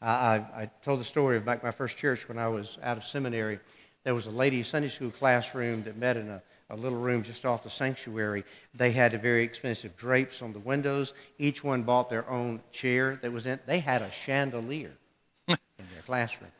I, 0.00 0.10
I, 0.10 0.34
I 0.62 0.70
told 0.82 1.00
the 1.00 1.04
story 1.04 1.36
of 1.36 1.44
back 1.44 1.62
my 1.62 1.70
first 1.70 1.96
church 1.96 2.28
when 2.28 2.38
I 2.38 2.48
was 2.48 2.78
out 2.82 2.96
of 2.96 3.04
seminary. 3.04 3.58
There 4.04 4.14
was 4.14 4.26
a 4.26 4.30
lady 4.30 4.62
Sunday 4.62 4.88
school 4.88 5.10
classroom 5.10 5.82
that 5.84 5.96
met 5.96 6.16
in 6.16 6.28
a, 6.28 6.42
a 6.74 6.76
little 6.76 6.98
room 6.98 7.22
just 7.22 7.46
off 7.46 7.62
the 7.62 7.70
sanctuary. 7.70 8.44
They 8.74 8.90
had 8.90 9.20
very 9.22 9.44
expensive 9.44 9.96
drapes 9.96 10.42
on 10.42 10.52
the 10.52 10.58
windows. 10.58 11.14
Each 11.38 11.62
one 11.62 11.84
bought 11.84 12.10
their 12.10 12.28
own 12.28 12.60
chair 12.72 13.18
that 13.22 13.32
was 13.32 13.46
in. 13.46 13.60
They 13.64 13.78
had 13.78 14.02
a 14.02 14.10
chandelier 14.10 14.90
in 15.48 15.56
their 15.76 16.02
classroom. 16.04 16.50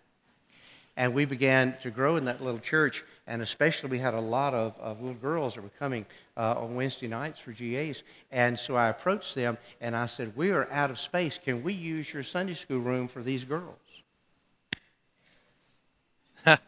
And 0.97 1.13
we 1.13 1.25
began 1.25 1.77
to 1.83 1.91
grow 1.91 2.15
in 2.17 2.27
that 2.27 2.41
little 2.41 2.61
church, 2.61 3.05
and 3.27 3.43
especially 3.43 3.91
we 3.91 3.99
had 3.99 4.15
a 4.15 4.21
lot 4.21 4.55
of, 4.55 4.79
of 4.79 5.01
little 5.01 5.17
girls 5.17 5.57
that 5.57 5.63
were 5.63 5.71
coming 5.81 6.07
uh, 6.37 6.55
on 6.59 6.77
Wednesday 6.77 7.09
nights 7.09 7.41
for 7.41 7.51
GAs. 7.51 8.05
And 8.31 8.57
so 8.57 8.77
I 8.77 8.91
approached 8.91 9.35
them 9.35 9.59
and 9.81 9.97
I 9.97 10.07
said, 10.07 10.37
We 10.37 10.53
are 10.53 10.71
out 10.71 10.93
of 10.93 11.01
space. 11.01 11.41
Can 11.43 11.65
we 11.65 11.73
use 11.73 12.13
your 12.15 12.23
Sunday 12.23 12.55
school 12.55 12.79
room 12.79 13.09
for 13.09 13.25
these 13.25 13.43
girls? 13.43 13.75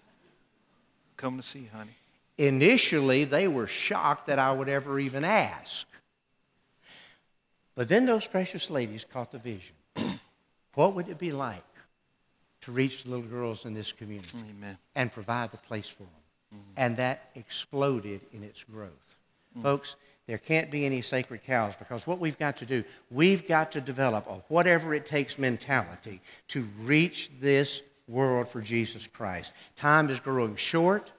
Come 1.16 1.36
to 1.36 1.42
see, 1.44 1.70
honey. 1.72 1.94
Initially, 2.38 3.24
they 3.24 3.48
were 3.48 3.66
shocked 3.66 4.26
that 4.26 4.38
I 4.38 4.52
would 4.52 4.68
ever 4.68 4.98
even 4.98 5.24
ask. 5.24 5.86
But 7.74 7.88
then 7.88 8.06
those 8.06 8.26
precious 8.26 8.70
ladies 8.70 9.04
caught 9.10 9.32
the 9.32 9.38
vision. 9.38 9.74
what 10.74 10.94
would 10.94 11.08
it 11.08 11.18
be 11.18 11.32
like 11.32 11.62
to 12.66 12.72
reach 12.72 13.04
the 13.04 13.10
little 13.10 13.24
girls 13.24 13.64
in 13.64 13.74
this 13.74 13.92
community 13.92 14.38
Amen. 14.38 14.76
and 14.96 15.12
provide 15.12 15.52
the 15.52 15.56
place 15.56 15.88
for 15.88 16.02
them. 16.02 16.10
Mm-hmm. 16.54 16.72
And 16.76 16.96
that 16.96 17.30
exploded 17.36 18.20
in 18.32 18.42
its 18.42 18.64
growth. 18.64 18.90
Mm-hmm. 19.52 19.62
Folks, 19.62 19.94
there 20.26 20.38
can't 20.38 20.68
be 20.68 20.84
any 20.84 21.00
sacred 21.00 21.44
cows 21.44 21.74
because 21.78 22.08
what 22.08 22.18
we've 22.18 22.38
got 22.38 22.56
to 22.56 22.66
do, 22.66 22.82
we've 23.10 23.46
got 23.46 23.70
to 23.72 23.80
develop 23.80 24.26
a 24.26 24.42
whatever 24.48 24.94
it 24.94 25.06
takes 25.06 25.38
mentality 25.38 26.20
to 26.48 26.62
reach 26.80 27.30
this 27.40 27.82
world 28.08 28.48
for 28.48 28.60
Jesus 28.60 29.06
Christ. 29.06 29.52
Time 29.76 30.10
is 30.10 30.18
growing 30.18 30.56
short. 30.56 31.12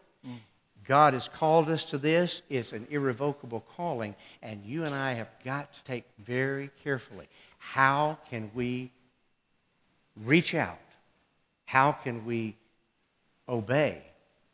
God 0.88 1.14
has 1.14 1.28
called 1.28 1.70
us 1.70 1.84
to 1.86 1.98
this. 1.98 2.42
It's 2.50 2.72
an 2.72 2.88
irrevocable 2.90 3.66
calling, 3.76 4.16
and 4.42 4.64
you 4.64 4.86
and 4.86 4.96
I 4.96 5.14
have 5.14 5.30
got 5.44 5.74
to 5.74 5.84
take 5.84 6.06
very 6.20 6.70
carefully 6.84 7.28
how 7.60 8.18
can 8.30 8.50
we 8.54 8.92
reach 10.24 10.56
out 10.56 10.80
how 11.68 11.92
can 11.92 12.26
we 12.26 12.56
obey 13.48 14.02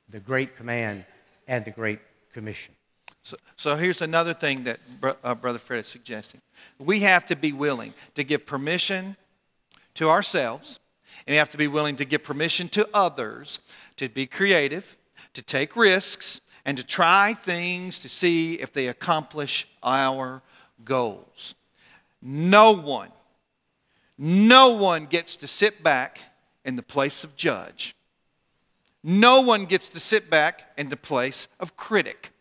the 0.10 0.20
great 0.20 0.58
command 0.58 1.06
and 1.48 1.64
the 1.64 1.72
great 1.72 2.00
commission? 2.34 2.74
So, 3.22 3.38
so 3.56 3.76
here's 3.76 4.02
another 4.02 4.34
thing 4.34 4.64
that 4.64 4.80
uh, 5.24 5.36
Brother 5.36 5.60
Fred 5.60 5.86
is 5.86 5.88
suggesting. 5.88 6.42
We 6.80 7.02
have 7.02 7.26
to 7.28 7.36
be 7.36 7.54
willing 7.54 7.94
to 8.16 8.24
give 8.24 8.46
permission 8.46 9.16
to 9.94 10.10
ourselves, 10.10 10.80
and 11.26 11.34
we 11.34 11.38
have 11.38 11.52
to 11.52 11.58
be 11.58 11.68
willing 11.68 11.96
to 11.98 12.06
give 12.06 12.24
permission 12.24 12.68
to 12.70 12.90
others 12.94 13.60
to 13.98 14.10
be 14.10 14.26
creative, 14.26 14.98
to 15.34 15.42
take 15.42 15.76
risks, 15.76 16.42
and 16.66 16.78
to 16.78 16.84
try 16.84 17.34
things 17.34 18.00
to 18.00 18.10
see 18.10 18.56
if 18.56 18.72
they 18.72 18.88
accomplish 18.88 19.68
our 19.82 20.42
goals. 20.86 21.56
No 22.22 22.72
one, 22.72 23.12
no 24.18 24.70
one 24.70 25.06
gets 25.06 25.36
to 25.38 25.48
sit 25.48 25.84
back 25.84 26.20
in 26.64 26.76
the 26.76 26.84
place 26.84 27.24
of 27.24 27.36
judge. 27.36 27.96
No 29.04 29.42
one 29.42 29.66
gets 29.66 29.90
to 29.90 30.00
sit 30.00 30.30
back 30.30 30.72
in 30.78 30.88
the 30.88 30.96
place 30.96 31.50
of 31.60 31.76
critic. 31.76 32.32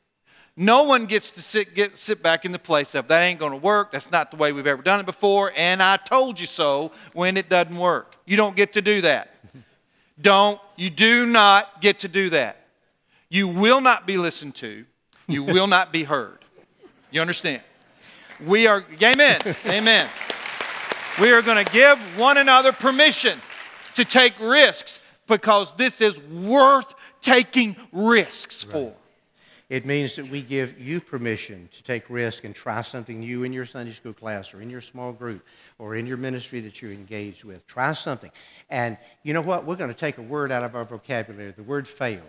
No 0.56 0.84
one 0.84 1.06
gets 1.06 1.32
to 1.32 1.40
sit, 1.40 1.74
get, 1.74 1.96
sit 1.96 2.22
back 2.22 2.44
in 2.44 2.52
the 2.52 2.58
place 2.58 2.94
of 2.94 3.08
that 3.08 3.22
ain't 3.22 3.40
going 3.40 3.52
to 3.52 3.58
work. 3.58 3.90
That's 3.90 4.10
not 4.10 4.30
the 4.30 4.36
way 4.36 4.52
we've 4.52 4.66
ever 4.66 4.82
done 4.82 5.00
it 5.00 5.06
before. 5.06 5.50
And 5.56 5.82
I 5.82 5.96
told 5.96 6.38
you 6.38 6.46
so 6.46 6.92
when 7.14 7.36
it 7.36 7.48
doesn't 7.48 7.76
work. 7.76 8.16
You 8.26 8.36
don't 8.36 8.54
get 8.54 8.74
to 8.74 8.82
do 8.82 9.00
that. 9.00 9.34
don't, 10.20 10.60
you 10.76 10.90
do 10.90 11.26
not 11.26 11.80
get 11.80 12.00
to 12.00 12.08
do 12.08 12.30
that. 12.30 12.61
You 13.32 13.48
will 13.48 13.80
not 13.80 14.06
be 14.06 14.18
listened 14.18 14.56
to. 14.56 14.84
You 15.26 15.42
will 15.42 15.66
not 15.66 15.90
be 15.90 16.04
heard. 16.04 16.40
You 17.10 17.22
understand? 17.22 17.62
We 18.44 18.66
are, 18.66 18.84
amen, 19.02 19.40
amen. 19.64 20.06
We 21.18 21.32
are 21.32 21.40
going 21.40 21.64
to 21.64 21.72
give 21.72 21.98
one 22.18 22.36
another 22.36 22.72
permission 22.72 23.38
to 23.94 24.04
take 24.04 24.38
risks 24.38 25.00
because 25.28 25.72
this 25.76 26.02
is 26.02 26.20
worth 26.20 26.94
taking 27.22 27.74
risks 27.90 28.66
right. 28.66 28.72
for. 28.72 28.94
It 29.70 29.86
means 29.86 30.14
that 30.16 30.28
we 30.28 30.42
give 30.42 30.78
you 30.78 31.00
permission 31.00 31.70
to 31.72 31.82
take 31.82 32.10
risk 32.10 32.44
and 32.44 32.54
try 32.54 32.82
something 32.82 33.20
new 33.20 33.44
in 33.44 33.52
your 33.54 33.64
Sunday 33.64 33.92
school 33.92 34.12
class 34.12 34.52
or 34.52 34.60
in 34.60 34.68
your 34.68 34.82
small 34.82 35.10
group 35.10 35.42
or 35.78 35.96
in 35.96 36.06
your 36.06 36.18
ministry 36.18 36.60
that 36.60 36.82
you're 36.82 36.92
engaged 36.92 37.44
with. 37.44 37.66
Try 37.66 37.94
something. 37.94 38.30
And 38.68 38.98
you 39.22 39.32
know 39.32 39.40
what? 39.40 39.64
We're 39.64 39.76
going 39.76 39.88
to 39.88 39.98
take 39.98 40.18
a 40.18 40.22
word 40.22 40.52
out 40.52 40.64
of 40.64 40.76
our 40.76 40.84
vocabulary, 40.84 41.52
the 41.52 41.62
word 41.62 41.88
fail. 41.88 42.20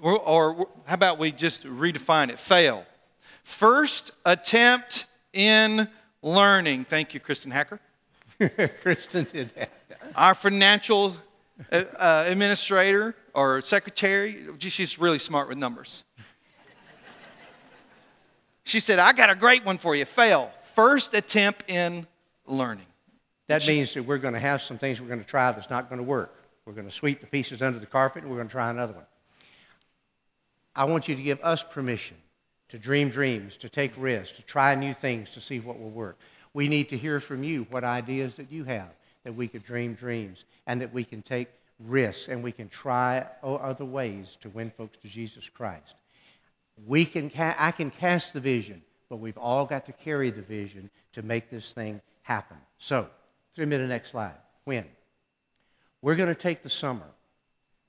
Or, 0.00 0.18
or 0.18 0.68
how 0.86 0.94
about 0.94 1.18
we 1.18 1.32
just 1.32 1.64
redefine 1.64 2.30
it? 2.30 2.38
Fail. 2.38 2.84
First 3.42 4.12
attempt 4.24 5.06
in 5.32 5.88
learning. 6.22 6.84
Thank 6.84 7.14
you, 7.14 7.20
Kristen 7.20 7.50
Hacker. 7.50 7.80
Kristen 8.82 9.26
did 9.32 9.54
that 9.54 9.70
our 10.14 10.34
financial 10.34 11.16
uh, 11.70 11.84
uh, 11.98 12.24
administrator 12.26 13.14
or 13.34 13.60
secretary, 13.62 14.46
she's 14.58 14.98
really 14.98 15.18
smart 15.18 15.48
with 15.48 15.58
numbers. 15.58 16.04
She 18.64 18.80
said, 18.80 18.98
I 18.98 19.12
got 19.12 19.30
a 19.30 19.34
great 19.34 19.64
one 19.64 19.78
for 19.78 19.96
you. 19.96 20.04
Fail. 20.04 20.50
First 20.74 21.14
attempt 21.14 21.64
in 21.68 22.06
learning. 22.46 22.86
That 23.48 23.66
means 23.66 23.94
that 23.94 24.04
we're 24.04 24.18
going 24.18 24.34
to 24.34 24.40
have 24.40 24.62
some 24.62 24.78
things 24.78 25.00
we're 25.00 25.08
going 25.08 25.20
to 25.20 25.26
try 25.26 25.50
that's 25.50 25.70
not 25.70 25.88
going 25.88 25.98
to 25.98 26.04
work. 26.04 26.36
We're 26.64 26.74
going 26.74 26.86
to 26.86 26.94
sweep 26.94 27.20
the 27.20 27.26
pieces 27.26 27.62
under 27.62 27.80
the 27.80 27.86
carpet 27.86 28.22
and 28.22 28.30
we're 28.30 28.36
going 28.36 28.48
to 28.48 28.52
try 28.52 28.70
another 28.70 28.92
one. 28.92 29.06
I 30.74 30.84
want 30.84 31.08
you 31.08 31.16
to 31.16 31.22
give 31.22 31.40
us 31.42 31.62
permission 31.62 32.16
to 32.68 32.78
dream 32.78 33.10
dreams, 33.10 33.56
to 33.58 33.68
take 33.68 33.92
risks, 33.96 34.36
to 34.36 34.42
try 34.42 34.74
new 34.74 34.94
things 34.94 35.30
to 35.30 35.40
see 35.40 35.58
what 35.58 35.78
will 35.78 35.90
work. 35.90 36.18
We 36.54 36.68
need 36.68 36.88
to 36.90 36.96
hear 36.96 37.20
from 37.20 37.42
you 37.42 37.66
what 37.70 37.84
ideas 37.84 38.34
that 38.34 38.50
you 38.50 38.64
have 38.64 38.90
that 39.24 39.34
we 39.34 39.48
could 39.48 39.64
dream 39.64 39.94
dreams 39.94 40.44
and 40.66 40.80
that 40.80 40.92
we 40.92 41.04
can 41.04 41.22
take 41.22 41.48
risks 41.78 42.28
and 42.28 42.42
we 42.42 42.52
can 42.52 42.68
try 42.68 43.26
other 43.42 43.84
ways 43.84 44.38
to 44.40 44.48
win 44.48 44.70
folks 44.70 44.96
to 45.02 45.08
Jesus 45.08 45.44
Christ. 45.52 45.94
We 46.86 47.04
can 47.04 47.28
ca- 47.28 47.56
I 47.58 47.70
can 47.72 47.90
cast 47.90 48.32
the 48.32 48.40
vision, 48.40 48.82
but 49.08 49.16
we've 49.16 49.36
all 49.36 49.66
got 49.66 49.84
to 49.86 49.92
carry 49.92 50.30
the 50.30 50.42
vision 50.42 50.88
to 51.12 51.22
make 51.22 51.50
this 51.50 51.72
thing 51.72 52.00
happen. 52.22 52.56
So, 52.78 53.08
three 53.54 53.66
the 53.66 53.78
next 53.78 54.12
slide. 54.12 54.36
When? 54.64 54.86
We're 56.02 56.16
going 56.16 56.28
to 56.28 56.40
take 56.40 56.62
the 56.62 56.70
summer 56.70 57.08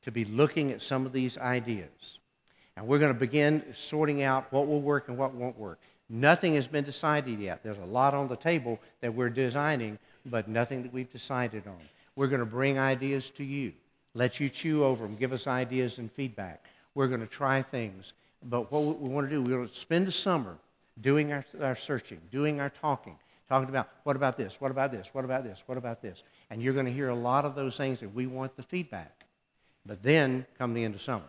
to 0.02 0.12
be 0.12 0.26
looking 0.26 0.72
at 0.72 0.82
some 0.82 1.06
of 1.06 1.14
these 1.14 1.38
ideas. 1.38 2.20
And 2.78 2.88
we're 2.88 3.00
going 3.00 3.14
to 3.14 3.20
begin 3.20 3.64
sorting 3.76 4.24
out 4.24 4.52
what 4.52 4.68
will 4.68 4.82
work 4.82 5.08
and 5.08 5.18
what 5.18 5.34
won't 5.34 5.58
work. 5.58 5.80
Nothing 6.10 6.56
has 6.56 6.68
been 6.68 6.84
decided 6.84 7.40
yet. 7.40 7.64
There's 7.64 7.78
a 7.78 7.86
lot 7.86 8.14
on 8.14 8.28
the 8.28 8.36
table 8.36 8.80
that 9.00 9.14
we're 9.14 9.30
designing, 9.30 9.98
but 10.26 10.48
nothing 10.48 10.84
that 10.84 10.94
we've 10.94 11.12
decided 11.12 11.66
on. 11.68 11.80
We're 12.16 12.28
going 12.28 12.42
to 12.42 12.46
bring 12.46 12.78
ideas 12.78 13.30
to 13.32 13.44
you, 13.44 13.74
let 14.14 14.40
you 14.40 14.50
chew 14.50 14.84
over 14.84 15.06
them, 15.06 15.16
give 15.16 15.32
us 15.32 15.48
ideas 15.48 15.98
and 15.98 16.12
feedback. 16.12 16.66
We're 16.96 17.08
going 17.08 17.22
to 17.22 17.28
try 17.28 17.62
things. 17.62 18.14
But 18.44 18.72
what 18.72 19.00
we 19.00 19.10
want 19.10 19.30
to 19.30 19.36
do, 19.36 19.42
we're 19.42 19.58
going 19.58 19.70
to 19.70 19.76
spend 19.76 20.08
the 20.08 20.12
summer 20.12 20.58
doing 21.00 21.32
our, 21.32 21.46
our 21.62 21.76
searching, 21.76 22.20
doing 22.32 22.60
our 22.60 22.70
talking, 22.70 23.16
talking 23.48 23.70
about 23.70 23.90
what 24.04 24.16
about 24.16 24.38
this, 24.38 24.60
what 24.60 24.72
about 24.72 24.92
this, 24.92 25.08
what 25.14 25.24
about 25.24 25.44
this, 25.44 25.64
what 25.66 25.78
about 25.78 26.02
this. 26.02 26.24
And 26.50 26.62
you're 26.62 26.74
going 26.74 26.86
to 26.86 26.92
hear 26.92 27.10
a 27.10 27.16
lot 27.16 27.46
of 27.46 27.56
those 27.56 27.78
things 27.78 28.00
that 28.02 28.14
we 28.14 28.28
want 28.28 28.56
the 28.58 28.64
feedback. 28.64 29.24
But 29.86 30.04
then 30.04 30.46
come 30.58 30.74
the 30.74 30.84
end 30.84 30.96
of 30.96 31.02
summer. 31.02 31.24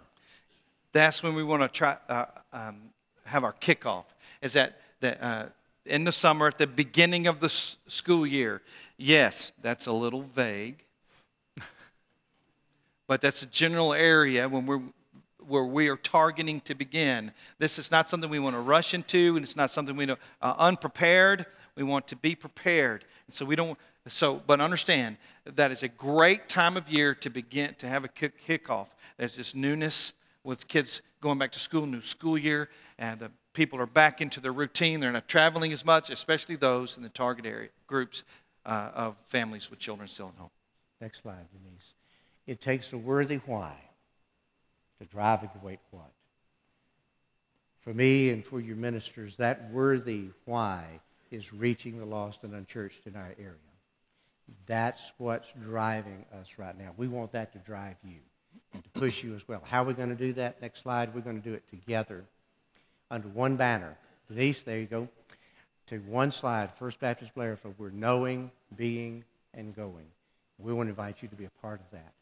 That's 0.93 1.23
when 1.23 1.35
we 1.35 1.43
want 1.43 1.63
to 1.63 1.69
try 1.69 1.97
uh, 2.09 2.27
um, 2.53 2.77
have 3.25 3.45
our 3.45 3.55
kickoff. 3.55 4.05
Is 4.41 4.53
that 4.53 4.81
the, 5.01 5.23
uh, 5.25 5.47
in 5.87 6.05
the 6.05 6.13
summer 6.13 6.47
at 6.47 6.59
the 6.59 6.67
beginning 6.67 7.27
of 7.27 7.41
the 7.41 7.47
s- 7.47 7.77
school 7.87 8.27
year? 8.27 8.63
Yes, 8.99 9.53
that's 9.63 9.87
a 9.87 9.93
little 9.93 10.23
vague, 10.23 10.85
but 13.07 13.21
that's 13.21 13.43
a 13.43 13.47
general 13.47 13.93
area 13.93 14.49
when 14.49 14.67
we're 14.67 14.83
where 15.49 15.65
we 15.65 15.89
are 15.89 15.97
targeting 15.97 16.61
to 16.61 16.75
begin. 16.75 17.33
This 17.59 17.79
is 17.79 17.91
not 17.91 18.09
something 18.09 18.31
we 18.31 18.39
want 18.39 18.55
to 18.55 18.61
rush 18.61 18.95
into, 18.95 19.35
and 19.37 19.45
it's 19.45 19.57
not 19.57 19.71
something 19.71 19.97
we 19.97 20.07
know 20.07 20.17
uh, 20.41 20.55
unprepared. 20.59 21.47
We 21.75 21.83
want 21.83 22.07
to 22.09 22.17
be 22.17 22.35
prepared, 22.35 23.05
and 23.27 23.35
so 23.35 23.45
we 23.45 23.57
don't. 23.57 23.79
So, 24.09 24.43
but 24.47 24.61
understand 24.61 25.17
that 25.45 25.71
is 25.71 25.83
a 25.83 25.89
great 25.89 26.49
time 26.49 26.77
of 26.77 26.89
year 26.89 27.15
to 27.17 27.31
begin 27.31 27.75
to 27.79 27.89
have 27.89 28.05
a 28.05 28.09
kick, 28.09 28.35
kickoff. 28.47 28.89
There's 29.17 29.37
this 29.37 29.55
newness 29.55 30.13
with 30.45 30.67
kids 30.69 31.03
going 31.21 31.39
back 31.39 31.53
to 31.53 31.59
school, 31.59 31.87
new 31.87 32.01
school 32.01 32.37
year, 32.37 32.69
and 32.99 33.21
the 33.21 33.31
people 33.53 33.81
are 33.81 33.87
back 33.87 34.21
into 34.21 34.41
their 34.41 34.53
routine. 34.53 35.01
They're 35.01 35.13
not 35.13 35.29
traveling 35.29 35.73
as 35.73 35.85
much, 35.85 36.11
especially 36.11 36.57
those 36.57 36.97
in 36.97 37.03
the 37.03 37.09
target 37.09 37.47
area 37.47 37.69
groups 37.87 38.25
uh, 38.65 38.91
of 38.95 39.17
families 39.27 39.71
with 39.71 39.79
children 39.79 40.09
still 40.09 40.29
at 40.29 40.41
home. 40.41 40.51
Next 41.01 41.23
slide, 41.23 41.47
Denise. 41.53 41.95
It 42.47 42.61
takes 42.61 42.93
a 42.93 42.99
worthy 42.99 43.37
why 43.47 43.75
to 45.01 45.07
drive 45.07 45.43
a 45.43 45.51
great 45.61 45.81
what. 45.91 46.11
For 47.81 47.93
me 47.93 48.31
and 48.31 48.45
for 48.45 48.61
your 48.61 48.77
ministers, 48.77 49.37
that 49.37 49.71
worthy 49.71 50.27
why 50.45 50.85
is 51.31 51.53
reaching 51.53 51.99
the 51.99 52.05
lost 52.05 52.41
and 52.45 52.55
unchurched 52.55 53.07
in 53.07 53.17
our 53.17 53.35
area. 53.39 53.57
That's 54.67 55.01
what's 55.19 55.49
driving 55.63 56.25
us 56.41 56.47
right 56.59 56.79
now. 56.79 56.93
We 56.97 57.09
want 57.09 57.33
that 57.33 57.53
to 57.55 57.59
drive 57.59 57.97
you 58.05 58.19
and 58.73 58.83
to 58.83 58.91
push 58.91 59.23
you 59.23 59.35
as 59.35 59.47
well. 59.47 59.63
How 59.65 59.83
are 59.83 59.87
we 59.87 59.95
going 59.95 60.09
to 60.09 60.15
do 60.15 60.33
that? 60.35 60.61
Next 60.63 60.83
slide. 60.83 61.15
We're 61.15 61.21
going 61.21 61.41
to 61.41 61.49
do 61.49 61.55
it 61.55 61.63
together 61.71 62.25
under 63.11 63.29
one 63.29 63.57
banner. 63.57 63.97
Denise, 64.29 64.63
there 64.63 64.79
you 64.79 64.87
go. 64.87 65.09
To 65.89 65.99
one 65.99 66.31
slide, 66.31 66.71
First 66.79 67.01
Baptist 67.01 67.35
Blairsville. 67.35 67.75
We're 67.77 67.91
knowing, 67.91 68.51
being, 68.77 69.25
and 69.53 69.75
going. 69.75 70.07
We 70.59 70.73
want 70.73 70.87
to 70.87 70.91
invite 70.91 71.23
you 71.23 71.29
to 71.29 71.37
be 71.37 71.45
a 71.45 71.51
part 71.61 71.81
of 71.81 71.91
that. 71.93 72.13